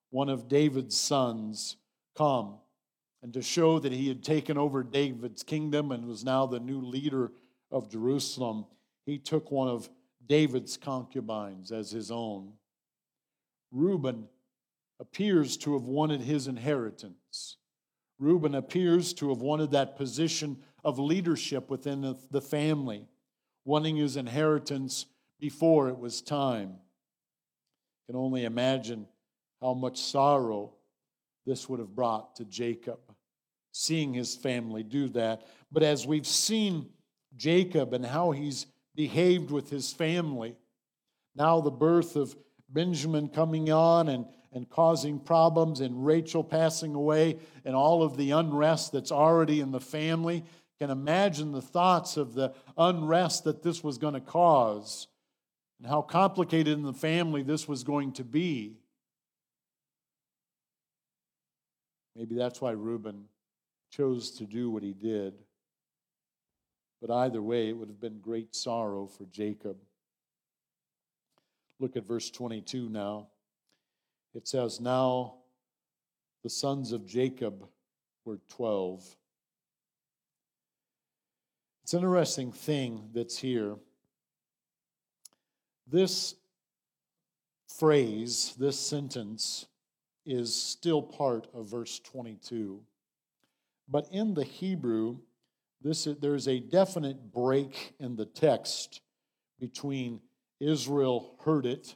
one 0.09 0.30
of 0.30 0.47
David's 0.47 0.97
sons, 0.97 1.78
come 2.15 2.57
and 3.22 3.34
to 3.34 3.41
show 3.41 3.80
that 3.80 3.91
he 3.91 4.07
had 4.07 4.24
taken 4.24 4.57
over 4.57 4.84
David's 4.84 5.43
kingdom 5.43 5.91
and 5.91 6.05
was 6.05 6.24
now 6.24 6.45
the 6.45 6.59
new 6.59 6.82
leader 6.82 7.32
of 7.72 7.89
Jerusalem, 7.89 8.65
he 9.05 9.18
took 9.18 9.51
one 9.51 9.68
of 9.68 9.89
David's 10.28 10.78
concubines 10.78 11.72
as 11.72 11.91
his 11.91 12.11
own. 12.11 12.53
Reuben 13.72 14.28
appears 14.99 15.57
to 15.57 15.74
have 15.74 15.84
wanted 15.84 16.22
his 16.22 16.47
inheritance. 16.47 17.57
Reuben 18.20 18.55
appears 18.55 19.13
to 19.13 19.30
have 19.30 19.41
wanted 19.41 19.72
that 19.72 19.95
position 19.95 20.57
of 20.84 20.97
leadership 20.99 21.70
within 21.70 22.15
the 22.32 22.41
family, 22.41 23.07
wanting 23.65 23.97
his 23.97 24.18
inheritance 24.18 25.05
before 25.39 25.89
it 25.89 25.97
was 25.97 26.22
time. 26.22 26.78
can 28.07 28.15
only 28.15 28.45
imagine 28.45 29.07
how 29.61 29.74
much 29.74 29.99
sorrow 29.99 30.74
this 31.45 31.70
would 31.70 31.80
have 31.80 31.95
brought 31.95 32.36
to 32.38 32.45
Jacob, 32.45 32.99
seeing 33.72 34.13
his 34.13 34.36
family 34.36 34.84
do 34.84 35.09
that. 35.09 35.45
But 35.72 35.84
as 35.84 36.07
we've 36.07 36.28
seen 36.28 36.89
Jacob 37.36 37.93
and 37.93 38.05
how 38.05 38.32
he's 38.32 38.65
behaved 38.95 39.51
with 39.51 39.70
his 39.70 39.91
family, 39.93 40.55
now 41.36 41.61
the 41.61 41.72
birth 41.72 42.15
of 42.15 42.36
Benjamin 42.70 43.30
coming 43.30 43.72
on 43.72 44.09
and 44.09 44.26
and 44.53 44.69
causing 44.69 45.19
problems, 45.19 45.81
and 45.81 46.05
Rachel 46.05 46.43
passing 46.43 46.95
away, 46.95 47.39
and 47.65 47.75
all 47.75 48.03
of 48.03 48.17
the 48.17 48.31
unrest 48.31 48.91
that's 48.91 49.11
already 49.11 49.59
in 49.59 49.71
the 49.71 49.79
family. 49.79 50.43
Can 50.79 50.89
imagine 50.91 51.51
the 51.51 51.61
thoughts 51.61 52.17
of 52.17 52.35
the 52.35 52.53
unrest 52.77 53.45
that 53.45 53.63
this 53.63 53.83
was 53.83 53.97
going 53.97 54.13
to 54.13 54.21
cause, 54.21 55.07
and 55.79 55.87
how 55.87 56.01
complicated 56.01 56.73
in 56.73 56.83
the 56.83 56.93
family 56.93 57.41
this 57.41 57.67
was 57.67 57.83
going 57.83 58.11
to 58.13 58.23
be. 58.23 58.77
Maybe 62.15 62.35
that's 62.35 62.61
why 62.61 62.71
Reuben 62.71 63.25
chose 63.91 64.31
to 64.37 64.45
do 64.45 64.69
what 64.69 64.83
he 64.83 64.93
did. 64.93 65.33
But 67.01 67.11
either 67.11 67.41
way, 67.41 67.69
it 67.69 67.77
would 67.77 67.89
have 67.89 68.01
been 68.01 68.19
great 68.19 68.55
sorrow 68.55 69.05
for 69.05 69.25
Jacob. 69.25 69.77
Look 71.79 71.95
at 71.95 72.07
verse 72.07 72.31
22 72.31 72.89
now. 72.89 73.27
It 74.38 74.47
says, 74.47 74.79
Now 74.79 75.33
the 76.43 76.49
sons 76.51 76.91
of 76.91 77.07
Jacob 77.07 77.67
were 78.23 78.38
12. 78.49 79.03
It's 81.81 81.93
an 81.93 82.01
interesting 82.01 82.51
thing 82.51 83.09
that's 83.15 83.39
here. 83.39 83.77
This 85.88 86.35
phrase, 87.79 88.53
this 88.59 88.79
sentence, 88.79 89.65
is 90.23 90.53
still 90.53 91.01
part 91.01 91.47
of 91.55 91.71
verse 91.71 91.99
22. 92.01 92.79
But 93.89 94.07
in 94.11 94.35
the 94.35 94.43
Hebrew, 94.43 95.17
this, 95.81 96.07
there's 96.21 96.47
a 96.47 96.59
definite 96.59 97.33
break 97.33 97.95
in 97.99 98.15
the 98.15 98.25
text 98.27 99.01
between 99.59 100.21
Israel 100.59 101.39
heard 101.43 101.65
it 101.65 101.95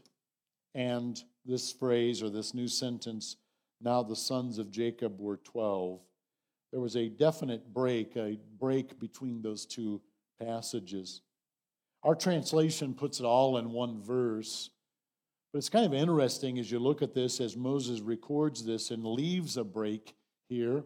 and 0.74 1.24
this 1.46 1.72
phrase 1.72 2.22
or 2.22 2.30
this 2.30 2.54
new 2.54 2.68
sentence, 2.68 3.38
now 3.82 4.04
the 4.04 4.16
sons 4.16 4.58
of 4.58 4.72
Jacob 4.72 5.20
were 5.20 5.38
12. 5.38 6.00
There 6.72 6.82
was 6.82 6.96
a 6.96 7.10
definite 7.10 7.74
break, 7.74 8.16
a 8.16 8.38
break 8.60 9.00
between 9.00 9.42
those 9.42 9.66
two 9.66 10.02
passages. 10.40 11.22
Our 12.04 12.16
translation 12.16 12.94
puts 12.94 13.20
it 13.20 13.26
all 13.26 13.58
in 13.58 13.72
one 13.72 14.02
verse, 14.02 14.70
but 15.52 15.58
it's 15.58 15.70
kind 15.70 15.86
of 15.86 15.94
interesting 15.94 16.60
as 16.60 16.72
you 16.72 16.80
look 16.80 17.02
at 17.02 17.14
this 17.14 17.42
as 17.42 17.58
Moses 17.58 18.00
records 18.00 18.64
this 18.66 18.92
and 18.92 19.06
leaves 19.06 19.58
a 19.58 19.64
break 19.64 20.16
here. 20.48 20.84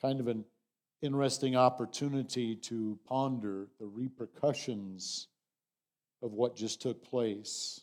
Kind 0.00 0.18
of 0.18 0.28
an 0.28 0.44
interesting 1.02 1.56
opportunity 1.56 2.56
to 2.56 2.98
ponder 3.06 3.68
the 3.78 3.86
repercussions 3.86 5.28
of 6.22 6.32
what 6.32 6.56
just 6.56 6.80
took 6.80 7.04
place. 7.04 7.80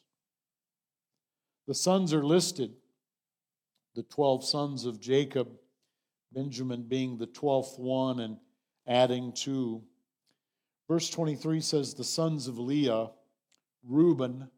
The 1.67 1.75
sons 1.75 2.13
are 2.13 2.23
listed 2.23 2.73
the 3.97 4.03
12 4.03 4.45
sons 4.45 4.85
of 4.85 5.01
Jacob, 5.01 5.49
Benjamin 6.31 6.83
being 6.83 7.17
the 7.17 7.25
12th 7.25 7.79
one 7.79 8.19
and 8.19 8.37
adding 8.87 9.33
two. 9.33 9.81
Verse 10.87 11.09
23 11.09 11.59
says, 11.61 11.95
The 11.95 12.03
sons 12.03 12.47
of 12.47 12.59
Leah, 12.59 13.09
Reuben, 13.83 14.49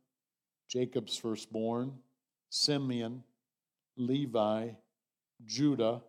Jacob's 0.68 1.16
firstborn, 1.16 1.94
Simeon, 2.50 3.24
Levi, 3.96 4.72
Judah, 5.46 6.02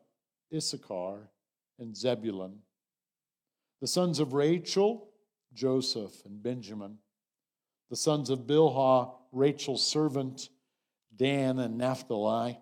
Issachar, 0.53 1.31
and 1.79 1.97
Zebulun. 1.97 2.59
The 3.81 3.87
sons 3.87 4.19
of 4.19 4.33
Rachel, 4.33 5.09
Joseph 5.55 6.25
and 6.25 6.43
Benjamin. 6.43 6.99
The 7.91 7.97
sons 7.97 8.29
of 8.29 8.41
Bilhah, 8.41 9.13
Rachel's 9.31 9.87
servant, 9.87 10.49
Dan 11.15 11.59
and 11.59 11.77
Naphtali, 11.77 12.59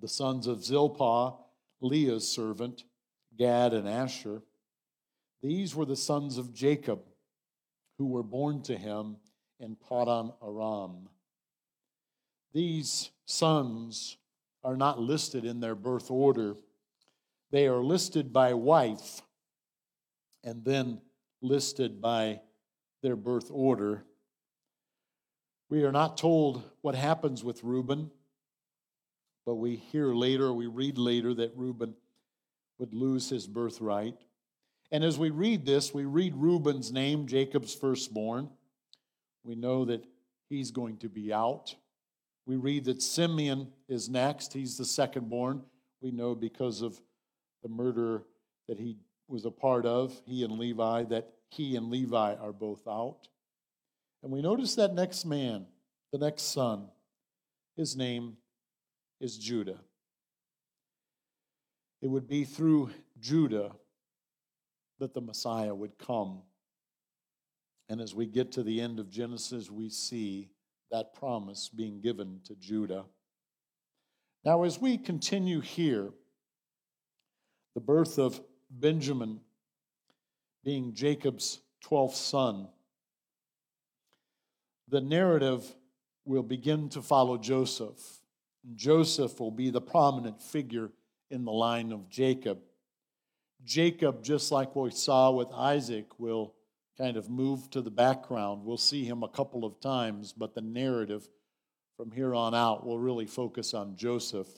the 0.00 0.08
sons 0.08 0.46
of 0.46 0.64
Zilpah, 0.64 1.34
Leah's 1.80 2.28
servant, 2.28 2.84
Gad 3.36 3.72
and 3.72 3.88
Asher. 3.88 4.42
These 5.42 5.74
were 5.74 5.84
the 5.84 5.96
sons 5.96 6.38
of 6.38 6.54
Jacob 6.54 7.00
who 7.98 8.06
were 8.06 8.22
born 8.22 8.62
to 8.62 8.76
him 8.76 9.16
in 9.60 9.76
Paddan 9.76 10.32
Aram. 10.42 11.08
These 12.52 13.10
sons 13.24 14.16
are 14.62 14.76
not 14.76 15.00
listed 15.00 15.44
in 15.44 15.60
their 15.60 15.74
birth 15.74 16.10
order. 16.10 16.56
They 17.50 17.66
are 17.66 17.82
listed 17.82 18.32
by 18.32 18.54
wife 18.54 19.22
and 20.42 20.64
then 20.64 21.00
listed 21.42 22.00
by 22.00 22.40
their 23.02 23.16
birth 23.16 23.50
order. 23.50 24.04
We 25.74 25.82
are 25.82 25.90
not 25.90 26.16
told 26.16 26.62
what 26.82 26.94
happens 26.94 27.42
with 27.42 27.64
Reuben, 27.64 28.08
but 29.44 29.56
we 29.56 29.74
hear 29.74 30.14
later, 30.14 30.52
we 30.52 30.68
read 30.68 30.98
later 30.98 31.34
that 31.34 31.50
Reuben 31.56 31.94
would 32.78 32.94
lose 32.94 33.28
his 33.28 33.48
birthright. 33.48 34.14
And 34.92 35.02
as 35.02 35.18
we 35.18 35.30
read 35.30 35.66
this, 35.66 35.92
we 35.92 36.04
read 36.04 36.36
Reuben's 36.36 36.92
name, 36.92 37.26
Jacob's 37.26 37.74
firstborn. 37.74 38.50
We 39.42 39.56
know 39.56 39.84
that 39.86 40.06
he's 40.48 40.70
going 40.70 40.98
to 40.98 41.08
be 41.08 41.32
out. 41.32 41.74
We 42.46 42.54
read 42.54 42.84
that 42.84 43.02
Simeon 43.02 43.72
is 43.88 44.08
next. 44.08 44.52
He's 44.52 44.76
the 44.76 44.84
secondborn. 44.84 45.62
We 46.00 46.12
know 46.12 46.36
because 46.36 46.82
of 46.82 47.00
the 47.64 47.68
murder 47.68 48.22
that 48.68 48.78
he 48.78 48.96
was 49.26 49.44
a 49.44 49.50
part 49.50 49.86
of, 49.86 50.22
he 50.24 50.44
and 50.44 50.56
Levi, 50.56 51.02
that 51.06 51.32
he 51.48 51.74
and 51.74 51.90
Levi 51.90 52.36
are 52.36 52.52
both 52.52 52.86
out. 52.86 53.26
And 54.24 54.32
we 54.32 54.40
notice 54.40 54.74
that 54.76 54.94
next 54.94 55.26
man, 55.26 55.66
the 56.10 56.16
next 56.16 56.44
son, 56.44 56.88
his 57.76 57.94
name 57.94 58.38
is 59.20 59.36
Judah. 59.36 59.78
It 62.00 62.06
would 62.06 62.26
be 62.26 62.44
through 62.44 62.88
Judah 63.20 63.72
that 64.98 65.12
the 65.12 65.20
Messiah 65.20 65.74
would 65.74 65.98
come. 65.98 66.40
And 67.90 68.00
as 68.00 68.14
we 68.14 68.24
get 68.24 68.50
to 68.52 68.62
the 68.62 68.80
end 68.80 68.98
of 68.98 69.10
Genesis, 69.10 69.70
we 69.70 69.90
see 69.90 70.48
that 70.90 71.12
promise 71.12 71.68
being 71.68 72.00
given 72.00 72.40
to 72.46 72.54
Judah. 72.54 73.04
Now, 74.42 74.62
as 74.62 74.80
we 74.80 74.96
continue 74.96 75.60
here, 75.60 76.08
the 77.74 77.80
birth 77.82 78.18
of 78.18 78.40
Benjamin 78.70 79.40
being 80.64 80.94
Jacob's 80.94 81.60
12th 81.84 82.14
son, 82.14 82.68
the 84.88 85.00
narrative 85.00 85.74
will 86.24 86.42
begin 86.42 86.88
to 86.90 87.02
follow 87.02 87.36
Joseph. 87.38 88.20
Joseph 88.74 89.40
will 89.40 89.50
be 89.50 89.70
the 89.70 89.80
prominent 89.80 90.40
figure 90.40 90.90
in 91.30 91.44
the 91.44 91.52
line 91.52 91.92
of 91.92 92.08
Jacob. 92.08 92.58
Jacob, 93.64 94.22
just 94.22 94.52
like 94.52 94.74
we 94.76 94.90
saw 94.90 95.30
with 95.30 95.48
Isaac, 95.52 96.18
will 96.18 96.54
kind 96.96 97.16
of 97.16 97.28
move 97.28 97.70
to 97.70 97.80
the 97.80 97.90
background. 97.90 98.64
We'll 98.64 98.76
see 98.76 99.04
him 99.04 99.22
a 99.22 99.28
couple 99.28 99.64
of 99.64 99.80
times, 99.80 100.32
but 100.32 100.54
the 100.54 100.60
narrative 100.60 101.28
from 101.96 102.10
here 102.10 102.34
on 102.34 102.54
out 102.54 102.86
will 102.86 102.98
really 102.98 103.26
focus 103.26 103.74
on 103.74 103.96
Joseph. 103.96 104.48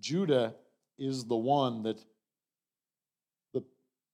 Judah 0.00 0.54
is 0.98 1.24
the 1.24 1.36
one 1.36 1.82
that 1.82 2.02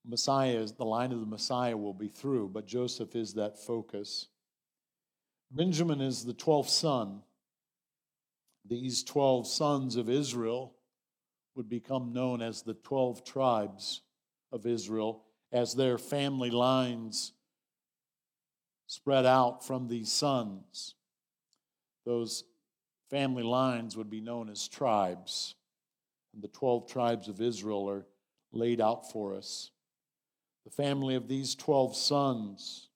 Messiah 0.06 0.56
is, 0.56 0.72
the 0.72 0.84
line 0.84 1.12
of 1.12 1.20
the 1.20 1.26
Messiah 1.26 1.76
will 1.76 1.94
be 1.94 2.08
through, 2.08 2.48
but 2.48 2.66
Joseph 2.66 3.16
is 3.16 3.34
that 3.34 3.58
focus. 3.58 4.28
Benjamin 5.50 6.00
is 6.00 6.24
the 6.24 6.34
12th 6.34 6.68
son. 6.68 7.22
These 8.64 9.02
12 9.04 9.46
sons 9.46 9.96
of 9.96 10.08
Israel 10.08 10.74
would 11.54 11.68
become 11.68 12.12
known 12.12 12.42
as 12.42 12.62
the 12.62 12.74
12 12.74 13.24
tribes 13.24 14.02
of 14.52 14.66
Israel 14.66 15.24
as 15.52 15.74
their 15.74 15.98
family 15.98 16.50
lines 16.50 17.32
spread 18.86 19.26
out 19.26 19.64
from 19.64 19.88
these 19.88 20.12
sons. 20.12 20.94
Those 22.04 22.44
family 23.10 23.42
lines 23.42 23.96
would 23.96 24.10
be 24.10 24.20
known 24.20 24.48
as 24.48 24.68
tribes. 24.68 25.54
And 26.34 26.42
the 26.42 26.48
12 26.48 26.88
tribes 26.90 27.28
of 27.28 27.40
Israel 27.40 27.88
are 27.88 28.06
laid 28.52 28.80
out 28.80 29.10
for 29.10 29.34
us. 29.34 29.70
The 30.66 30.72
family 30.72 31.14
of 31.14 31.28
these 31.28 31.54
12 31.54 31.94
sons 31.94 32.88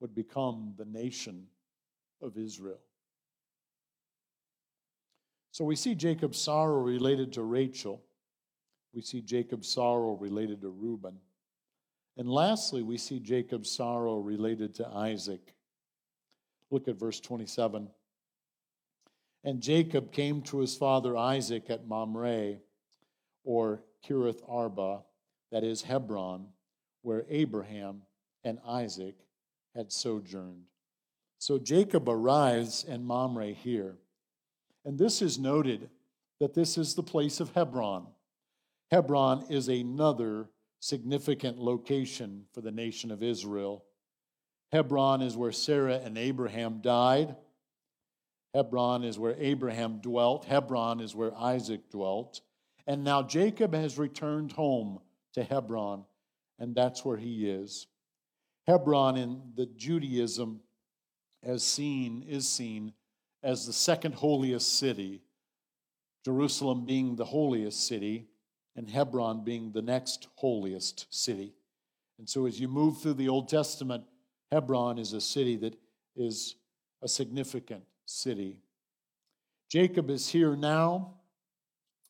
would 0.00 0.14
become 0.14 0.74
the 0.76 0.84
nation 0.84 1.46
of 2.20 2.36
Israel. 2.36 2.78
So 5.50 5.64
we 5.64 5.76
see 5.76 5.94
Jacob's 5.94 6.38
sorrow 6.38 6.78
related 6.78 7.32
to 7.32 7.42
Rachel. 7.42 8.02
We 8.92 9.00
see 9.00 9.22
Jacob's 9.22 9.66
sorrow 9.66 10.12
related 10.12 10.60
to 10.60 10.68
Reuben. 10.68 11.16
And 12.18 12.28
lastly, 12.28 12.82
we 12.82 12.98
see 12.98 13.18
Jacob's 13.18 13.70
sorrow 13.70 14.18
related 14.18 14.74
to 14.74 14.86
Isaac. 14.86 15.54
Look 16.70 16.86
at 16.86 16.96
verse 16.96 17.18
27. 17.18 17.88
And 19.42 19.62
Jacob 19.62 20.12
came 20.12 20.42
to 20.42 20.58
his 20.58 20.76
father 20.76 21.16
Isaac 21.16 21.70
at 21.70 21.88
Mamre, 21.88 22.56
or 23.42 23.82
Kiriath 24.06 24.42
Arba, 24.46 25.00
that 25.50 25.64
is 25.64 25.80
Hebron, 25.80 26.48
where 27.02 27.24
Abraham 27.28 28.02
and 28.44 28.58
Isaac 28.66 29.14
had 29.74 29.92
sojourned. 29.92 30.64
So 31.38 31.58
Jacob 31.58 32.08
arrives 32.08 32.84
in 32.84 33.04
Mamre 33.04 33.52
here. 33.52 33.96
And 34.84 34.98
this 34.98 35.22
is 35.22 35.38
noted 35.38 35.88
that 36.40 36.54
this 36.54 36.76
is 36.76 36.94
the 36.94 37.02
place 37.02 37.40
of 37.40 37.52
Hebron. 37.54 38.06
Hebron 38.90 39.44
is 39.48 39.68
another 39.68 40.48
significant 40.80 41.58
location 41.58 42.44
for 42.52 42.60
the 42.60 42.72
nation 42.72 43.10
of 43.10 43.22
Israel. 43.22 43.84
Hebron 44.72 45.22
is 45.22 45.36
where 45.36 45.52
Sarah 45.52 46.00
and 46.02 46.16
Abraham 46.16 46.80
died. 46.80 47.36
Hebron 48.54 49.04
is 49.04 49.18
where 49.18 49.36
Abraham 49.38 49.98
dwelt. 50.00 50.44
Hebron 50.44 51.00
is 51.00 51.14
where 51.14 51.36
Isaac 51.36 51.90
dwelt. 51.90 52.40
And 52.86 53.04
now 53.04 53.22
Jacob 53.22 53.74
has 53.74 53.98
returned 53.98 54.52
home 54.52 55.00
to 55.34 55.44
Hebron, 55.44 56.04
and 56.60 56.74
that's 56.74 57.04
where 57.04 57.16
he 57.16 57.50
is. 57.50 57.88
Hebron 58.66 59.16
in 59.16 59.40
the 59.56 59.66
Judaism 59.66 60.60
as 61.42 61.64
seen 61.64 62.22
is 62.28 62.46
seen 62.48 62.92
as 63.42 63.66
the 63.66 63.72
second 63.72 64.14
holiest 64.14 64.78
city, 64.78 65.22
Jerusalem 66.24 66.84
being 66.84 67.16
the 67.16 67.24
holiest 67.24 67.86
city, 67.86 68.26
and 68.76 68.88
Hebron 68.88 69.42
being 69.42 69.72
the 69.72 69.82
next 69.82 70.28
holiest 70.36 71.06
city. 71.12 71.54
And 72.18 72.28
so 72.28 72.46
as 72.46 72.60
you 72.60 72.68
move 72.68 73.00
through 73.00 73.14
the 73.14 73.30
Old 73.30 73.48
Testament, 73.48 74.04
Hebron 74.52 74.98
is 74.98 75.14
a 75.14 75.20
city 75.20 75.56
that 75.56 75.74
is 76.14 76.56
a 77.02 77.08
significant 77.08 77.82
city. 78.04 78.58
Jacob 79.70 80.10
is 80.10 80.28
here 80.28 80.54
now, 80.54 81.14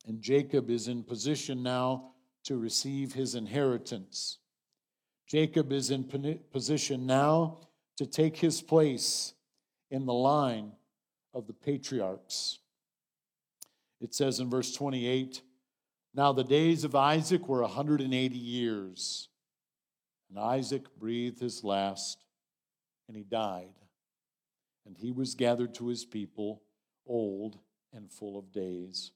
and 0.07 0.21
Jacob 0.21 0.69
is 0.69 0.89
in 0.89 1.05
position 1.05 1.63
now 1.63 2.11
to 2.45 2.57
receive 2.57 3.13
his 3.13 3.37
inheritance. 3.37 4.40
Jacob 5.31 5.71
is 5.71 5.93
in 5.93 6.03
position 6.53 7.07
now 7.07 7.59
to 7.97 8.05
take 8.05 8.37
his 8.37 8.61
place 8.61 9.33
in 9.89 10.05
the 10.05 10.13
line 10.13 10.73
of 11.33 11.47
the 11.47 11.53
patriarchs. 11.53 12.59
It 14.01 14.13
says 14.13 14.41
in 14.41 14.51
verse 14.51 14.75
28 14.75 15.41
Now 16.15 16.33
the 16.33 16.43
days 16.43 16.83
of 16.83 16.97
Isaac 16.97 17.47
were 17.47 17.63
180 17.63 18.37
years, 18.37 19.29
and 20.29 20.37
Isaac 20.37 20.83
breathed 20.99 21.39
his 21.39 21.63
last, 21.63 22.25
and 23.07 23.17
he 23.17 23.23
died. 23.23 23.69
And 24.85 24.97
he 24.97 25.13
was 25.13 25.37
gathered 25.37 25.77
to 25.77 25.87
his 25.87 26.05
people, 26.05 26.61
old 27.07 27.57
and 27.93 28.11
full 28.11 28.37
of 28.37 28.51
days. 28.51 29.13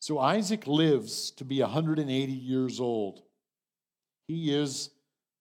So 0.00 0.18
Isaac 0.18 0.66
lives 0.66 1.30
to 1.32 1.44
be 1.44 1.60
180 1.60 2.32
years 2.32 2.80
old. 2.80 3.22
He 4.26 4.52
is 4.52 4.90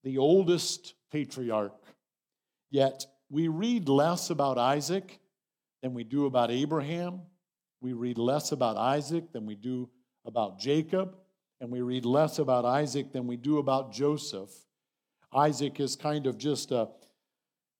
the 0.04 0.18
oldest 0.18 0.94
patriarch 1.12 1.80
Yet 2.70 3.06
we 3.30 3.48
read 3.48 3.90
less 3.90 4.30
about 4.30 4.58
Isaac 4.58 5.20
than 5.82 5.94
we 5.94 6.04
do 6.04 6.26
about 6.26 6.52
Abraham. 6.52 7.22
We 7.82 7.94
read 7.94 8.18
less 8.18 8.52
about 8.52 8.78
Isaac 8.78 9.32
than 9.32 9.46
we 9.46 9.56
do 9.56 9.90
about 10.26 10.60
Jacob. 10.60 11.16
And 11.62 11.72
we 11.72 11.82
read 11.82 12.06
less 12.06 12.40
about 12.40 12.66
Isaac 12.66 13.12
than 13.12 13.28
we 13.28 13.38
do 13.38 13.58
about 13.58 13.92
Joseph. 13.92 14.52
Isaac 15.34 15.80
is 15.80 15.96
kind 15.96 16.28
of 16.28 16.38
just 16.38 16.72
a 16.72 16.90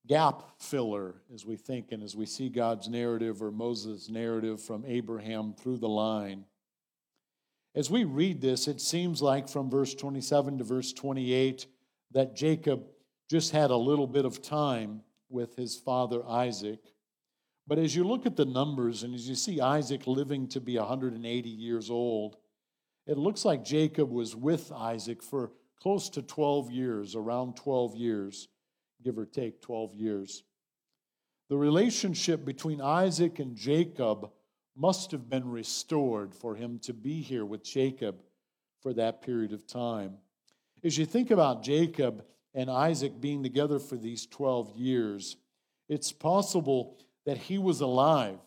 gap 0.08 0.44
filler 0.60 1.16
as 1.34 1.46
we 1.46 1.56
think 1.56 1.92
and 1.92 2.04
as 2.04 2.16
we 2.16 2.26
see 2.26 2.50
God's 2.50 2.88
narrative 2.90 3.42
or 3.42 3.52
Moses' 3.52 4.10
narrative 4.10 4.62
from 4.62 4.84
Abraham 4.86 5.54
through 5.54 5.78
the 5.78 5.90
line. 5.90 6.46
As 7.76 7.90
we 7.90 8.04
read 8.04 8.42
this, 8.42 8.68
it 8.68 8.82
seems 8.82 9.22
like 9.22 9.48
from 9.48 9.70
verse 9.70 9.94
27 9.94 10.58
to 10.58 10.64
verse 10.64 10.92
28 10.94 11.68
that 12.12 12.36
Jacob 12.36 12.84
just 13.30 13.52
had 13.52 13.72
a 13.72 13.76
little 13.76 14.08
bit 14.08 14.26
of 14.26 14.42
time 14.42 15.02
with 15.30 15.56
his 15.56 15.76
father 15.76 16.26
Isaac. 16.28 16.80
But 17.68 17.78
as 17.78 17.96
you 17.96 18.04
look 18.04 18.26
at 18.26 18.36
the 18.36 18.46
numbers 18.46 19.04
and 19.04 19.14
as 19.14 19.30
you 19.30 19.36
see 19.36 19.62
Isaac 19.62 20.08
living 20.08 20.48
to 20.50 20.60
be 20.60 20.78
180 20.78 21.50
years 21.50 21.92
old, 21.92 22.38
it 23.06 23.18
looks 23.18 23.46
like 23.46 23.64
Jacob 23.64 24.10
was 24.10 24.36
with 24.36 24.72
Isaac 24.72 25.22
for 25.22 25.52
close 25.80 26.10
to 26.10 26.22
12 26.22 26.72
years, 26.72 27.16
around 27.16 27.56
12 27.56 27.96
years, 27.96 28.48
give 29.04 29.18
or 29.18 29.26
take 29.26 29.62
12 29.62 29.96
years. 29.96 30.44
The 31.50 31.58
relationship 31.58 32.46
between 32.46 32.82
Isaac 32.82 33.40
and 33.40 33.56
Jacob 33.56 34.30
must 34.76 35.12
have 35.12 35.30
been 35.30 35.50
restored 35.50 36.34
for 36.34 36.56
him 36.56 36.80
to 36.80 36.94
be 36.94 37.22
here 37.22 37.46
with 37.46 37.64
Jacob 37.64 38.22
for 38.82 38.94
that 38.94 39.22
period 39.22 39.54
of 39.54 39.68
time. 39.68 40.18
As 40.84 40.98
you 40.98 41.06
think 41.06 41.32
about 41.32 41.64
Jacob, 41.64 42.24
and 42.54 42.70
Isaac 42.70 43.20
being 43.20 43.44
together 43.44 43.80
for 43.80 43.96
these 43.96 44.26
12 44.26 44.76
years, 44.76 45.38
it's 45.88 46.12
possible 46.12 46.98
that 47.26 47.38
he 47.38 47.58
was 47.58 47.82
alive, 47.82 48.40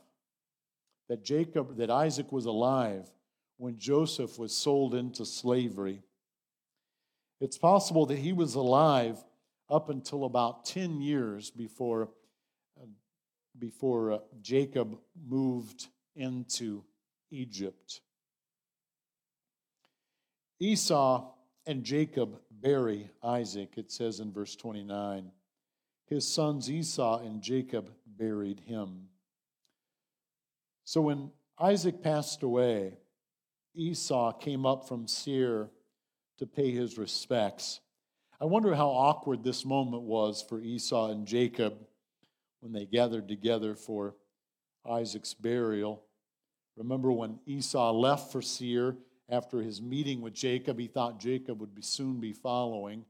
that 1.08 1.24
Jacob, 1.24 1.76
that 1.76 1.90
Isaac 1.90 2.32
was 2.32 2.46
alive 2.46 3.10
when 3.58 3.78
Joseph 3.78 4.38
was 4.38 4.56
sold 4.56 4.94
into 4.94 5.24
slavery. 5.24 6.02
It's 7.40 7.58
possible 7.58 8.06
that 8.06 8.18
he 8.18 8.32
was 8.32 8.54
alive 8.54 9.22
up 9.70 9.88
until 9.88 10.24
about 10.24 10.64
10 10.64 11.00
years 11.00 11.50
before, 11.50 12.10
before 13.58 14.12
uh, 14.12 14.18
Jacob 14.40 14.98
moved 15.28 15.88
into 16.14 16.84
Egypt. 17.30 18.00
Esau 20.60 21.31
and 21.66 21.84
Jacob 21.84 22.40
bury 22.50 23.10
Isaac, 23.22 23.74
it 23.76 23.90
says 23.90 24.20
in 24.20 24.32
verse 24.32 24.56
29. 24.56 25.30
His 26.06 26.26
sons 26.26 26.70
Esau 26.70 27.20
and 27.20 27.40
Jacob 27.40 27.90
buried 28.06 28.60
him. 28.60 29.08
So 30.84 31.00
when 31.00 31.30
Isaac 31.58 32.02
passed 32.02 32.42
away, 32.42 32.98
Esau 33.74 34.32
came 34.32 34.66
up 34.66 34.88
from 34.88 35.06
Seir 35.06 35.70
to 36.38 36.46
pay 36.46 36.70
his 36.70 36.98
respects. 36.98 37.80
I 38.40 38.44
wonder 38.44 38.74
how 38.74 38.88
awkward 38.88 39.44
this 39.44 39.64
moment 39.64 40.02
was 40.02 40.44
for 40.46 40.60
Esau 40.60 41.10
and 41.10 41.26
Jacob 41.26 41.74
when 42.60 42.72
they 42.72 42.84
gathered 42.84 43.28
together 43.28 43.74
for 43.74 44.16
Isaac's 44.84 45.34
burial. 45.34 46.02
Remember 46.76 47.12
when 47.12 47.38
Esau 47.46 47.92
left 47.92 48.32
for 48.32 48.42
Seir 48.42 48.96
after 49.28 49.62
his 49.62 49.80
meeting 49.80 50.20
with 50.20 50.34
Jacob, 50.34 50.78
he 50.78 50.86
thought 50.86 51.20
Jacob 51.20 51.60
would 51.60 51.74
be 51.74 51.82
soon 51.82 52.20
be 52.20 52.32
following, 52.32 53.04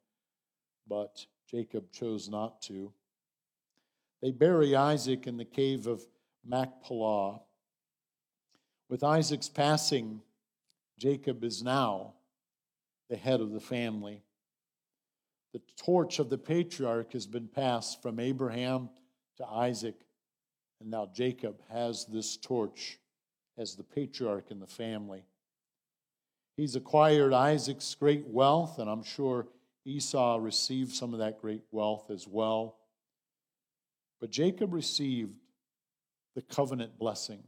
but 0.87 1.27
Jacob 1.51 1.91
chose 1.93 2.29
not 2.29 2.63
to. 2.63 2.93
They 4.21 4.31
bury 4.31 4.77
Isaac 4.77 5.27
in 5.27 5.37
the 5.37 5.45
cave 5.45 5.87
of 5.87 6.03
Machpelah. 6.45 7.41
With 8.89 9.03
Isaac's 9.03 9.49
passing, 9.49 10.21
Jacob 10.99 11.43
is 11.43 11.63
now 11.63 12.15
the 13.11 13.17
head 13.17 13.41
of 13.41 13.51
the 13.51 13.61
family. 13.61 14.23
The 15.53 15.61
torch 15.77 16.19
of 16.19 16.31
the 16.31 16.39
patriarch 16.39 17.13
has 17.13 17.27
been 17.27 17.49
passed 17.49 18.01
from 18.01 18.21
Abraham 18.21 18.89
to 19.39 19.47
Isaac, 19.47 19.97
and 20.81 20.91
now 20.91 21.11
Jacob 21.13 21.61
has 21.71 22.07
this 22.07 22.37
torch 22.37 22.99
as 23.59 23.75
the 23.75 23.83
patriarch 23.83 24.51
in 24.51 24.61
the 24.61 24.67
family. 24.67 25.25
He's 26.57 26.77
acquired 26.77 27.33
Isaac's 27.33 27.95
great 27.95 28.27
wealth, 28.27 28.79
and 28.79 28.89
I'm 28.89 29.03
sure 29.03 29.49
Esau 29.85 30.39
received 30.41 30.93
some 30.93 31.13
of 31.13 31.21
that 31.21 31.41
great 31.41 31.63
wealth 31.71 32.11
as 32.11 32.29
well. 32.29 32.77
But 34.21 34.31
Jacob 34.31 34.73
received 34.73 35.35
the 36.35 36.43
covenant 36.43 36.99
blessing. 36.99 37.43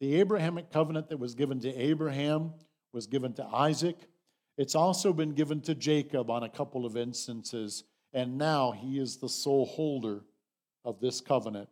The 0.00 0.16
Abrahamic 0.16 0.70
covenant 0.70 1.08
that 1.10 1.18
was 1.18 1.34
given 1.34 1.60
to 1.60 1.74
Abraham 1.74 2.52
was 2.92 3.06
given 3.06 3.32
to 3.34 3.46
Isaac. 3.46 3.96
It's 4.58 4.74
also 4.74 5.12
been 5.12 5.32
given 5.32 5.60
to 5.62 5.74
Jacob 5.74 6.28
on 6.28 6.42
a 6.42 6.48
couple 6.48 6.84
of 6.84 6.96
instances, 6.96 7.84
and 8.12 8.36
now 8.36 8.72
he 8.72 8.98
is 8.98 9.16
the 9.16 9.28
sole 9.28 9.64
holder 9.64 10.24
of 10.84 11.00
this 11.00 11.20
covenant. 11.20 11.68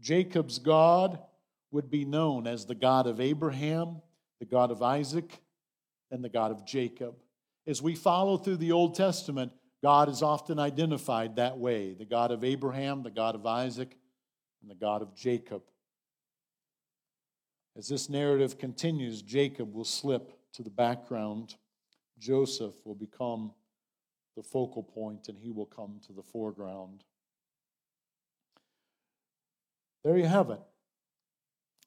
Jacob's 0.00 0.58
God 0.58 1.18
would 1.70 1.90
be 1.90 2.04
known 2.04 2.46
as 2.46 2.66
the 2.66 2.74
God 2.74 3.06
of 3.06 3.20
Abraham, 3.20 4.00
the 4.42 4.46
God 4.46 4.72
of 4.72 4.82
Isaac, 4.82 5.40
and 6.10 6.24
the 6.24 6.28
God 6.28 6.50
of 6.50 6.66
Jacob. 6.66 7.14
As 7.64 7.80
we 7.80 7.94
follow 7.94 8.36
through 8.36 8.56
the 8.56 8.72
Old 8.72 8.96
Testament, 8.96 9.52
God 9.84 10.08
is 10.08 10.20
often 10.20 10.58
identified 10.58 11.36
that 11.36 11.58
way 11.58 11.94
the 11.94 12.04
God 12.04 12.32
of 12.32 12.42
Abraham, 12.42 13.04
the 13.04 13.10
God 13.12 13.36
of 13.36 13.46
Isaac, 13.46 13.96
and 14.60 14.68
the 14.68 14.74
God 14.74 15.00
of 15.00 15.14
Jacob. 15.14 15.62
As 17.78 17.86
this 17.86 18.08
narrative 18.08 18.58
continues, 18.58 19.22
Jacob 19.22 19.72
will 19.72 19.84
slip 19.84 20.32
to 20.54 20.64
the 20.64 20.70
background. 20.70 21.54
Joseph 22.18 22.74
will 22.84 22.96
become 22.96 23.52
the 24.36 24.42
focal 24.42 24.82
point 24.82 25.28
and 25.28 25.38
he 25.38 25.52
will 25.52 25.66
come 25.66 26.00
to 26.08 26.12
the 26.12 26.24
foreground. 26.24 27.04
There 30.02 30.18
you 30.18 30.26
have 30.26 30.50
it. 30.50 30.60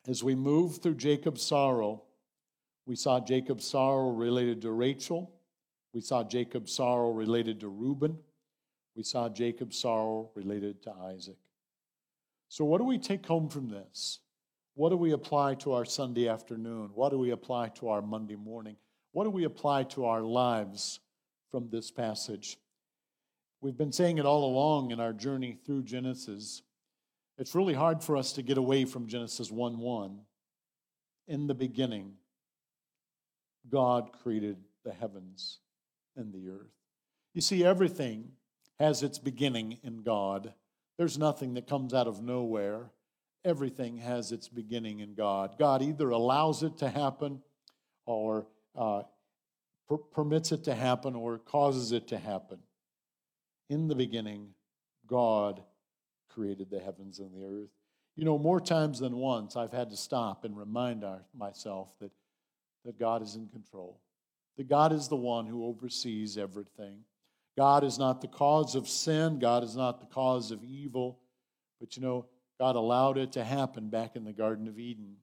As 0.08 0.24
we 0.24 0.36
move 0.36 0.78
through 0.78 0.96
Jacob's 0.96 1.44
sorrow, 1.44 2.04
we 2.86 2.96
saw 2.96 3.20
Jacob's 3.20 3.68
sorrow 3.68 4.12
related 4.12 4.62
to 4.62 4.72
Rachel. 4.72 5.32
We 5.94 6.02
saw 6.02 6.24
Jacob's 6.24 6.74
sorrow 6.74 7.12
related 7.12 7.60
to 7.62 7.68
Reuben. 7.68 8.18
We 8.96 9.04
saw 9.04 9.28
Jacob's 9.30 9.80
sorrow 9.80 10.30
related 10.36 10.82
to 10.84 10.92
Isaac. 10.92 11.38
So, 12.48 12.64
what 12.64 12.78
do 12.78 12.86
we 12.86 12.98
take 12.98 13.26
home 13.26 13.50
from 13.50 13.70
this? 13.70 14.20
What 14.76 14.90
do 14.90 14.98
we 14.98 15.12
apply 15.12 15.56
to 15.56 15.74
our 15.74 15.86
Sunday 15.86 16.28
afternoon? 16.28 16.92
What 16.94 17.10
do 17.10 17.18
we 17.18 17.32
apply 17.32 17.70
to 17.70 17.90
our 17.90 18.02
Monday 18.02 18.36
morning? 18.36 18.76
What 19.14 19.24
do 19.24 19.30
we 19.30 19.46
apply 19.46 19.84
to 19.84 20.06
our 20.06 20.22
lives 20.22 21.00
from 21.50 21.70
this 21.70 21.92
passage? 21.92 22.58
We've 23.62 23.78
been 23.78 23.94
saying 23.94 24.18
it 24.18 24.26
all 24.26 24.46
along 24.46 24.92
in 24.92 25.00
our 25.00 25.14
journey 25.14 25.58
through 25.66 25.84
Genesis. 25.84 26.62
It's 27.38 27.56
really 27.56 27.74
hard 27.74 28.04
for 28.04 28.18
us 28.18 28.34
to 28.34 28.42
get 28.42 28.58
away 28.58 28.86
from 28.86 29.08
Genesis 29.08 29.50
1 29.50 29.80
1. 29.80 30.20
In 31.28 31.48
the 31.48 31.56
beginning, 31.56 32.14
God 33.70 34.12
created 34.22 34.58
the 34.84 34.94
heavens 34.94 35.60
and 36.16 36.34
the 36.34 36.50
earth. 36.50 36.72
You 37.34 37.42
see, 37.42 37.64
everything 37.66 38.32
has 38.80 39.04
its 39.04 39.20
beginning 39.20 39.80
in 39.84 40.04
God. 40.04 40.54
There's 40.98 41.18
nothing 41.18 41.54
that 41.56 41.68
comes 41.68 41.94
out 41.94 42.08
of 42.08 42.22
nowhere. 42.22 42.92
Everything 43.44 43.98
has 43.98 44.32
its 44.32 44.48
beginning 44.48 45.00
in 45.00 45.16
God. 45.16 45.56
God 45.60 45.82
either 45.82 46.10
allows 46.10 46.64
it 46.64 46.78
to 46.78 46.90
happen 46.90 47.42
or 48.06 48.48
uh, 48.76 49.04
per- 49.88 49.98
permits 49.98 50.52
it 50.52 50.64
to 50.66 50.76
happen 50.76 51.16
or 51.16 51.38
causes 51.40 51.92
it 51.92 52.08
to 52.10 52.18
happen. 52.18 52.60
In 53.70 53.88
the 53.88 53.96
beginning, 53.96 54.50
God 55.08 55.62
created 56.30 56.70
the 56.70 56.80
heavens 56.80 57.20
and 57.20 57.34
the 57.34 57.46
earth. 57.46 57.70
You 58.16 58.26
know, 58.26 58.38
more 58.38 58.62
times 58.62 59.00
than 59.00 59.18
once, 59.18 59.56
I've 59.56 59.74
had 59.74 59.90
to 59.90 59.98
stop 59.98 60.46
and 60.46 60.58
remind 60.58 61.04
our, 61.04 61.24
myself 61.38 61.90
that, 62.00 62.12
that 62.86 63.00
God 63.00 63.22
is 63.22 63.36
in 63.36 63.48
control, 63.48 64.00
that 64.58 64.70
God 64.70 64.94
is 64.94 65.08
the 65.08 65.16
one 65.16 65.48
who 65.48 65.66
oversees 65.66 66.38
everything. 66.38 67.00
God 67.58 67.84
is 67.84 67.98
not 67.98 68.22
the 68.22 68.28
cause 68.28 68.76
of 68.76 68.88
sin, 68.88 69.40
God 69.40 69.64
is 69.64 69.76
not 69.76 70.00
the 70.00 70.06
cause 70.06 70.52
of 70.52 70.64
evil, 70.64 71.20
but 71.80 71.96
you 71.96 72.04
know, 72.04 72.26
God 72.60 72.76
allowed 72.76 73.18
it 73.18 73.32
to 73.34 73.44
happen 73.44 73.90
back 73.90 74.16
in 74.16 74.24
the 74.24 74.34
Garden 74.34 74.68
of 74.68 74.80
Eden. 74.80 75.16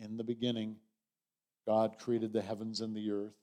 In 0.00 0.16
the 0.16 0.24
beginning, 0.24 0.76
God 1.66 1.96
created 1.98 2.32
the 2.32 2.40
heavens 2.40 2.80
and 2.80 2.96
the 2.96 3.10
earth. 3.10 3.34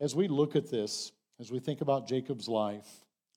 As 0.00 0.14
we 0.14 0.28
look 0.28 0.54
at 0.54 0.70
this, 0.70 1.12
as 1.40 1.50
we 1.50 1.58
think 1.58 1.80
about 1.80 2.06
Jacob's 2.06 2.48
life, 2.48 2.86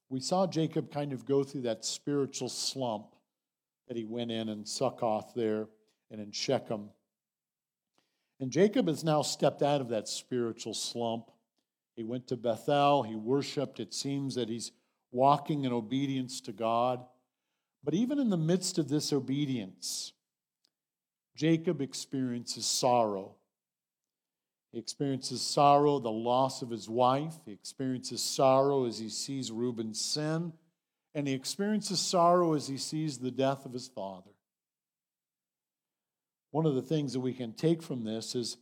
we 0.10 0.20
saw 0.20 0.46
Jacob 0.46 0.92
kind 0.92 1.14
of 1.14 1.26
go 1.26 1.44
through 1.44 1.62
that 1.62 1.86
spiritual 1.86 2.50
slump 2.50 3.16
that 3.88 3.96
he 3.96 4.04
went 4.04 4.32
in 4.32 4.50
in 4.50 4.66
Succoth 4.66 5.34
there 5.36 5.68
and 6.12 6.20
in 6.20 6.32
Shechem. 6.32 6.90
And 8.40 8.52
Jacob 8.52 8.88
has 8.88 9.04
now 9.04 9.22
stepped 9.22 9.62
out 9.62 9.82
of 9.82 9.90
that 9.90 10.08
spiritual 10.08 10.74
slump. 10.74 11.30
He 11.96 12.04
went 12.04 12.28
to 12.28 12.38
Bethel, 12.38 13.04
he 13.04 13.16
worshiped. 13.16 13.80
It 13.80 13.94
seems 13.94 14.36
that 14.36 14.50
he's 14.50 14.72
walking 15.12 15.66
in 15.66 15.74
obedience 15.74 16.40
to 16.42 16.52
God. 16.52 17.04
But 17.84 17.94
even 17.94 18.20
in 18.20 18.30
the 18.30 18.38
midst 18.38 18.78
of 18.78 18.90
this 18.90 19.12
obedience, 19.12 20.14
Jacob 21.36 21.82
experiences 21.82 22.66
sorrow. 22.66 23.36
He 24.72 24.80
experiences 24.80 25.42
sorrow, 25.42 26.00
the 26.00 26.12
loss 26.12 26.62
of 26.62 26.70
his 26.70 26.88
wife. 26.88 27.36
He 27.46 27.52
experiences 27.52 28.22
sorrow 28.22 28.86
as 28.86 29.00
he 29.00 29.10
sees 29.10 29.52
Reuben's 29.52 30.00
sin. 30.00 30.54
And 31.16 31.28
he 31.28 31.34
experiences 31.34 32.00
sorrow 32.00 32.54
as 32.54 32.68
he 32.68 32.78
sees 32.78 33.18
the 33.18 33.32
death 33.32 33.66
of 33.66 33.74
his 33.74 33.88
father. 33.88 34.30
One 36.52 36.66
of 36.66 36.76
the 36.76 36.82
things 36.82 37.14
that 37.14 37.20
we 37.20 37.34
can 37.34 37.54
take 37.54 37.82
from 37.82 38.04
this 38.04 38.36
is 38.36 38.58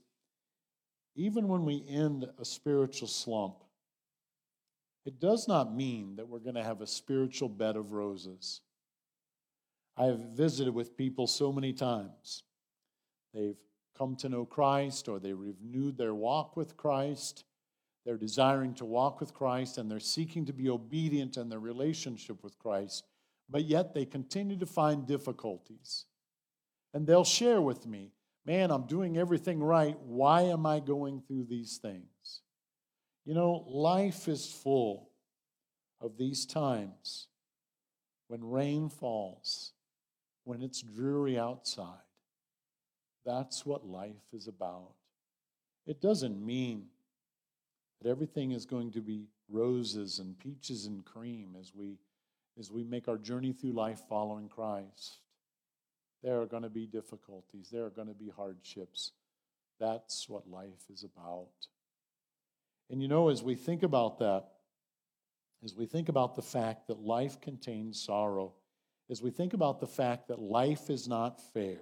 even 1.15 1.47
when 1.47 1.65
we 1.65 1.83
end 1.87 2.27
a 2.39 2.45
spiritual 2.45 3.07
slump, 3.07 3.63
it 5.05 5.19
does 5.19 5.47
not 5.47 5.73
mean 5.73 6.17
that 6.17 6.27
we're 6.27 6.39
going 6.39 6.55
to 6.55 6.63
have 6.63 6.81
a 6.81 6.87
spiritual 6.87 7.49
bed 7.49 7.75
of 7.75 7.93
roses. 7.93 8.61
I 9.95 10.05
have 10.05 10.19
visited 10.19 10.73
with 10.73 10.97
people 10.97 11.25
so 11.25 11.51
many 11.51 11.73
times. 11.73 12.43
They've 13.33 13.57
come 13.97 14.15
to 14.17 14.29
know 14.29 14.45
Christ 14.45 15.07
or 15.07 15.19
they 15.19 15.33
renewed 15.33 15.97
their 15.97 16.13
walk 16.13 16.55
with 16.55 16.77
Christ. 16.77 17.45
They're 18.05 18.17
desiring 18.17 18.73
to 18.75 18.85
walk 18.85 19.19
with 19.19 19.33
Christ 19.33 19.77
and 19.77 19.89
they're 19.89 19.99
seeking 19.99 20.45
to 20.45 20.53
be 20.53 20.69
obedient 20.69 21.37
in 21.37 21.49
their 21.49 21.59
relationship 21.59 22.43
with 22.43 22.59
Christ, 22.59 23.05
but 23.49 23.65
yet 23.65 23.93
they 23.93 24.05
continue 24.05 24.57
to 24.57 24.65
find 24.65 25.07
difficulties. 25.07 26.05
And 26.93 27.05
they'll 27.05 27.23
share 27.23 27.61
with 27.61 27.85
me, 27.85 28.11
man, 28.45 28.71
I'm 28.71 28.87
doing 28.87 29.17
everything 29.17 29.61
right. 29.61 29.97
Why 29.99 30.43
am 30.43 30.65
I 30.65 30.79
going 30.79 31.21
through 31.27 31.45
these 31.45 31.77
things? 31.77 32.41
You 33.25 33.33
know, 33.33 33.65
life 33.67 34.27
is 34.27 34.51
full 34.51 35.09
of 35.99 36.17
these 36.17 36.45
times 36.45 37.27
when 38.27 38.43
rain 38.43 38.89
falls, 38.89 39.73
when 40.43 40.61
it's 40.61 40.81
dreary 40.81 41.37
outside 41.37 41.99
that's 43.27 43.65
what 43.65 43.85
life 43.85 44.15
is 44.31 44.47
about. 44.47 44.93
It 45.85 46.01
doesn't 46.01 46.43
mean 46.43 46.85
that 48.01 48.09
everything 48.09 48.53
is 48.53 48.65
going 48.65 48.91
to 48.91 49.01
be 49.01 49.27
roses 49.49 50.19
and 50.19 50.39
peaches 50.39 50.85
and 50.85 51.03
cream 51.05 51.55
as 51.59 51.73
we 51.75 51.97
as 52.57 52.71
we 52.71 52.83
make 52.83 53.07
our 53.07 53.17
journey 53.17 53.53
through 53.53 53.73
life 53.73 54.01
following 54.09 54.49
Christ. 54.49 55.19
There 56.27 56.41
are 56.41 56.45
going 56.45 56.63
to 56.63 56.69
be 56.69 56.85
difficulties, 56.85 57.69
there 57.71 57.85
are 57.85 57.89
going 57.89 58.09
to 58.09 58.13
be 58.13 58.27
hardships. 58.27 59.13
That's 59.79 60.27
what 60.27 60.51
life 60.51 60.83
is 60.91 61.05
about. 61.05 61.47
And 62.89 63.01
you 63.01 63.07
know, 63.07 63.29
as 63.29 63.41
we 63.43 63.55
think 63.55 63.81
about 63.81 64.19
that, 64.19 64.43
as 65.63 65.73
we 65.73 65.85
think 65.85 66.09
about 66.09 66.35
the 66.35 66.41
fact 66.41 66.87
that 66.87 66.99
life 66.99 67.39
contains 67.39 68.03
sorrow, 68.03 68.51
as 69.09 69.21
we 69.21 69.31
think 69.31 69.53
about 69.53 69.79
the 69.79 69.87
fact 69.87 70.27
that 70.27 70.37
life 70.37 70.89
is 70.89 71.07
not 71.07 71.39
fair, 71.53 71.79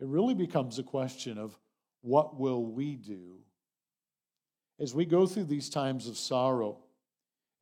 It 0.00 0.06
really 0.06 0.34
becomes 0.34 0.78
a 0.78 0.82
question 0.82 1.36
of 1.36 1.58
what 2.00 2.40
will 2.40 2.64
we 2.64 2.96
do 2.96 3.40
as 4.80 4.94
we 4.94 5.04
go 5.04 5.26
through 5.26 5.44
these 5.44 5.68
times 5.68 6.08
of 6.08 6.16
sorrow, 6.16 6.78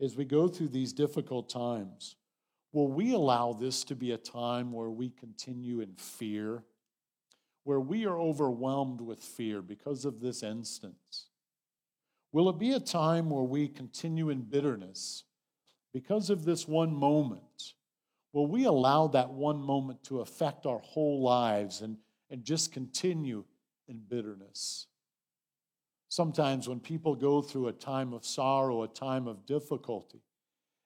as 0.00 0.14
we 0.14 0.24
go 0.24 0.46
through 0.46 0.68
these 0.68 0.92
difficult 0.92 1.48
times. 1.50 2.14
Will 2.72 2.88
we 2.88 3.12
allow 3.14 3.52
this 3.52 3.82
to 3.84 3.96
be 3.96 4.12
a 4.12 4.18
time 4.18 4.72
where 4.72 4.90
we 4.90 5.10
continue 5.10 5.80
in 5.80 5.94
fear, 5.94 6.62
where 7.64 7.80
we 7.80 8.06
are 8.06 8.18
overwhelmed 8.18 9.00
with 9.00 9.20
fear 9.20 9.60
because 9.60 10.04
of 10.04 10.20
this 10.20 10.42
instance? 10.42 11.26
Will 12.32 12.48
it 12.48 12.58
be 12.58 12.72
a 12.72 12.80
time 12.80 13.28
where 13.28 13.42
we 13.42 13.66
continue 13.66 14.30
in 14.30 14.42
bitterness 14.42 15.24
because 15.92 16.30
of 16.30 16.44
this 16.44 16.68
one 16.68 16.94
moment? 16.94 17.74
Will 18.32 18.46
we 18.46 18.64
allow 18.64 19.08
that 19.08 19.30
one 19.30 19.60
moment 19.60 20.04
to 20.04 20.20
affect 20.20 20.64
our 20.64 20.78
whole 20.78 21.22
lives 21.22 21.80
and, 21.80 21.96
and 22.30 22.44
just 22.44 22.72
continue 22.72 23.44
in 23.88 24.00
bitterness? 24.08 24.86
Sometimes, 26.08 26.68
when 26.68 26.80
people 26.80 27.14
go 27.16 27.42
through 27.42 27.68
a 27.68 27.72
time 27.72 28.12
of 28.12 28.24
sorrow, 28.24 28.82
a 28.82 28.88
time 28.88 29.26
of 29.26 29.46
difficulty, 29.46 30.20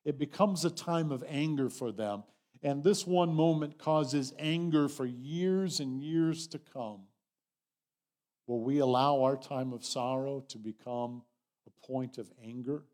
it 0.04 0.18
becomes 0.18 0.64
a 0.64 0.70
time 0.70 1.10
of 1.10 1.24
anger 1.26 1.70
for 1.70 1.90
them. 1.90 2.24
And 2.62 2.82
this 2.82 3.06
one 3.06 3.34
moment 3.34 3.78
causes 3.78 4.32
anger 4.38 4.88
for 4.88 5.04
years 5.04 5.80
and 5.80 6.02
years 6.02 6.46
to 6.48 6.58
come. 6.58 7.00
Will 8.46 8.60
we 8.60 8.78
allow 8.78 9.22
our 9.22 9.36
time 9.36 9.72
of 9.72 9.84
sorrow 9.84 10.44
to 10.48 10.58
become 10.58 11.22
a 11.66 11.86
point 11.86 12.18
of 12.18 12.30
anger? 12.42 12.84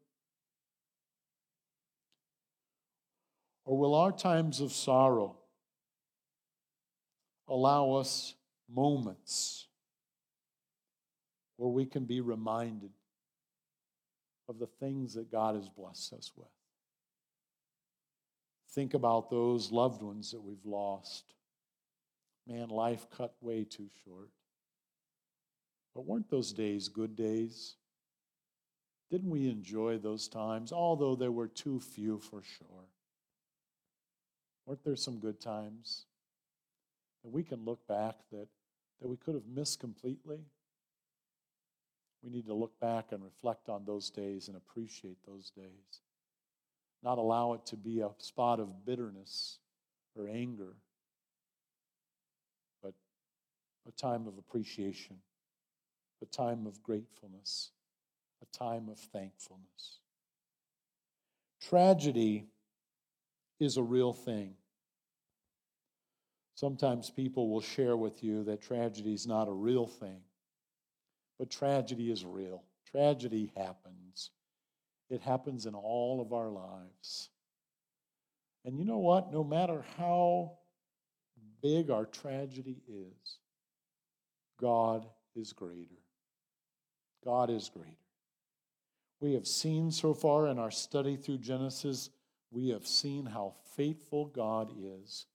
Or 3.65 3.77
will 3.77 3.95
our 3.95 4.13
times 4.13 4.61
of 4.61 4.73
sorrow 4.73 5.37
allow 7.49 7.93
us 7.93 8.35
moments 8.69 9.67
where 11.57 11.71
we 11.71 11.85
can 11.85 12.05
be 12.05 12.21
reminded 12.21 12.91
of 14.49 14.59
the 14.59 14.67
things 14.67 15.15
that 15.15 15.31
God 15.31 15.57
has 15.57 15.69
blessed 15.69 16.13
us 16.13 16.33
with? 16.37 16.49
Think 18.73 18.95
about 18.95 19.31
those 19.31 19.73
loved 19.73 20.01
ones 20.01 20.31
that 20.31 20.43
we've 20.43 20.65
lost. 20.65 21.35
Man, 22.47 22.69
life 22.69 23.07
cut 23.11 23.35
way 23.41 23.65
too 23.65 23.89
short. 24.05 24.31
But 25.95 26.07
weren't 26.07 26.31
those 26.31 26.53
days 26.53 26.89
good 26.89 27.17
days? 27.17 27.75
Didn't 29.11 29.31
we 29.31 29.49
enjoy 29.49 29.99
those 29.99 30.29
times, 30.29 30.73
although 30.73 31.17
there 31.17 31.33
were 31.33 31.49
too 31.49 31.81
few 31.81 32.21
for 32.21 32.43
sure? 32.43 32.87
Weren't 34.67 34.85
there 34.85 34.95
some 34.95 35.19
good 35.19 35.41
times 35.41 36.05
that 37.25 37.31
we 37.31 37.43
can 37.43 37.65
look 37.65 37.85
back 37.89 38.19
that, 38.31 38.47
that 39.01 39.09
we 39.09 39.17
could 39.17 39.35
have 39.35 39.49
missed 39.53 39.81
completely? 39.81 40.39
We 42.23 42.31
need 42.31 42.47
to 42.47 42.55
look 42.55 42.79
back 42.79 43.11
and 43.11 43.25
reflect 43.25 43.69
on 43.69 43.85
those 43.85 44.11
days 44.11 44.47
and 44.47 44.57
appreciate 44.57 45.19
those 45.27 45.51
days 45.51 46.03
not 47.03 47.19
allow 47.19 47.55
it 47.55 47.67
to 47.67 47.77
be 47.77 48.01
a 48.01 48.11
spot 48.19 48.61
of 48.61 48.85
bitterness 48.85 49.59
or 50.17 50.29
anger, 50.29 50.77
but 52.83 52.95
a 53.89 53.93
time 53.93 54.27
of 54.27 54.37
appreciation, 54.39 55.17
a 56.23 56.27
time 56.27 56.67
of 56.67 56.83
gratefulness, 56.83 57.71
a 58.43 58.57
time 58.57 58.89
of 58.89 58.99
thankfulness. 58.99 59.99
Tragedy 61.61 62.47
is 63.59 63.77
a 63.77 63.83
real 63.83 64.13
thing. 64.13 64.55
Sometimes 66.55 67.09
people 67.09 67.49
will 67.49 67.63
share 67.63 67.97
with 67.97 68.23
you 68.23 68.45
that 68.45 68.61
tragedy 68.61 69.15
is 69.15 69.27
not 69.27 69.49
a 69.49 69.53
real 69.53 69.87
thing, 69.87 70.21
but 71.39 71.51
tragedy 71.51 72.11
is 72.11 72.25
real. 72.25 72.63
Tragedy 72.91 73.51
happens. 73.57 74.31
It 75.11 75.21
happens 75.21 75.67
in 75.67 75.75
all 75.75 76.21
of 76.21 76.33
our 76.33 76.49
lives. 76.49 77.31
And 78.65 78.79
you 78.79 78.85
know 78.85 78.99
what? 78.99 79.33
No 79.33 79.43
matter 79.43 79.85
how 79.99 80.53
big 81.63 81.91
our 81.91 82.07
tragedy 82.07 82.83
is, 82.89 83.39
God 84.61 85.07
is 85.35 85.53
greater. 85.53 85.99
God 87.25 87.51
is 87.51 87.69
greater. 87.69 87.91
We 89.21 89.35
have 89.35 89.47
seen 89.47 89.91
so 89.91 90.15
far 90.15 90.47
in 90.47 90.59
our 90.59 90.71
study 90.71 91.17
through 91.17 91.39
Genesis, 91.39 92.11
we 92.51 92.71
have 92.71 92.87
seen 92.87 93.27
how 93.27 93.55
faithful 93.77 94.27
God 94.27 94.73
is. 94.79 95.27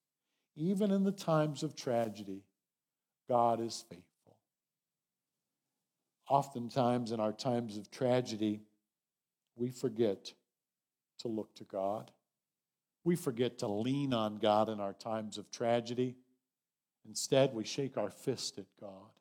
Even 0.56 0.92
in 0.92 1.04
the 1.04 1.12
times 1.12 1.64
of 1.64 1.76
tragedy, 1.76 2.44
God 3.28 3.60
is 3.60 3.84
faithful. 3.90 4.38
Oftentimes, 6.30 7.12
in 7.12 7.20
our 7.20 7.34
times 7.34 7.78
of 7.78 7.92
tragedy, 7.92 8.62
we 9.56 9.72
forget 9.72 10.34
to 11.20 11.28
look 11.28 11.54
to 11.56 11.64
God. 11.64 12.12
We 13.04 13.16
forget 13.16 13.60
to 13.60 13.68
lean 13.68 14.14
on 14.14 14.38
God 14.38 14.70
in 14.70 14.80
our 14.80 14.94
times 14.94 15.38
of 15.38 15.50
tragedy. 15.52 16.16
Instead, 17.08 17.54
we 17.54 17.64
shake 17.64 17.98
our 17.98 18.10
fist 18.10 18.58
at 18.58 18.66
God. 18.80 19.12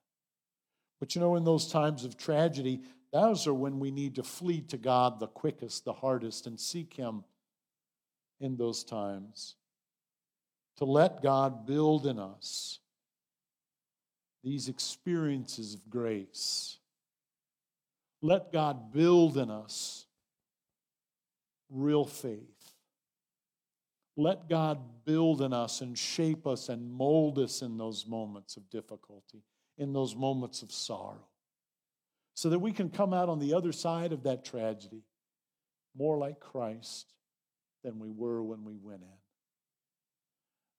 But 1.00 1.14
you 1.14 1.20
know, 1.20 1.36
in 1.36 1.44
those 1.44 1.70
times 1.70 2.04
of 2.04 2.16
tragedy, 2.16 2.80
those 3.12 3.46
are 3.46 3.54
when 3.54 3.78
we 3.78 3.90
need 3.90 4.14
to 4.16 4.22
flee 4.22 4.62
to 4.62 4.78
God 4.78 5.20
the 5.20 5.26
quickest, 5.26 5.84
the 5.84 5.92
hardest, 5.92 6.46
and 6.46 6.58
seek 6.58 6.94
Him 6.94 7.24
in 8.40 8.56
those 8.56 8.84
times. 8.84 9.56
To 10.78 10.84
let 10.84 11.22
God 11.22 11.66
build 11.66 12.06
in 12.06 12.18
us 12.18 12.80
these 14.42 14.68
experiences 14.68 15.74
of 15.74 15.88
grace. 15.88 16.78
Let 18.20 18.52
God 18.52 18.92
build 18.92 19.36
in 19.36 19.50
us 19.50 20.06
real 21.74 22.04
faith. 22.04 22.72
Let 24.16 24.48
God 24.48 24.78
build 25.04 25.42
in 25.42 25.52
us 25.52 25.80
and 25.80 25.98
shape 25.98 26.46
us 26.46 26.68
and 26.68 26.90
mold 26.90 27.38
us 27.38 27.62
in 27.62 27.76
those 27.76 28.06
moments 28.06 28.56
of 28.56 28.70
difficulty, 28.70 29.42
in 29.76 29.92
those 29.92 30.14
moments 30.14 30.62
of 30.62 30.70
sorrow, 30.70 31.26
so 32.34 32.48
that 32.50 32.60
we 32.60 32.72
can 32.72 32.90
come 32.90 33.12
out 33.12 33.28
on 33.28 33.40
the 33.40 33.54
other 33.54 33.72
side 33.72 34.12
of 34.12 34.22
that 34.22 34.44
tragedy 34.44 35.02
more 35.96 36.16
like 36.16 36.38
Christ 36.38 37.12
than 37.82 37.98
we 37.98 38.10
were 38.10 38.42
when 38.42 38.64
we 38.64 38.76
went 38.76 39.02
in. 39.02 39.08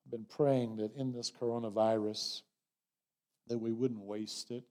I've 0.05 0.11
been 0.11 0.25
praying 0.25 0.77
that 0.77 0.95
in 0.95 1.11
this 1.11 1.31
coronavirus, 1.31 2.41
that 3.47 3.57
we 3.57 3.71
wouldn't 3.71 4.01
waste 4.01 4.51
it, 4.51 4.63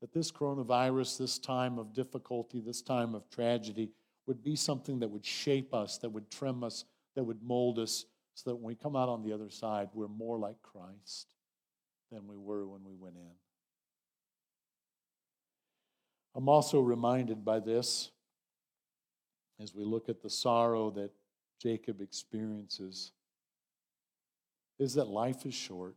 that 0.00 0.12
this 0.12 0.30
coronavirus, 0.30 1.18
this 1.18 1.38
time 1.38 1.78
of 1.78 1.92
difficulty, 1.92 2.60
this 2.60 2.82
time 2.82 3.14
of 3.14 3.28
tragedy, 3.28 3.90
would 4.26 4.42
be 4.42 4.56
something 4.56 4.98
that 5.00 5.08
would 5.08 5.24
shape 5.24 5.72
us, 5.72 5.98
that 5.98 6.10
would 6.10 6.30
trim 6.30 6.64
us, 6.64 6.84
that 7.14 7.24
would 7.24 7.42
mold 7.42 7.78
us, 7.78 8.06
so 8.34 8.50
that 8.50 8.56
when 8.56 8.64
we 8.64 8.74
come 8.74 8.96
out 8.96 9.08
on 9.08 9.22
the 9.22 9.32
other 9.32 9.50
side, 9.50 9.88
we're 9.94 10.08
more 10.08 10.38
like 10.38 10.60
Christ 10.62 11.34
than 12.10 12.26
we 12.26 12.36
were 12.36 12.66
when 12.66 12.84
we 12.84 12.94
went 12.94 13.16
in. 13.16 13.30
I'm 16.34 16.48
also 16.48 16.80
reminded 16.80 17.44
by 17.44 17.60
this 17.60 18.10
as 19.58 19.74
we 19.74 19.84
look 19.84 20.08
at 20.08 20.20
the 20.20 20.28
sorrow 20.28 20.90
that 20.90 21.10
Jacob 21.58 22.02
experiences 22.02 23.12
is 24.78 24.94
that 24.94 25.08
life 25.08 25.46
is 25.46 25.54
short. 25.54 25.96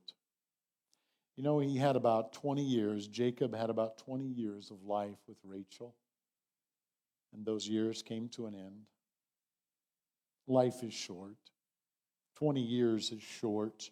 You 1.36 1.44
know, 1.44 1.60
he 1.60 1.78
had 1.78 1.98
about 1.98 2.32
20 2.32 2.64
years, 2.64 3.08
Jacob 3.08 3.54
had 3.54 3.70
about 3.70 3.98
20 3.98 4.26
years 4.26 4.72
of 4.72 4.84
life 4.84 5.18
with 5.28 5.38
Rachel 5.44 5.94
and 7.34 7.46
those 7.46 7.68
years 7.68 8.02
came 8.02 8.30
to 8.30 8.48
an 8.48 8.56
end. 8.56 8.86
Life 10.48 10.84
is 10.84 10.94
short. 10.94 11.38
20 12.36 12.62
years 12.62 13.12
is 13.12 13.22
short. 13.22 13.92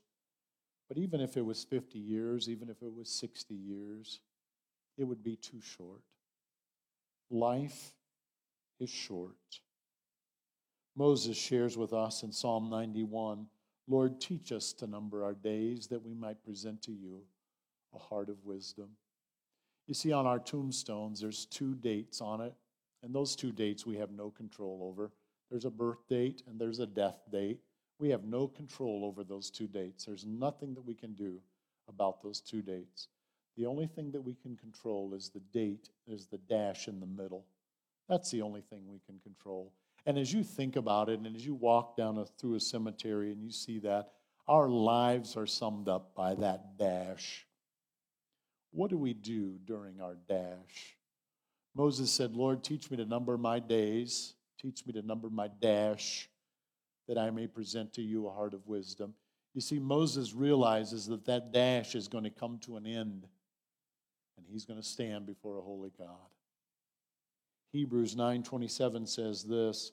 But 0.88 0.98
even 0.98 1.20
if 1.20 1.38
it 1.38 1.46
was 1.46 1.64
50 1.64 2.00
years, 2.00 2.50
even 2.50 2.70
if 2.70 2.82
it 2.82 2.94
was 2.94 3.10
60 3.10 3.54
years, 3.54 4.20
it 4.98 5.04
would 5.04 5.24
be 5.24 5.36
too 5.36 5.62
short. 5.62 6.02
Life 7.30 7.94
is 8.80 8.90
short. 8.90 9.36
Moses 10.96 11.38
shares 11.38 11.78
with 11.78 11.94
us 11.94 12.24
in 12.24 12.32
Psalm 12.32 12.70
91 12.70 13.48
Lord, 13.88 14.20
teach 14.20 14.52
us 14.52 14.74
to 14.74 14.88
number 14.88 15.24
our 15.24 15.34
days 15.34 15.88
that 15.88 16.04
we 16.04 16.14
might 16.14 16.44
present 16.44 16.82
to 16.84 16.92
you 16.92 17.22
a 17.96 17.98
heart 17.98 18.30
of 18.30 18.44
wisdom. 18.44 18.90
You 19.88 19.94
see, 19.94 20.12
on 20.12 20.28
our 20.28 20.40
tombstones, 20.40 21.22
there's 21.22 21.46
two 21.46 21.74
dates 21.76 22.20
on 22.20 22.42
it 22.42 22.54
and 23.04 23.14
those 23.14 23.36
two 23.36 23.52
dates 23.52 23.86
we 23.86 23.98
have 23.98 24.12
no 24.12 24.30
control 24.30 24.80
over. 24.84 25.12
There's 25.50 25.66
a 25.66 25.72
birth 25.72 26.08
date 26.10 26.44
and 26.48 26.60
there's 26.60 26.80
a 26.80 26.88
death 26.88 27.20
date. 27.32 27.60
We 28.00 28.10
have 28.10 28.26
no 28.26 28.48
control 28.48 29.06
over 29.06 29.24
those 29.24 29.50
two 29.50 29.68
dates. 29.68 30.06
There's 30.06 30.26
nothing 30.26 30.74
that 30.76 30.86
we 30.86 30.94
can 30.94 31.14
do 31.14 31.42
about 31.88 32.22
those 32.22 32.42
two 32.42 32.62
dates. 32.62 33.08
The 33.56 33.66
only 33.66 33.88
thing 33.88 34.12
that 34.12 34.22
we 34.22 34.36
can 34.36 34.56
control 34.56 35.14
is 35.14 35.30
the 35.30 35.40
date, 35.40 35.90
is 36.08 36.28
the 36.28 36.38
dash 36.38 36.88
in 36.88 37.00
the 37.00 37.08
middle. 37.08 37.46
That's 38.10 38.30
the 38.32 38.42
only 38.42 38.62
thing 38.62 38.84
we 38.88 39.00
can 39.06 39.20
control. 39.20 39.74
And 40.06 40.18
as 40.18 40.32
you 40.34 40.44
think 40.44 40.76
about 40.76 41.10
it, 41.10 41.20
and 41.20 41.36
as 41.36 41.46
you 41.46 41.56
walk 41.56 41.98
down 41.98 42.18
a, 42.18 42.26
through 42.26 42.56
a 42.56 42.60
cemetery 42.60 43.32
and 43.32 43.44
you 43.44 43.52
see 43.52 43.80
that, 43.80 44.14
our 44.48 44.70
lives 44.70 45.36
are 45.36 45.48
summed 45.48 45.90
up 45.90 46.16
by 46.16 46.36
that 46.36 46.78
dash 46.78 47.46
What 48.72 48.90
do 48.90 48.98
we 48.98 49.14
do 49.14 49.60
during 49.66 50.00
our 50.02 50.16
dash? 50.30 50.97
Moses 51.78 52.12
said, 52.12 52.36
Lord, 52.36 52.64
teach 52.64 52.90
me 52.90 52.98
to 52.98 53.06
number 53.06 53.38
my 53.38 53.60
days, 53.60 54.34
teach 54.60 54.84
me 54.88 54.94
to 54.94 55.04
number 55.04 55.30
my 55.30 55.48
dash, 55.48 56.28
that 57.08 57.20
I 57.20 57.30
may 57.30 57.46
present 57.46 57.94
to 57.94 58.02
you 58.02 58.28
a 58.28 58.34
heart 58.34 58.56
of 58.56 58.66
wisdom. 58.66 59.14
You 59.54 59.62
see, 59.62 59.78
Moses 59.78 60.34
realizes 60.34 61.06
that 61.06 61.26
that 61.26 61.54
dash 61.54 61.94
is 61.94 62.08
going 62.08 62.24
to 62.24 62.32
come 62.32 62.58
to 62.64 62.78
an 62.78 62.88
end, 62.88 63.28
and 64.38 64.46
he's 64.50 64.66
going 64.66 64.82
to 64.82 64.86
stand 64.86 65.28
before 65.28 65.60
a 65.60 65.62
holy 65.62 65.92
God. 65.96 66.32
Hebrews 67.72 68.16
9:27 68.16 69.08
says 69.08 69.44
this, 69.44 69.92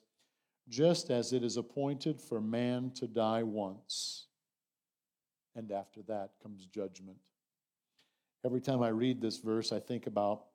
just 0.71 1.11
as 1.11 1.35
it 1.35 1.45
is 1.45 1.59
appointed 1.59 2.19
for 2.19 2.41
man 2.41 2.93
to 2.93 3.07
die 3.07 3.43
once, 3.43 4.29
and 5.55 5.71
after 5.71 6.01
that 6.05 6.31
comes 6.43 6.65
judgment. 6.65 7.19
Every 8.43 8.63
time 8.63 8.83
I 8.83 8.89
read 8.89 9.21
this 9.21 9.37
verse, 9.37 9.71
I 9.71 9.81
think 9.81 10.07
about 10.07 10.47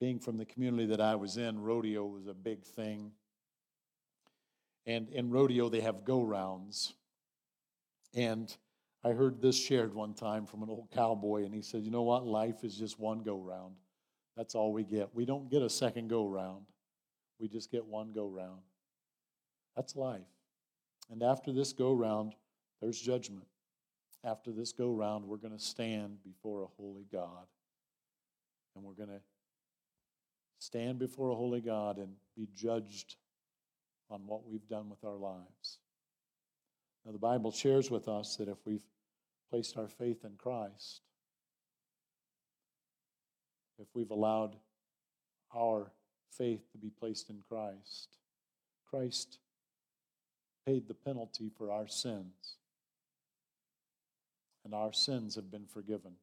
being 0.00 0.18
from 0.18 0.36
the 0.36 0.44
community 0.44 0.86
that 0.86 1.00
I 1.00 1.14
was 1.14 1.36
in. 1.36 1.58
Rodeo 1.58 2.04
was 2.04 2.26
a 2.26 2.34
big 2.34 2.64
thing. 2.64 3.12
And 4.84 5.08
in 5.10 5.30
rodeo, 5.30 5.68
they 5.68 5.80
have 5.80 6.04
go 6.04 6.22
rounds. 6.22 6.94
And 8.14 8.54
I 9.04 9.10
heard 9.10 9.40
this 9.40 9.56
shared 9.56 9.94
one 9.94 10.14
time 10.14 10.46
from 10.46 10.62
an 10.62 10.70
old 10.70 10.88
cowboy, 10.92 11.44
and 11.44 11.54
he 11.54 11.62
said, 11.62 11.82
You 11.84 11.90
know 11.90 12.02
what? 12.02 12.26
Life 12.26 12.64
is 12.64 12.76
just 12.76 12.98
one 12.98 13.20
go 13.20 13.38
round. 13.38 13.74
That's 14.36 14.54
all 14.54 14.72
we 14.72 14.84
get. 14.84 15.14
We 15.14 15.24
don't 15.24 15.50
get 15.50 15.62
a 15.62 15.70
second 15.70 16.08
go 16.08 16.26
round, 16.26 16.66
we 17.38 17.48
just 17.48 17.70
get 17.70 17.84
one 17.84 18.12
go 18.12 18.26
round. 18.26 18.60
That's 19.74 19.96
life. 19.96 20.22
And 21.10 21.22
after 21.22 21.52
this 21.52 21.72
go 21.72 21.92
round, 21.92 22.34
there's 22.80 23.00
judgment. 23.00 23.46
After 24.24 24.50
this 24.50 24.72
go 24.72 24.90
round, 24.90 25.24
we're 25.24 25.36
going 25.36 25.56
to 25.56 25.62
stand 25.62 26.18
before 26.24 26.62
a 26.62 26.66
holy 26.66 27.06
God. 27.12 27.46
And 28.74 28.84
we're 28.84 28.94
going 28.94 29.10
to 29.10 29.20
stand 30.58 30.98
before 30.98 31.30
a 31.30 31.34
holy 31.34 31.60
God 31.60 31.98
and 31.98 32.14
be 32.36 32.48
judged 32.54 33.16
on 34.10 34.22
what 34.26 34.46
we've 34.46 34.68
done 34.68 34.88
with 34.88 35.04
our 35.04 35.16
lives. 35.16 35.78
Now, 37.04 37.12
the 37.12 37.18
Bible 37.18 37.52
shares 37.52 37.90
with 37.90 38.08
us 38.08 38.36
that 38.36 38.48
if 38.48 38.58
we've 38.64 38.84
placed 39.50 39.76
our 39.76 39.88
faith 39.88 40.24
in 40.24 40.32
Christ, 40.36 41.02
if 43.78 43.86
we've 43.94 44.10
allowed 44.10 44.56
our 45.54 45.92
faith 46.36 46.70
to 46.72 46.78
be 46.78 46.90
placed 46.90 47.30
in 47.30 47.42
Christ, 47.48 48.16
Christ 48.88 49.38
paid 50.66 50.88
the 50.88 50.94
penalty 50.94 51.50
for 51.56 51.70
our 51.70 51.86
sins. 51.86 52.56
And 54.64 54.74
our 54.74 54.92
sins 54.92 55.36
have 55.36 55.50
been 55.50 55.66
forgiven, 55.66 56.14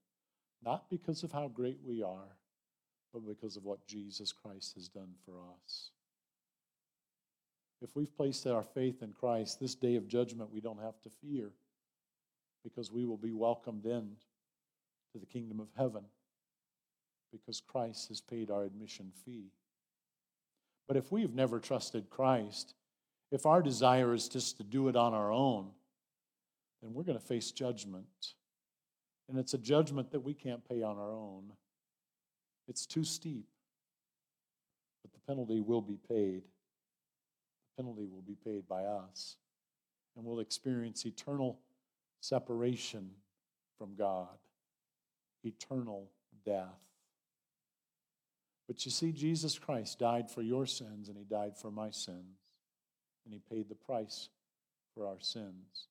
not 0.63 0.89
because 0.89 1.23
of 1.23 1.31
how 1.31 1.47
great 1.47 1.79
we 1.85 2.03
are, 2.03 2.37
but 3.13 3.25
because 3.27 3.55
of 3.55 3.63
what 3.63 3.85
Jesus 3.85 4.31
Christ 4.31 4.73
has 4.75 4.87
done 4.87 5.13
for 5.25 5.33
us. 5.33 5.91
If 7.81 7.95
we've 7.95 8.15
placed 8.15 8.47
our 8.47 8.63
faith 8.63 9.03
in 9.03 9.11
Christ, 9.11 9.59
this 9.59 9.75
day 9.75 9.95
of 9.95 10.07
judgment 10.07 10.51
we 10.51 10.61
don't 10.61 10.81
have 10.81 10.99
to 11.01 11.09
fear 11.09 11.51
because 12.63 12.91
we 12.91 13.05
will 13.05 13.17
be 13.17 13.33
welcomed 13.33 13.85
in 13.85 14.15
to 15.11 15.19
the 15.19 15.25
kingdom 15.25 15.59
of 15.59 15.67
heaven 15.77 16.03
because 17.31 17.61
Christ 17.61 18.07
has 18.07 18.21
paid 18.21 18.49
our 18.49 18.63
admission 18.63 19.11
fee. 19.25 19.51
But 20.87 20.97
if 20.97 21.11
we 21.11 21.21
have 21.21 21.33
never 21.33 21.59
trusted 21.59 22.09
Christ, 22.09 22.73
if 23.31 23.45
our 23.45 23.61
desire 23.61 24.13
is 24.13 24.29
just 24.29 24.57
to 24.57 24.63
do 24.63 24.87
it 24.87 24.95
on 24.95 25.13
our 25.13 25.31
own, 25.31 25.71
then 26.81 26.93
we're 26.93 27.03
going 27.03 27.19
to 27.19 27.25
face 27.25 27.51
judgment. 27.51 28.33
And 29.27 29.39
it's 29.39 29.53
a 29.53 29.57
judgment 29.57 30.11
that 30.11 30.19
we 30.19 30.33
can't 30.33 30.67
pay 30.67 30.83
on 30.83 30.97
our 30.97 31.13
own. 31.13 31.51
It's 32.67 32.85
too 32.85 33.03
steep. 33.03 33.45
But 35.01 35.13
the 35.13 35.19
penalty 35.27 35.59
will 35.59 35.81
be 35.81 35.97
paid. 36.07 36.43
The 36.43 37.83
penalty 37.83 38.05
will 38.05 38.21
be 38.21 38.35
paid 38.35 38.67
by 38.67 38.85
us. 38.85 39.37
And 40.15 40.25
we'll 40.25 40.39
experience 40.39 41.05
eternal 41.05 41.59
separation 42.19 43.09
from 43.77 43.95
God, 43.95 44.37
eternal 45.43 46.09
death. 46.45 46.67
But 48.67 48.85
you 48.85 48.91
see, 48.91 49.11
Jesus 49.11 49.59
Christ 49.59 49.99
died 49.99 50.29
for 50.29 50.41
your 50.41 50.65
sins 50.65 51.09
and 51.09 51.17
he 51.17 51.25
died 51.25 51.57
for 51.57 51.69
my 51.69 51.89
sins. 51.89 52.39
And 53.25 53.33
he 53.33 53.39
paid 53.39 53.69
the 53.69 53.75
price 53.75 54.29
for 54.93 55.07
our 55.07 55.19
sins 55.19 55.87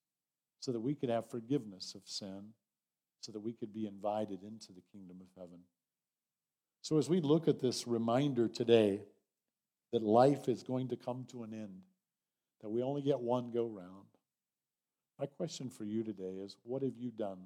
so 0.60 0.70
that 0.72 0.80
we 0.80 0.94
could 0.94 1.10
have 1.10 1.28
forgiveness 1.28 1.94
of 1.94 2.02
sin, 2.04 2.44
so 3.20 3.32
that 3.32 3.40
we 3.40 3.52
could 3.52 3.74
be 3.74 3.86
invited 3.86 4.42
into 4.42 4.72
the 4.72 4.82
kingdom 4.92 5.16
of 5.20 5.26
heaven. 5.36 5.58
So, 6.82 6.98
as 6.98 7.08
we 7.08 7.20
look 7.20 7.46
at 7.46 7.60
this 7.60 7.86
reminder 7.86 8.48
today 8.48 9.02
that 9.92 10.02
life 10.02 10.48
is 10.48 10.64
going 10.64 10.88
to 10.88 10.96
come 10.96 11.24
to 11.30 11.44
an 11.44 11.54
end, 11.54 11.82
that 12.60 12.68
we 12.68 12.82
only 12.82 13.02
get 13.02 13.20
one 13.20 13.52
go 13.52 13.66
round, 13.66 14.06
my 15.16 15.26
question 15.26 15.70
for 15.70 15.84
you 15.84 16.02
today 16.02 16.40
is 16.44 16.56
what 16.64 16.82
have 16.82 16.96
you 16.98 17.12
done 17.12 17.38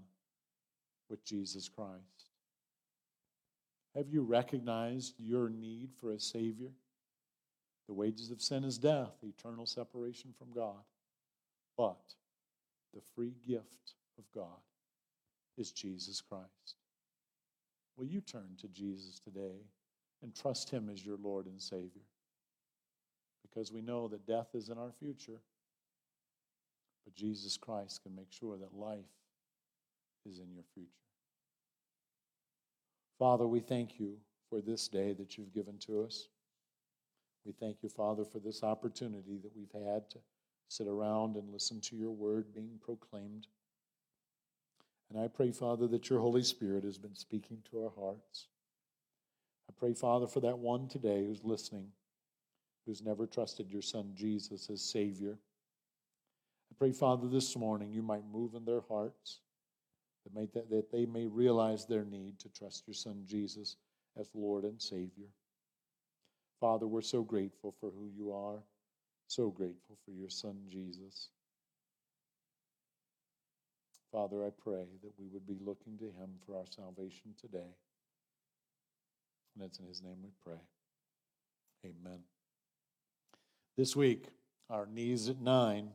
with 1.11 1.22
Jesus 1.22 1.68
Christ? 1.68 2.30
Have 3.95 4.09
you 4.09 4.22
recognized 4.22 5.14
your 5.18 5.51
need 5.51 5.91
for 6.01 6.12
a 6.12 6.20
Savior? 6.20 6.70
The 7.89 7.95
wages 7.95 8.30
of 8.30 8.41
sin 8.41 8.64
is 8.64 8.78
death, 8.78 9.12
eternal 9.22 9.66
separation 9.66 10.32
from 10.39 10.51
God. 10.55 10.82
But 11.76 12.01
the 12.95 13.03
free 13.14 13.34
gift 13.47 13.93
of 14.18 14.24
God 14.34 14.61
is 15.59 15.72
Jesus 15.72 16.22
Christ. 16.22 16.76
Will 17.97 18.07
you 18.07 18.20
turn 18.20 18.57
to 18.61 18.68
Jesus 18.68 19.18
today 19.18 19.64
and 20.22 20.34
trust 20.34 20.70
Him 20.70 20.90
as 20.92 21.05
your 21.05 21.16
Lord 21.16 21.47
and 21.47 21.61
Savior? 21.61 22.05
Because 23.42 23.72
we 23.72 23.80
know 23.80 24.09
that 24.09 24.26
death 24.26 24.49
is 24.55 24.68
in 24.68 24.76
our 24.78 24.92
future, 24.99 25.40
but 27.05 27.14
Jesus 27.14 27.57
Christ 27.57 28.03
can 28.03 28.14
make 28.14 28.30
sure 28.30 28.59
that 28.59 28.74
life 28.74 28.99
is 30.28 30.40
in 30.40 30.53
your 30.53 30.64
future. 30.74 30.90
Father, 33.18 33.46
we 33.46 33.61
thank 33.61 33.99
you 33.99 34.16
for 34.50 34.61
this 34.61 34.88
day 34.88 35.14
that 35.14 35.38
you've 35.38 35.54
given 35.54 35.79
to 35.79 36.03
us. 36.03 36.29
We 37.46 37.53
thank 37.53 37.83
you, 37.83 37.88
Father, 37.88 38.25
for 38.25 38.41
this 38.41 38.62
opportunity 38.62 39.38
that 39.42 39.53
we've 39.57 39.72
had 39.72 40.11
to 40.11 40.18
sit 40.68 40.87
around 40.87 41.37
and 41.37 41.53
listen 41.53 41.80
to 41.80 41.96
your 41.96 42.11
word 42.11 42.53
being 42.53 42.79
proclaimed. 42.83 43.46
And 45.11 45.20
I 45.22 45.28
pray, 45.28 45.53
Father, 45.53 45.87
that 45.88 46.11
your 46.11 46.20
Holy 46.20 46.42
Spirit 46.42 46.84
has 46.84 46.99
been 46.99 47.14
speaking 47.14 47.58
to 47.70 47.84
our 47.84 47.92
hearts. 47.96 48.49
I 49.68 49.72
pray, 49.78 49.95
Father, 49.95 50.26
for 50.26 50.41
that 50.41 50.58
one 50.58 50.88
today 50.88 51.24
who's 51.26 51.45
listening, 51.45 51.88
who's 52.84 53.03
never 53.03 53.26
trusted 53.26 53.70
your 53.70 53.83
Son 53.83 54.12
Jesus 54.14 54.68
as 54.70 54.83
Savior. 54.83 55.38
I 56.70 56.74
pray, 56.78 56.92
Father, 56.92 57.28
this 57.28 57.57
morning 57.57 57.92
you 57.92 58.03
might 58.03 58.24
move 58.33 58.54
in 58.54 58.64
their 58.64 58.83
hearts, 58.88 59.41
that, 60.34 60.70
that 60.70 60.91
they 60.91 61.07
may 61.07 61.26
realize 61.26 61.87
their 61.87 62.04
need 62.04 62.38
to 62.41 62.49
trust 62.49 62.87
your 62.87 62.95
Son 62.95 63.22
Jesus 63.24 63.76
as 64.18 64.28
Lord 64.34 64.64
and 64.64 64.80
Savior. 64.83 65.28
Father, 66.61 66.87
we're 66.87 67.03
so 67.03 67.22
grateful 67.22 67.74
for 67.80 67.91
who 67.91 68.08
you 68.08 68.33
are, 68.33 68.58
so 69.28 69.50
grateful 69.50 69.96
for 70.04 70.11
your 70.11 70.30
Son 70.30 70.57
Jesus. 70.68 71.28
Father, 74.17 74.47
I 74.47 74.49
pray 74.64 74.87
that 75.03 75.13
we 75.18 75.26
would 75.30 75.47
be 75.47 75.59
looking 75.63 75.99
to 75.99 76.07
him 76.07 76.30
for 76.47 76.57
our 76.57 76.64
salvation 76.75 77.34
today. 77.38 77.76
And 79.55 79.63
it's 79.63 79.79
in 79.79 79.84
his 79.84 80.03
name 80.03 80.17
we 80.22 80.30
pray. 80.43 80.59
Amen. 81.84 82.21
This 83.76 83.95
week, 83.95 84.29
our 84.71 84.87
knees 84.87 85.29
at 85.29 85.38
nine 85.43 85.91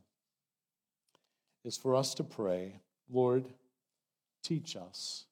is 1.66 1.78
for 1.78 1.96
us 1.96 2.14
to 2.14 2.24
pray, 2.24 2.76
Lord, 3.12 3.46
teach 4.44 4.76
us 4.76 5.26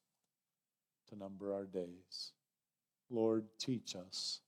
to 1.10 1.16
number 1.16 1.54
our 1.54 1.66
days. 1.66 2.32
Lord, 3.08 3.44
teach 3.60 3.94
us 3.94 4.40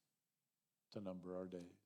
to 0.95 1.01
number 1.01 1.37
our 1.37 1.47
days. 1.47 1.82